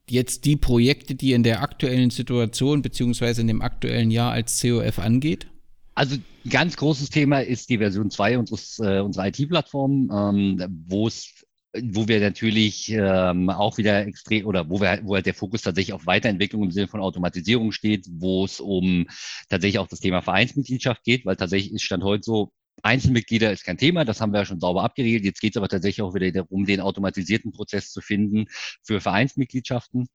[0.10, 5.00] jetzt die Projekte, die in der aktuellen Situation beziehungsweise in dem aktuellen Jahr als COF
[5.00, 5.48] angeht?
[5.96, 11.08] Also ein ganz großes Thema ist die Version 2 unseres, äh, unserer IT-Plattform, ähm, wo
[11.08, 11.34] es
[11.80, 15.94] wo wir natürlich ähm, auch wieder extrem oder wo wir wo halt der Fokus tatsächlich
[15.94, 19.06] auf Weiterentwicklung im Sinne von Automatisierung steht, wo es um
[19.50, 22.52] tatsächlich auch das Thema Vereinsmitgliedschaft geht, weil tatsächlich ist Stand heute so,
[22.84, 25.26] Einzelmitglieder ist kein Thema, das haben wir ja schon sauber abgeregelt.
[25.26, 28.46] Jetzt geht es aber tatsächlich auch wieder darum, den automatisierten Prozess zu finden
[28.84, 30.08] für Vereinsmitgliedschaften.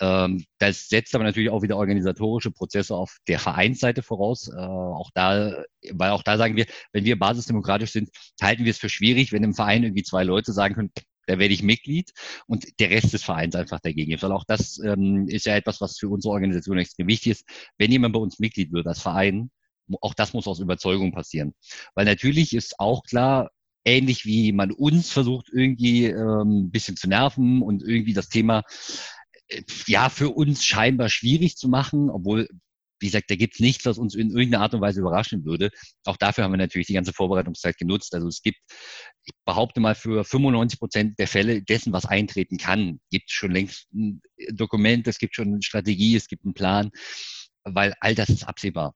[0.00, 4.48] Ähm, das setzt aber natürlich auch wieder organisatorische Prozesse auf der Vereinsseite voraus.
[4.48, 8.10] Äh, auch da, weil auch da sagen wir, wenn wir basisdemokratisch sind,
[8.40, 10.92] halten wir es für schwierig, wenn im Verein irgendwie zwei Leute sagen können,
[11.26, 12.12] da werde ich Mitglied
[12.46, 14.22] und der Rest des Vereins einfach dagegen ist.
[14.22, 17.48] Weil auch das ähm, ist ja etwas, was für unsere Organisation extrem wichtig ist.
[17.78, 19.50] Wenn jemand bei uns Mitglied wird als Verein,
[20.00, 21.54] auch das muss aus Überzeugung passieren.
[21.94, 23.50] Weil natürlich ist auch klar,
[23.84, 28.62] ähnlich wie man uns versucht, irgendwie ähm, ein bisschen zu nerven und irgendwie das Thema
[29.48, 32.48] äh, ja für uns scheinbar schwierig zu machen, obwohl,
[33.00, 35.70] wie gesagt, da gibt's nichts, was uns in irgendeiner Art und Weise überraschen würde.
[36.04, 38.14] Auch dafür haben wir natürlich die ganze Vorbereitungszeit genutzt.
[38.14, 38.58] Also es gibt,
[39.24, 43.52] ich behaupte mal, für 95 Prozent der Fälle dessen, was eintreten kann, gibt es schon
[43.52, 46.90] längst ein Dokument, es gibt schon eine Strategie, es gibt einen Plan,
[47.64, 48.94] weil all das ist absehbar.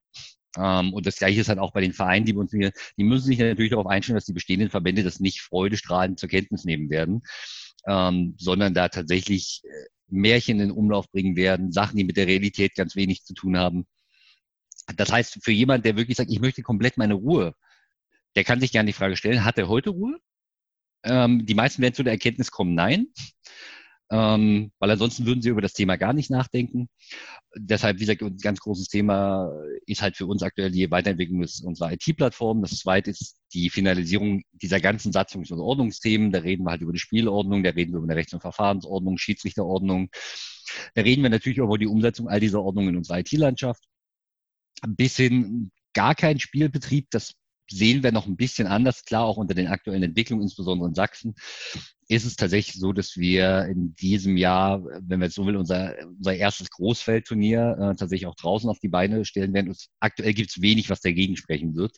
[0.59, 3.27] Ähm, und das Gleiche ist halt auch bei den Vereinen, die uns hier, die müssen
[3.27, 7.23] sich natürlich darauf einstellen, dass die bestehenden Verbände das nicht freudestrahlend zur Kenntnis nehmen werden,
[7.87, 9.69] ähm, sondern da tatsächlich äh,
[10.09, 13.87] Märchen in Umlauf bringen werden, Sachen, die mit der Realität ganz wenig zu tun haben.
[14.97, 17.55] Das heißt, für jemand, der wirklich sagt, ich möchte komplett meine Ruhe,
[18.37, 20.19] der kann sich gerne die Frage stellen, hat er heute Ruhe?
[21.05, 23.09] Ähm, die meisten werden zu der Erkenntnis kommen, nein
[24.11, 26.89] ähm, weil ansonsten würden sie über das Thema gar nicht nachdenken.
[27.55, 29.53] Deshalb, wie gesagt, ein ganz großes Thema
[29.87, 32.63] ist halt für uns aktuell die Weiterentwicklung unserer IT-Plattform.
[32.63, 36.33] Das zweite ist die Finalisierung dieser ganzen Satzungs- und Ordnungsthemen.
[36.33, 39.19] Da reden wir halt über die Spielordnung, da reden wir über eine Rechts- und Verfahrensordnung,
[39.19, 40.11] Schiedsrichterordnung.
[40.95, 43.85] Da reden wir natürlich über die Umsetzung all dieser Ordnungen in unserer IT-Landschaft.
[44.87, 47.35] Bis hin gar kein Spielbetrieb, das
[47.71, 51.35] sehen wir noch ein bisschen anders, klar, auch unter den aktuellen Entwicklungen, insbesondere in Sachsen,
[52.09, 55.95] ist es tatsächlich so, dass wir in diesem Jahr, wenn wir jetzt so will, unser,
[56.07, 59.69] unser erstes Großfeldturnier äh, tatsächlich auch draußen auf die Beine stellen werden.
[59.69, 61.97] Und aktuell gibt es wenig, was dagegen sprechen wird.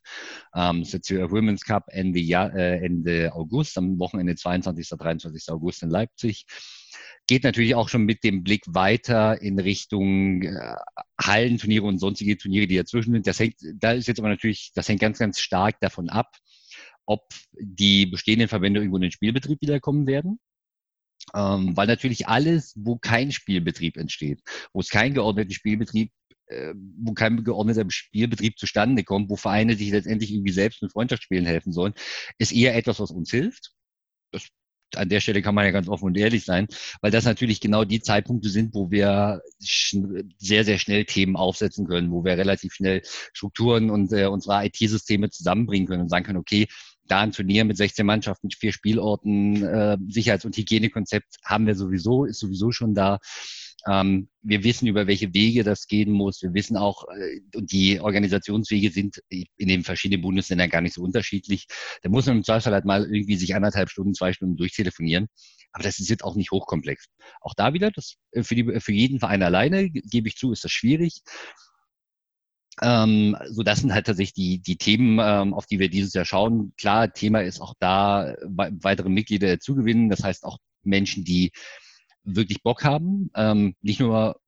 [0.55, 4.89] Ähm, es ist der Women's Cup Ende, Jahr, äh, Ende August, am Wochenende 22.
[4.89, 5.53] 23.
[5.53, 6.45] August in Leipzig
[7.27, 10.75] geht natürlich auch schon mit dem Blick weiter in Richtung äh,
[11.21, 13.27] Hallenturniere und sonstige Turniere, die dazwischen sind.
[13.27, 16.37] Das hängt, da ist jetzt aber natürlich, das hängt ganz, ganz stark davon ab,
[17.07, 17.23] ob
[17.59, 20.41] die bestehenden Verbände irgendwo in den Spielbetrieb wiederkommen werden.
[21.35, 24.41] Ähm, weil natürlich alles, wo kein Spielbetrieb entsteht,
[24.73, 26.11] wo es keinen geordneten Spielbetrieb
[26.51, 31.47] äh, wo kein geordneter Spielbetrieb zustande kommt, wo Vereine sich letztendlich irgendwie selbst mit Freundschaftsspielen
[31.47, 31.95] helfen sollen,
[32.39, 33.73] ist eher etwas, was uns hilft.
[34.33, 34.49] Das
[34.97, 36.67] an der Stelle kann man ja ganz offen und ehrlich sein,
[37.01, 42.11] weil das natürlich genau die Zeitpunkte sind, wo wir sehr, sehr schnell Themen aufsetzen können,
[42.11, 43.03] wo wir relativ schnell
[43.33, 46.69] Strukturen und äh, unsere IT-Systeme zusammenbringen können und sagen können, okay,
[47.11, 52.25] da ein Turnier mit 16 Mannschaften, vier Spielorten, äh, Sicherheits- und Hygienekonzept haben wir sowieso,
[52.25, 53.19] ist sowieso schon da.
[53.87, 56.43] Ähm, wir wissen, über welche Wege das gehen muss.
[56.43, 61.03] Wir wissen auch, äh, und die Organisationswege sind in den verschiedenen Bundesländern gar nicht so
[61.03, 61.67] unterschiedlich.
[62.03, 65.29] Da muss man im Zweifel halt mal irgendwie sich anderthalb Stunden, zwei Stunden durchtelefonieren.
[65.73, 67.07] Aber das ist jetzt auch nicht hochkomplex.
[67.41, 70.65] Auch da wieder, das äh, für, die, für jeden Verein alleine, gebe ich zu, ist
[70.65, 71.23] das schwierig.
[72.83, 76.25] Ähm, so, das sind halt tatsächlich die, die Themen, ähm, auf die wir dieses Jahr
[76.25, 76.73] schauen.
[76.79, 80.09] Klar, Thema ist auch da, weitere Mitglieder zugewinnen.
[80.09, 81.53] Das heißt auch Menschen, die
[82.25, 83.31] wirklich Bock haben.
[83.35, 84.41] Ähm, nicht nur,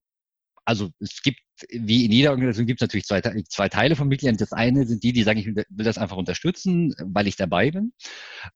[0.64, 1.40] also es gibt,
[1.70, 4.36] wie in jeder Organisation gibt es natürlich zwei, zwei Teile von Mitgliedern.
[4.36, 7.92] Das eine sind die, die sagen, ich will das einfach unterstützen, weil ich dabei bin.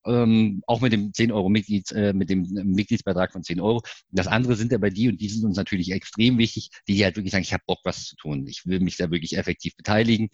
[0.05, 3.81] Ähm, auch mit dem 10 Euro Mitglieds, äh, mit dem Mitgliedsbeitrag von 10 Euro.
[4.11, 7.31] Das andere sind aber die, und die sind uns natürlich extrem wichtig, die halt wirklich
[7.31, 8.45] sagen, ich habe Bock, was zu tun.
[8.47, 10.29] Ich will mich da wirklich effektiv beteiligen.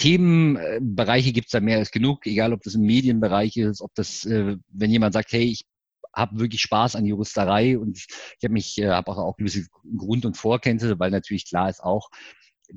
[0.00, 4.24] Themenbereiche gibt es da mehr als genug, egal ob das im Medienbereich ist, ob das,
[4.24, 5.66] äh, wenn jemand sagt, hey, ich
[6.12, 9.66] habe wirklich Spaß an Juristerei und ich habe mich, äh, habe auch, auch gewisse
[9.96, 12.10] Grund- und Vorkenntnisse, weil natürlich klar ist auch,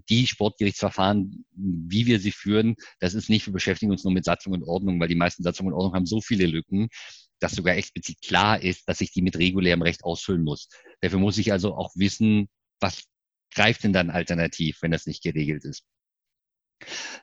[0.09, 4.53] die Sportgerichtsverfahren, wie wir sie führen, das ist nicht, wir beschäftigen uns nur mit Satzung
[4.53, 6.89] und Ordnung, weil die meisten Satzung und Ordnung haben so viele Lücken,
[7.39, 10.69] dass sogar explizit klar ist, dass ich die mit regulärem Recht ausfüllen muss.
[11.01, 12.47] Dafür muss ich also auch wissen,
[12.79, 13.03] was
[13.53, 15.83] greift denn dann alternativ, wenn das nicht geregelt ist.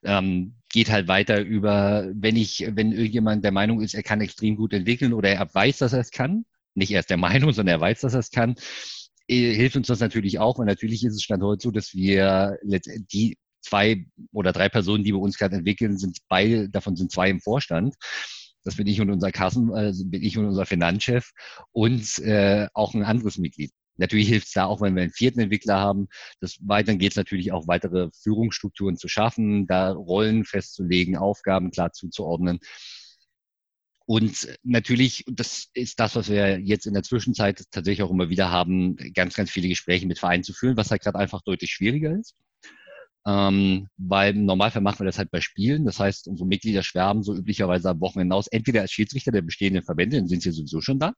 [0.03, 4.57] Ähm, geht halt weiter über, wenn ich, wenn irgendjemand der Meinung ist, er kann extrem
[4.57, 7.81] gut entwickeln oder er weiß, dass er es kann, nicht erst der Meinung, sondern er
[7.81, 8.55] weiß, dass er es kann,
[9.28, 12.59] äh, hilft uns das natürlich auch, weil natürlich ist es Stand heute so, dass wir
[13.12, 17.31] die zwei oder drei Personen, die wir uns gerade entwickeln, sind beide, davon sind zwei
[17.31, 17.95] im Vorstand.
[18.65, 21.31] Das bin ich und unser Kassen, also bin ich und unser Finanzchef
[21.73, 23.73] und äh, auch ein anderes Mitglied.
[24.01, 26.09] Natürlich hilft es da auch, wenn wir einen vierten Entwickler haben.
[26.40, 31.93] Das weiter geht es natürlich auch, weitere Führungsstrukturen zu schaffen, da Rollen festzulegen, Aufgaben klar
[31.93, 32.60] zuzuordnen.
[34.06, 38.51] Und natürlich, das ist das, was wir jetzt in der Zwischenzeit tatsächlich auch immer wieder
[38.51, 42.18] haben, ganz, ganz viele Gespräche mit Vereinen zu führen, was halt gerade einfach deutlich schwieriger
[42.18, 42.35] ist.
[43.26, 45.84] Ähm, weil im Normalfall machen wir das halt bei Spielen.
[45.84, 49.82] Das heißt, unsere Mitglieder schwärmen so üblicherweise am Wochenende aus, entweder als Schiedsrichter der bestehenden
[49.82, 51.12] Verbände, dann sind sie sowieso schon da.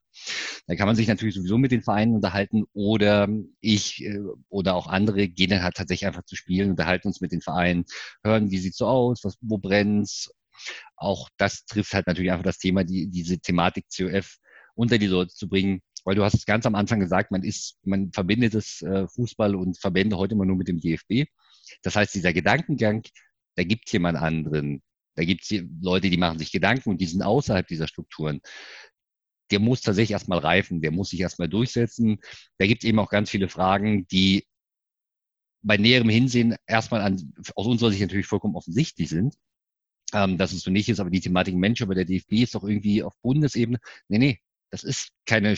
[0.66, 3.28] Da kann man sich natürlich sowieso mit den Vereinen unterhalten oder
[3.60, 4.18] ich äh,
[4.48, 7.84] oder auch andere gehen dann halt tatsächlich einfach zu spielen, unterhalten uns mit den Vereinen,
[8.24, 10.32] hören, wie sieht's so aus, was, wo brennt's.
[10.96, 14.38] Auch das trifft halt natürlich einfach das Thema, die, diese Thematik COF
[14.74, 17.76] unter die Leute zu bringen, weil du hast es ganz am Anfang gesagt, man ist,
[17.84, 21.28] man verbindet das äh, Fußball und Verbände heute immer nur mit dem DFB.
[21.82, 23.02] Das heißt, dieser Gedankengang,
[23.56, 24.82] da gibt jemand anderen,
[25.16, 28.40] da gibt es Leute, die machen sich Gedanken und die sind außerhalb dieser Strukturen.
[29.50, 32.18] Der muss tatsächlich erstmal reifen, der muss sich erstmal durchsetzen.
[32.58, 34.46] Da gibt es eben auch ganz viele Fragen, die
[35.62, 39.36] bei näherem Hinsehen erstmal an, aus unserer Sicht natürlich vollkommen offensichtlich sind,
[40.12, 42.64] ähm, dass es so nicht ist, aber die Thematik Mensch, aber der DFB ist doch
[42.64, 43.78] irgendwie auf Bundesebene.
[44.08, 44.40] Nee, nee,
[44.70, 45.56] das ist keine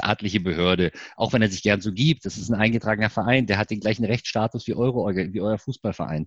[0.00, 2.24] staatliche Behörde, auch wenn er sich gern so gibt.
[2.24, 6.26] Das ist ein eingetragener Verein, der hat den gleichen Rechtsstatus wie, eure, wie euer Fußballverein.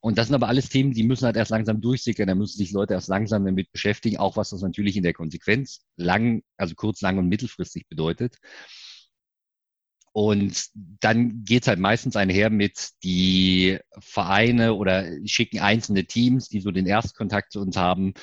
[0.00, 2.28] Und das sind aber alles Themen, die müssen halt erst langsam durchsickern.
[2.28, 5.80] Da müssen sich Leute erst langsam damit beschäftigen, auch was das natürlich in der Konsequenz
[5.96, 8.36] lang, also kurz, lang und mittelfristig bedeutet.
[10.16, 16.70] Und dann geht's halt meistens einher mit die Vereine oder schicken einzelne Teams, die so
[16.70, 18.14] den Erstkontakt zu uns haben,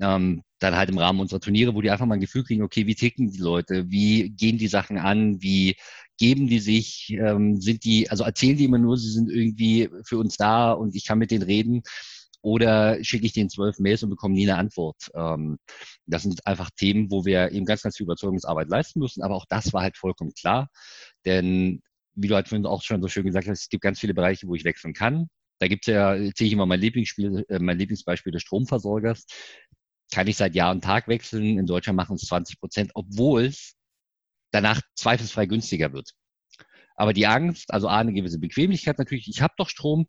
[0.00, 2.88] ähm, dann halt im Rahmen unserer Turniere, wo die einfach mal ein Gefühl kriegen, okay,
[2.88, 5.76] wie ticken die Leute, wie gehen die Sachen an, wie
[6.18, 10.18] geben die sich, ähm, sind die, also erzählen die immer nur, sie sind irgendwie für
[10.18, 11.82] uns da und ich kann mit denen reden
[12.46, 15.10] oder schicke ich denen zwölf Mails und bekomme nie eine Antwort.
[15.16, 15.58] Ähm,
[16.06, 19.24] das sind einfach Themen, wo wir eben ganz, ganz viel Überzeugungsarbeit leisten müssen.
[19.24, 20.68] Aber auch das war halt vollkommen klar.
[21.24, 21.82] Denn
[22.14, 24.46] wie du halt vorhin auch schon so schön gesagt hast, es gibt ganz viele Bereiche,
[24.46, 25.28] wo ich wechseln kann.
[25.58, 29.26] Da gibt es ja, zähle ich immer mein Lieblingsspiel, äh, mein Lieblingsbeispiel des Stromversorgers.
[30.12, 31.58] Kann ich seit Jahr und Tag wechseln.
[31.58, 33.74] In Deutschland machen es 20 Prozent, obwohl es
[34.52, 36.12] danach zweifelsfrei günstiger wird.
[36.94, 40.06] Aber die Angst, also A, eine gewisse Bequemlichkeit natürlich, ich habe doch Strom,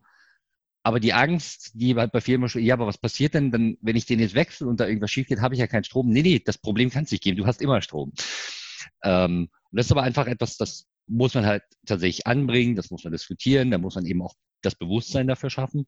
[0.82, 3.96] aber die Angst, die halt bei vielen schon, ja, aber was passiert denn, dann, wenn
[3.96, 6.08] ich den jetzt wechsle und da irgendwas schief geht, habe ich ja keinen Strom.
[6.08, 7.36] Nee, nee, das Problem kann es nicht geben.
[7.36, 8.12] Du hast immer Strom.
[9.02, 13.04] Ähm, und das ist aber einfach etwas, das muss man halt tatsächlich anbringen, das muss
[13.04, 15.86] man diskutieren, da muss man eben auch das Bewusstsein dafür schaffen.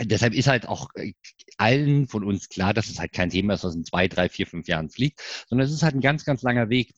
[0.00, 1.14] Deshalb ist halt auch äh,
[1.56, 4.46] allen von uns klar, dass es halt kein Thema ist, was in zwei, drei, vier,
[4.46, 6.94] fünf Jahren fliegt, sondern es ist halt ein ganz, ganz langer Weg,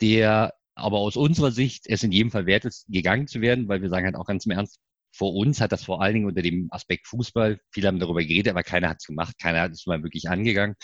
[0.00, 3.82] der aber aus unserer Sicht es in jedem Fall wert ist, gegangen zu werden, weil
[3.82, 4.78] wir sagen halt auch ganz im Ernst,
[5.18, 8.50] vor uns hat das vor allen Dingen unter dem Aspekt Fußball, viele haben darüber geredet,
[8.50, 10.76] aber keiner hat es gemacht, keiner hat es mal wirklich angegangen,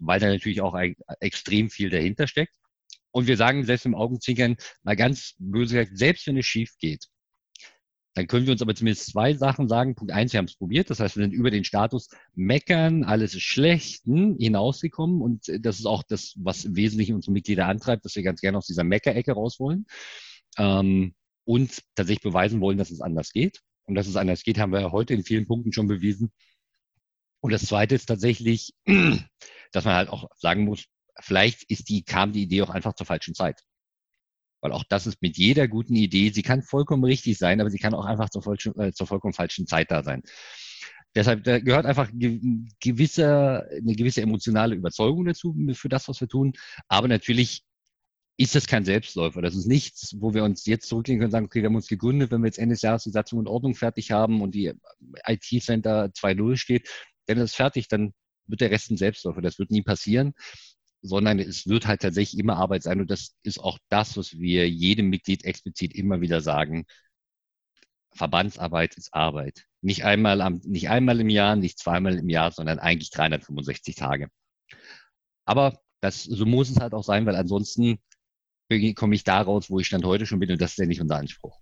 [0.00, 0.76] weil da natürlich auch
[1.20, 2.52] extrem viel dahinter steckt.
[3.12, 7.06] Und wir sagen selbst im Augenzwinkern mal ganz böse gesagt, selbst wenn es schief geht,
[8.14, 9.94] dann können wir uns aber zumindest zwei Sachen sagen.
[9.94, 10.90] Punkt eins, wir haben es probiert.
[10.90, 15.22] Das heißt, wir sind über den Status meckern, alles ist schlecht hm, hinausgekommen.
[15.22, 18.58] Und das ist auch das, was im Wesentlichen unsere Mitglieder antreibt, dass wir ganz gerne
[18.58, 19.86] aus dieser Meckerecke raus wollen.
[20.58, 21.14] Ähm,
[21.44, 23.60] und tatsächlich beweisen wollen, dass es anders geht.
[23.86, 26.30] Und dass es anders geht, haben wir heute in vielen Punkten schon bewiesen.
[27.40, 28.72] Und das Zweite ist tatsächlich,
[29.72, 30.84] dass man halt auch sagen muss,
[31.18, 33.62] vielleicht ist die, kam die Idee auch einfach zur falschen Zeit.
[34.62, 37.78] Weil auch das ist mit jeder guten Idee, sie kann vollkommen richtig sein, aber sie
[37.78, 40.22] kann auch einfach zur, falschen, äh, zur vollkommen falschen Zeit da sein.
[41.14, 46.52] Deshalb da gehört einfach gewisse, eine gewisse emotionale Überzeugung dazu für das, was wir tun.
[46.86, 47.64] Aber natürlich
[48.40, 49.42] ist das kein Selbstläufer.
[49.42, 51.88] Das ist nichts, wo wir uns jetzt zurücklegen können und sagen, okay, wir haben uns
[51.88, 54.72] gegründet, wenn wir jetzt Ende des Jahres die Satzung und Ordnung fertig haben und die
[55.26, 56.88] IT-Center 2.0 steht,
[57.26, 58.14] ist es fertig, dann
[58.46, 59.42] wird der Rest ein Selbstläufer.
[59.42, 60.32] Das wird nie passieren,
[61.02, 63.02] sondern es wird halt tatsächlich immer Arbeit sein.
[63.02, 66.86] Und das ist auch das, was wir jedem Mitglied explizit immer wieder sagen.
[68.14, 69.66] Verbandsarbeit ist Arbeit.
[69.82, 74.28] Nicht einmal, am, nicht einmal im Jahr, nicht zweimal im Jahr, sondern eigentlich 365 Tage.
[75.44, 77.98] Aber das, so muss es halt auch sein, weil ansonsten
[78.94, 81.00] komme ich da raus, wo ich stand heute schon bin und das ist ja nicht
[81.00, 81.58] unser Anspruch.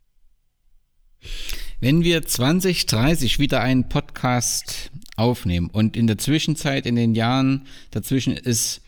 [1.80, 8.36] Wenn wir 2030 wieder einen Podcast aufnehmen und in der Zwischenzeit, in den Jahren dazwischen
[8.36, 8.82] ist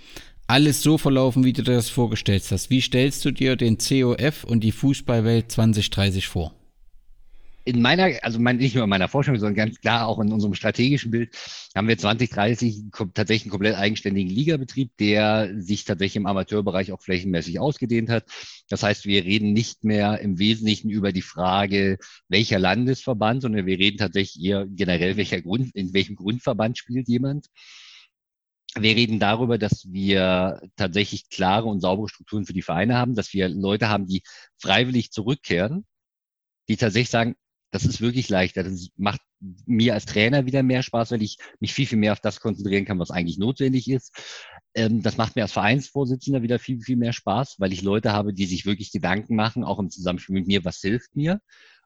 [0.46, 4.42] alles so verlaufen, wie du dir das vorgestellt hast, wie stellst du dir den COF
[4.44, 6.59] und die Fußballwelt 2030 vor?
[7.70, 10.54] In meiner, also mein, nicht nur in meiner Forschung, sondern ganz klar auch in unserem
[10.54, 11.36] strategischen Bild,
[11.74, 12.82] haben wir 2030
[13.14, 18.24] tatsächlich einen komplett eigenständigen Ligabetrieb, der sich tatsächlich im Amateurbereich auch flächenmäßig ausgedehnt hat.
[18.68, 21.98] Das heißt, wir reden nicht mehr im Wesentlichen über die Frage,
[22.28, 27.46] welcher Landesverband, sondern wir reden tatsächlich eher generell, welcher Grund, in welchem Grundverband spielt jemand.
[28.76, 33.32] Wir reden darüber, dass wir tatsächlich klare und saubere Strukturen für die Vereine haben, dass
[33.32, 34.22] wir Leute haben, die
[34.58, 35.86] freiwillig zurückkehren,
[36.68, 37.34] die tatsächlich sagen,
[37.70, 38.64] das ist wirklich leichter.
[38.64, 39.20] Das macht
[39.66, 42.84] mir als Trainer wieder mehr Spaß, weil ich mich viel, viel mehr auf das konzentrieren
[42.84, 44.12] kann, was eigentlich notwendig ist.
[44.74, 48.34] Ähm, das macht mir als Vereinsvorsitzender wieder viel, viel mehr Spaß, weil ich Leute habe,
[48.34, 51.40] die sich wirklich Gedanken machen, auch im Zusammenspiel mit mir, was hilft mir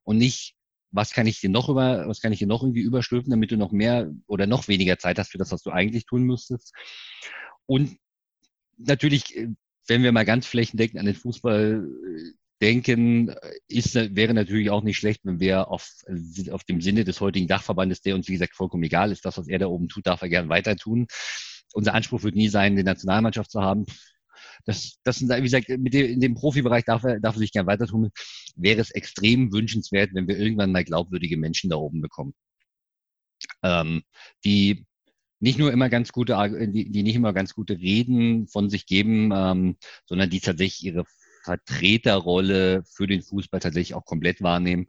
[0.05, 0.55] und nicht,
[0.91, 3.57] was kann ich dir noch über, was kann ich dir noch irgendwie überstülpen, damit du
[3.57, 6.73] noch mehr oder noch weniger Zeit hast für das, was du eigentlich tun müsstest.
[7.67, 7.97] Und
[8.79, 9.49] natürlich, äh,
[9.87, 12.33] wenn wir mal ganz flächendeckend an den Fußball äh,
[12.65, 13.37] denken, äh,
[13.69, 15.87] ist, wäre natürlich auch nicht schlecht, wenn wir auf,
[16.51, 19.49] auf dem Sinne des heutigen Dachverbandes, der uns, wie gesagt, vollkommen egal ist, das, was
[19.49, 21.07] er da oben tut, darf er gern weiter tun.
[21.75, 23.85] Unser Anspruch wird nie sein, die Nationalmannschaft zu haben.
[24.65, 27.53] Das, das sind, wie gesagt, mit dem, in dem Profibereich darf er, darf er sich
[27.53, 28.11] gern weiter tun.
[28.57, 32.33] Wäre es extrem wünschenswert, wenn wir irgendwann mal glaubwürdige Menschen da oben bekommen.
[33.63, 34.03] Ähm,
[34.45, 34.87] die
[35.41, 36.39] nicht nur immer ganz gute,
[36.73, 39.77] die, die nicht immer ganz gute Reden von sich geben, ähm,
[40.07, 41.05] sondern die tatsächlich ihre
[41.45, 44.87] Vertreterrolle für den Fußball tatsächlich auch komplett wahrnehmen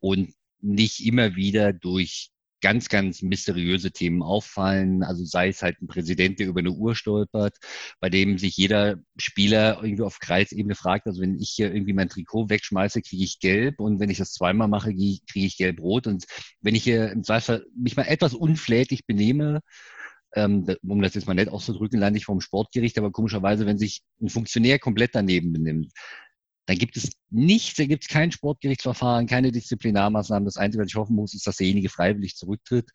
[0.00, 2.30] und nicht immer wieder durch
[2.62, 5.02] ganz, ganz mysteriöse Themen auffallen.
[5.02, 7.56] Also sei es halt ein Präsident, der über eine Uhr stolpert,
[8.00, 12.08] bei dem sich jeder Spieler irgendwie auf Kreisebene fragt, also wenn ich hier irgendwie mein
[12.08, 16.24] Trikot wegschmeiße, kriege ich gelb und wenn ich das zweimal mache, kriege ich gelb-rot und
[16.60, 19.60] wenn ich hier im Zweifel mich mal etwas unflätig benehme,
[20.36, 24.02] ähm, um das jetzt mal nett auszudrücken, lande ich vom Sportgericht, aber komischerweise, wenn sich
[24.20, 25.92] ein Funktionär komplett daneben benimmt,
[26.66, 30.44] dann gibt es nichts, da gibt es kein Sportgerichtsverfahren, keine Disziplinarmaßnahmen.
[30.44, 32.90] Das Einzige, was ich hoffen muss, ist, dass derjenige freiwillig zurücktritt.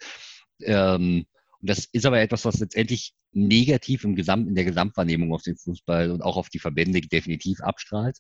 [0.62, 1.26] Ähm,
[1.60, 5.58] und das ist aber etwas, was letztendlich negativ im Gesamt, in der Gesamtwahrnehmung auf den
[5.58, 8.18] Fußball und auch auf die Verbände definitiv abstrahlt.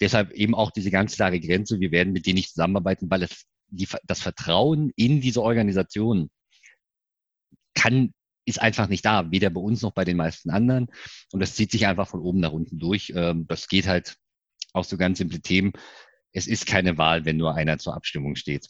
[0.00, 3.46] Deshalb eben auch diese ganz klare Grenze, wir werden mit denen nicht zusammenarbeiten, weil es
[3.68, 6.28] die, das Vertrauen in diese Organisation
[7.74, 8.12] kann
[8.46, 10.86] ist einfach nicht da, weder bei uns noch bei den meisten anderen.
[11.32, 13.12] Und das zieht sich einfach von oben nach unten durch.
[13.14, 14.16] Ähm, das geht halt
[14.72, 15.72] auch so ganz simple Themen.
[16.32, 18.68] Es ist keine Wahl, wenn nur einer zur Abstimmung steht.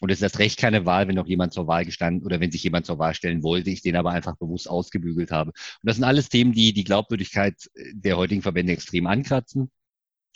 [0.00, 2.50] Und es ist erst recht keine Wahl, wenn noch jemand zur Wahl gestanden oder wenn
[2.50, 5.50] sich jemand zur Wahl stellen wollte, ich den aber einfach bewusst ausgebügelt habe.
[5.50, 7.54] Und das sind alles Themen, die die Glaubwürdigkeit
[7.92, 9.70] der heutigen Verbände extrem ankratzen.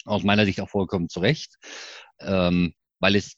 [0.05, 1.57] Aus meiner Sicht auch vollkommen zu Recht,
[2.21, 3.37] ähm, weil es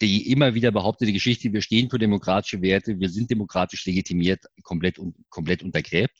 [0.00, 5.00] die immer wieder behauptete Geschichte, wir stehen für demokratische Werte, wir sind demokratisch legitimiert, komplett,
[5.28, 6.16] komplett untergräbt.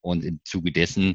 [0.00, 1.14] Und im Zuge dessen,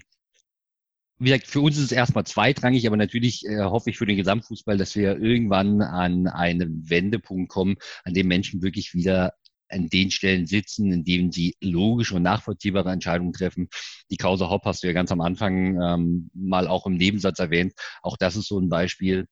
[1.17, 4.17] wie gesagt, für uns ist es erstmal zweitrangig, aber natürlich äh, hoffe ich für den
[4.17, 9.33] Gesamtfußball, dass wir irgendwann an einen Wendepunkt kommen, an dem Menschen wirklich wieder
[9.69, 13.69] an den Stellen sitzen, in denen sie logische und nachvollziehbare Entscheidungen treffen.
[14.11, 17.73] Die Causa Hopp hast du ja ganz am Anfang ähm, mal auch im Nebensatz erwähnt.
[18.01, 19.27] Auch das ist so ein Beispiel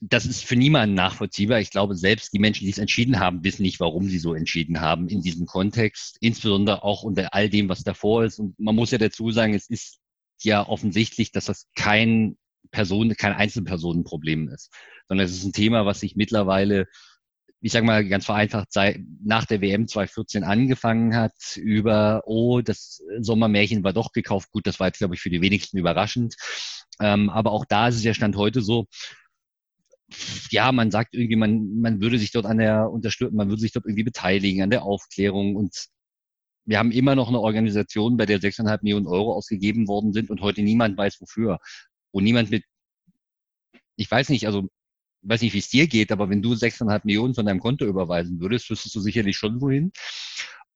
[0.00, 1.60] das ist für niemanden nachvollziehbar.
[1.60, 4.80] Ich glaube, selbst die Menschen, die es entschieden haben, wissen nicht, warum sie so entschieden
[4.80, 8.38] haben in diesem Kontext, insbesondere auch unter all dem, was davor ist.
[8.38, 9.98] Und man muss ja dazu sagen, es ist
[10.42, 12.36] ja offensichtlich, dass das kein
[12.70, 14.70] Person, kein Einzelpersonenproblem ist,
[15.08, 16.86] sondern es ist ein Thema, was sich mittlerweile,
[17.62, 23.02] ich sage mal ganz vereinfacht, sei, nach der WM 2014 angefangen hat, über, oh, das
[23.18, 24.50] Sommermärchen war doch gekauft.
[24.50, 26.34] Gut, das war jetzt, glaube ich, für die wenigsten überraschend.
[27.00, 28.86] Ähm, aber auch da ist es ja Stand heute so,
[30.50, 33.72] ja, man sagt irgendwie, man, man würde sich dort an der Unterstützung, man würde sich
[33.72, 35.88] dort irgendwie beteiligen, an der Aufklärung und
[36.64, 40.40] wir haben immer noch eine Organisation, bei der 6,5 Millionen Euro ausgegeben worden sind und
[40.40, 41.58] heute niemand weiß wofür.
[42.12, 42.64] Wo niemand mit,
[43.96, 44.68] ich weiß nicht, also
[45.22, 48.40] weiß nicht, wie es dir geht, aber wenn du 6,5 Millionen von deinem Konto überweisen
[48.40, 49.92] würdest, wüsstest du sicherlich schon wohin.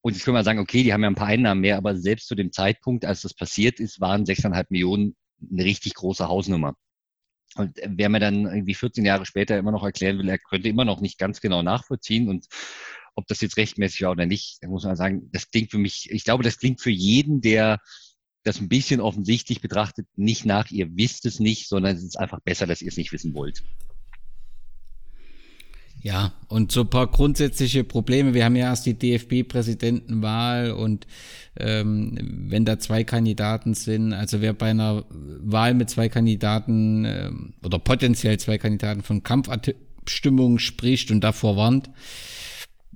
[0.03, 2.29] Und jetzt können wir sagen, okay, die haben ja ein paar Einnahmen mehr, aber selbst
[2.29, 5.17] zu dem Zeitpunkt, als das passiert ist, waren 6,5 Millionen
[5.51, 6.75] eine richtig große Hausnummer.
[7.57, 10.85] Und wer mir dann irgendwie 14 Jahre später immer noch erklären will, er könnte immer
[10.85, 12.47] noch nicht ganz genau nachvollziehen und
[13.17, 16.11] ob das jetzt rechtmäßig war oder nicht, dann muss man sagen, das klingt für mich,
[16.11, 17.81] ich glaube, das klingt für jeden, der
[18.45, 22.41] das ein bisschen offensichtlich betrachtet, nicht nach, ihr wisst es nicht, sondern es ist einfach
[22.41, 23.63] besser, dass ihr es nicht wissen wollt.
[26.03, 28.33] Ja, und so ein paar grundsätzliche Probleme.
[28.33, 31.07] Wir haben ja erst die DFB-Präsidentenwahl und
[31.59, 32.17] ähm,
[32.49, 37.31] wenn da zwei Kandidaten sind, also wer bei einer Wahl mit zwei Kandidaten äh,
[37.63, 41.91] oder potenziell zwei Kandidaten von Kampfabstimmung spricht und davor warnt,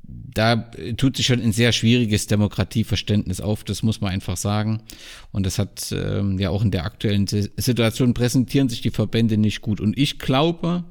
[0.06, 0.56] da
[0.96, 4.82] tut sich schon ein sehr schwieriges Demokratieverständnis auf, das muss man einfach sagen.
[5.32, 9.60] Und das hat ähm, ja auch in der aktuellen Situation präsentieren sich die Verbände nicht
[9.60, 9.80] gut.
[9.80, 10.84] Und ich glaube,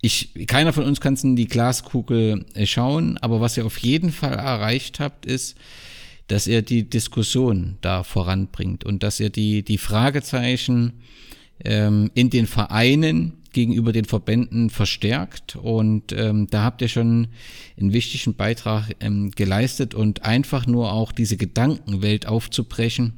[0.00, 3.78] ich, keiner von uns kann es in die Glaskugel äh, schauen, aber was ihr auf
[3.78, 5.56] jeden Fall erreicht habt, ist,
[6.28, 10.94] dass ihr die Diskussion da voranbringt und dass ihr die, die Fragezeichen
[11.64, 17.28] ähm, in den Vereinen gegenüber den Verbänden verstärkt und ähm, da habt ihr schon
[17.80, 23.14] einen wichtigen Beitrag ähm, geleistet und einfach nur auch diese Gedankenwelt aufzubrechen,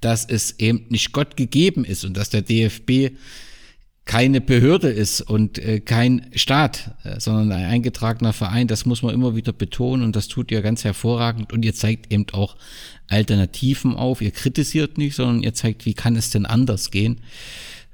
[0.00, 3.14] dass es eben nicht Gott gegeben ist und dass der DFB
[4.04, 8.66] keine Behörde ist und äh, kein Staat, äh, sondern ein eingetragener Verein.
[8.66, 12.12] Das muss man immer wieder betonen und das tut ihr ganz hervorragend und ihr zeigt
[12.12, 12.56] eben auch
[13.06, 14.20] Alternativen auf.
[14.20, 17.20] Ihr kritisiert nicht, sondern ihr zeigt, wie kann es denn anders gehen,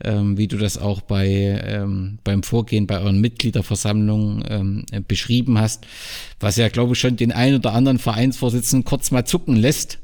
[0.05, 1.29] ähm, wie du das auch bei
[1.65, 5.87] ähm, beim Vorgehen bei euren Mitgliederversammlungen ähm, beschrieben hast,
[6.39, 9.99] was ja glaube ich schon den ein oder anderen Vereinsvorsitzenden kurz mal zucken lässt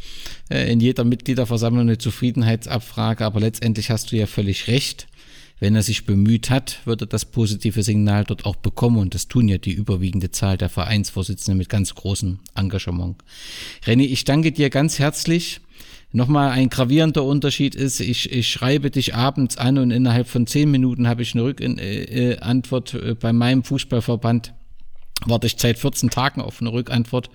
[0.50, 5.06] äh, in jeder Mitgliederversammlung eine Zufriedenheitsabfrage, aber letztendlich hast du ja völlig recht
[5.58, 9.28] wenn er sich bemüht hat, wird er das positive Signal dort auch bekommen und das
[9.28, 13.16] tun ja die überwiegende Zahl der Vereinsvorsitzenden mit ganz großem Engagement.
[13.86, 15.60] René, ich danke dir ganz herzlich.
[16.16, 20.70] Nochmal ein gravierender Unterschied ist, ich, ich schreibe dich abends an und innerhalb von zehn
[20.70, 24.54] Minuten habe ich eine Rückantwort äh, äh, bei meinem Fußballverband
[25.26, 27.28] warte ich seit 14 Tagen auf eine Rückantwort,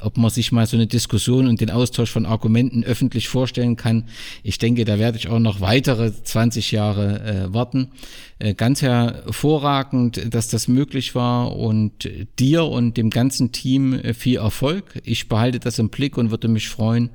[0.00, 4.04] ob man sich mal so eine Diskussion und den Austausch von Argumenten öffentlich vorstellen kann.
[4.42, 7.92] Ich denke, da werde ich auch noch weitere 20 Jahre äh, warten.
[8.38, 14.36] Äh, ganz hervorragend, dass das möglich war und dir und dem ganzen Team äh, viel
[14.36, 15.00] Erfolg.
[15.04, 17.10] Ich behalte das im Blick und würde mich freuen,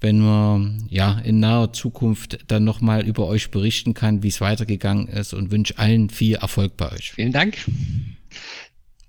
[0.00, 5.08] wenn man ja in naher Zukunft dann nochmal über euch berichten kann, wie es weitergegangen
[5.08, 7.12] ist und wünsche allen viel Erfolg bei euch.
[7.12, 7.56] Vielen Dank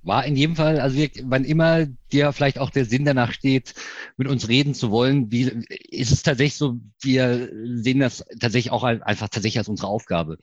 [0.01, 3.73] war in jedem Fall, also wir, wann immer dir vielleicht auch der Sinn danach steht,
[4.17, 5.43] mit uns reden zu wollen, wie
[5.89, 10.37] ist es tatsächlich so, wir sehen das tatsächlich auch einfach tatsächlich als unsere Aufgabe.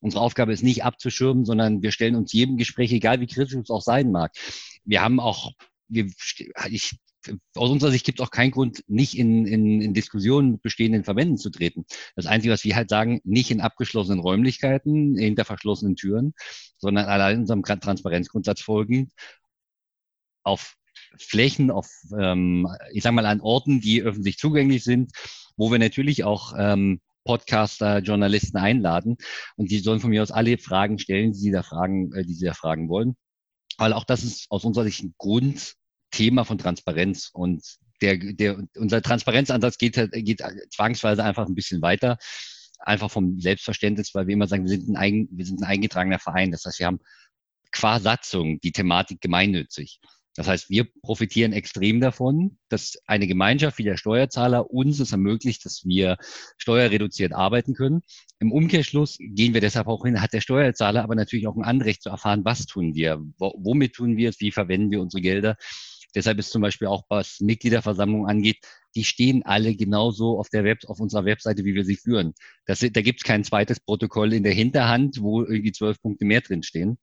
[0.00, 3.70] Unsere Aufgabe ist nicht abzuschirmen, sondern wir stellen uns jedem Gespräch, egal wie kritisch es
[3.70, 4.32] auch sein mag.
[4.84, 5.52] Wir haben auch,
[5.88, 6.10] wir,
[6.70, 6.96] ich
[7.54, 11.04] aus unserer Sicht gibt es auch keinen Grund, nicht in, in, in Diskussionen mit bestehenden
[11.04, 11.84] Verbänden zu treten.
[12.16, 16.34] Das Einzige, was wir halt sagen, nicht in abgeschlossenen Räumlichkeiten, hinter verschlossenen Türen,
[16.78, 19.12] sondern allein unserem Transparenzgrundsatz folgend
[20.42, 20.76] auf
[21.18, 21.88] Flächen, auf,
[22.18, 25.12] ähm, ich sag mal, an Orten, die öffentlich zugänglich sind,
[25.56, 29.16] wo wir natürlich auch ähm, Podcaster, Journalisten einladen
[29.56, 32.34] und die sollen von mir aus alle Fragen stellen, die sie da fragen, äh, die
[32.34, 33.16] sie da fragen wollen.
[33.76, 35.74] Weil auch das ist aus unserer Sicht ein Grund,
[36.10, 37.30] Thema von Transparenz.
[37.32, 37.62] Und
[38.00, 42.18] der, der, unser Transparenzansatz geht, geht zwangsweise einfach ein bisschen weiter.
[42.78, 46.18] Einfach vom Selbstverständnis, weil wir immer sagen, wir sind ein, eigen, wir sind ein eingetragener
[46.18, 46.50] Verein.
[46.50, 47.00] Das heißt, wir haben
[47.72, 50.00] qua Satzung die Thematik gemeinnützig.
[50.36, 55.64] Das heißt, wir profitieren extrem davon, dass eine Gemeinschaft wie der Steuerzahler uns es ermöglicht,
[55.64, 56.16] dass wir
[56.56, 58.02] steuerreduziert arbeiten können.
[58.38, 62.02] Im Umkehrschluss gehen wir deshalb auch hin, hat der Steuerzahler aber natürlich auch ein Anrecht
[62.02, 65.56] zu erfahren, was tun wir, womit tun wir es, wie verwenden wir unsere Gelder.
[66.14, 68.58] Deshalb ist zum Beispiel auch, was Mitgliederversammlung angeht,
[68.94, 72.34] die stehen alle genauso auf der Web, auf unserer Webseite, wie wir sie führen.
[72.66, 76.40] Das, da gibt es kein zweites Protokoll in der Hinterhand, wo irgendwie zwölf Punkte mehr
[76.40, 76.98] drinstehen.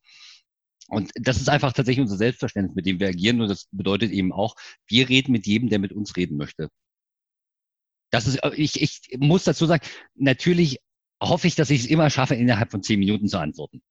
[0.90, 3.42] Und das ist einfach tatsächlich unser Selbstverständnis, mit dem wir agieren.
[3.42, 4.56] Und das bedeutet eben auch,
[4.88, 6.70] wir reden mit jedem, der mit uns reden möchte.
[8.10, 9.86] Das ist, ich, ich muss dazu sagen,
[10.16, 10.80] natürlich
[11.22, 13.82] hoffe ich, dass ich es immer schaffe, innerhalb von zehn Minuten zu antworten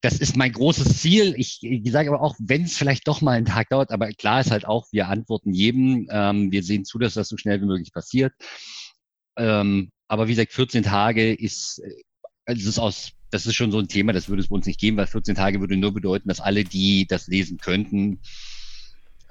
[0.00, 1.34] das ist mein großes Ziel.
[1.36, 4.40] Ich, ich sage aber auch, wenn es vielleicht doch mal einen Tag dauert, aber klar
[4.40, 6.08] ist halt auch, wir antworten jedem.
[6.10, 8.32] Ähm, wir sehen zu, dass das so schnell wie möglich passiert.
[9.36, 11.82] Ähm, aber wie gesagt, 14 Tage ist,
[12.46, 14.80] also ist aus, das ist schon so ein Thema, das würde es bei uns nicht
[14.80, 18.20] geben, weil 14 Tage würde nur bedeuten, dass alle, die das lesen könnten,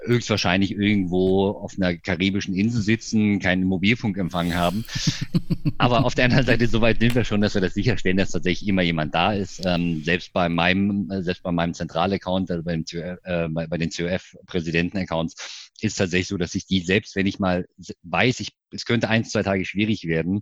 [0.04, 4.84] höchstwahrscheinlich irgendwo auf einer karibischen Insel sitzen, keinen Mobilfunkempfang haben.
[5.78, 8.68] Aber auf der anderen Seite, soweit sind wir schon, dass wir das sicherstellen, dass tatsächlich
[8.68, 9.62] immer jemand da ist.
[9.64, 13.90] Ähm, selbst bei meinem, äh, selbst bei meinem Zentralaccount, also beim, äh, bei, bei den
[13.90, 17.66] COF-Präsidenten-Accounts, ist tatsächlich so, dass ich die, selbst wenn ich mal
[18.02, 20.40] weiß, ich, es könnte ein, zwei Tage schwierig werden,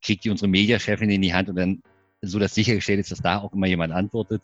[0.00, 1.82] kriegt die unsere Mediachefin in die Hand und dann
[2.22, 4.42] so, dass sichergestellt ist, dass da auch immer jemand antwortet.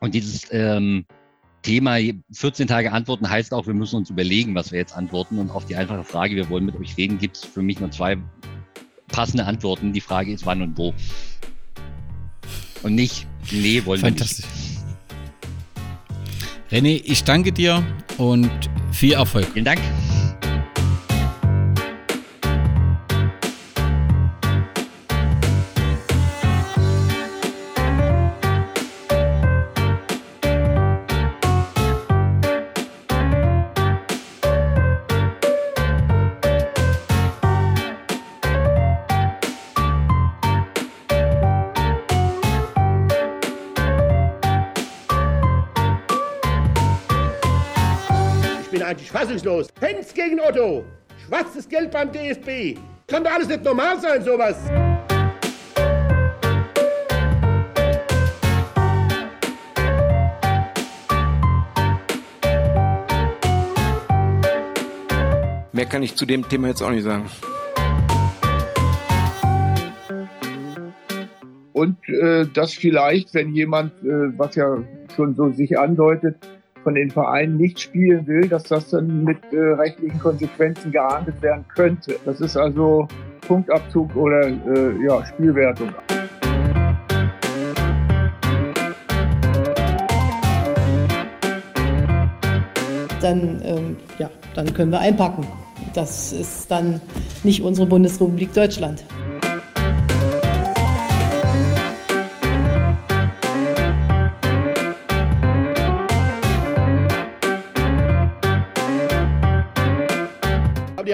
[0.00, 1.04] Und dieses ähm,
[1.62, 1.98] Thema
[2.32, 5.38] 14 Tage antworten heißt auch, wir müssen uns überlegen, was wir jetzt antworten.
[5.38, 7.90] Und auf die einfache Frage, wir wollen mit euch reden, gibt es für mich nur
[7.90, 8.16] zwei
[9.08, 9.92] passende Antworten.
[9.92, 10.94] Die Frage ist, wann und wo.
[12.82, 14.42] Und nicht, nee, wollen wir nicht.
[16.70, 17.84] René, ich danke dir
[18.16, 18.50] und
[18.92, 19.46] viel Erfolg.
[19.52, 19.80] Vielen Dank.
[50.20, 50.84] Gegen Otto.
[51.26, 52.78] Schwarzes Geld beim DFB.
[53.06, 54.56] Kann doch alles nicht normal sein, sowas.
[65.72, 67.24] Mehr kann ich zu dem Thema jetzt auch nicht sagen.
[71.72, 74.84] Und äh, dass vielleicht, wenn jemand, äh, was ja
[75.16, 76.36] schon so sich andeutet,
[76.82, 81.64] von den Vereinen nicht spielen will, dass das dann mit äh, rechtlichen Konsequenzen geahndet werden
[81.74, 82.16] könnte.
[82.24, 83.06] Das ist also
[83.46, 85.92] Punktabzug oder äh, ja, Spielwertung.
[93.20, 95.46] dann, ähm, ja, dann können wir einpacken.
[95.94, 97.00] Das ist dann
[97.42, 99.04] nicht unsere Bundesrepublik Deutschland.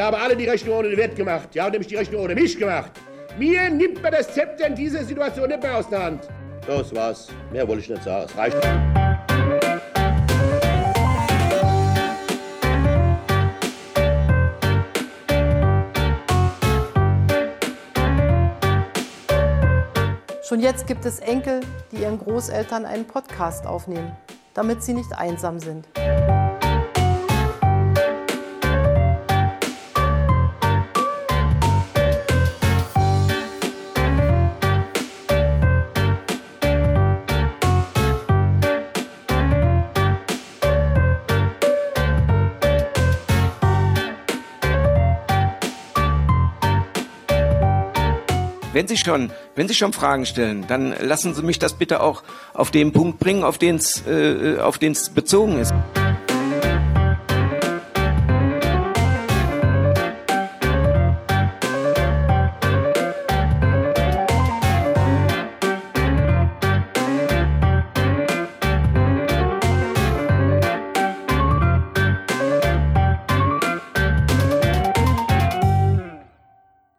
[0.06, 1.48] Haben alle die Rechnung ohne den Wert gemacht.
[1.52, 2.92] Die haben nämlich die Rechnung ohne mich gemacht.
[3.38, 6.28] Mir nimmt man das Zepter in dieser Situation nicht mehr aus der Hand.
[6.66, 7.28] Das war's.
[7.52, 8.26] Mehr wollte ich nicht sagen.
[8.28, 8.56] Es reicht.
[20.48, 21.60] Schon jetzt gibt es Enkel,
[21.90, 24.16] die ihren Großeltern einen Podcast aufnehmen,
[24.54, 25.88] damit sie nicht einsam sind.
[48.76, 52.22] Wenn Sie schon, wenn Sie schon Fragen stellen, dann lassen Sie mich das bitte auch
[52.52, 55.72] auf den Punkt bringen, auf den es äh, auf den es bezogen ist.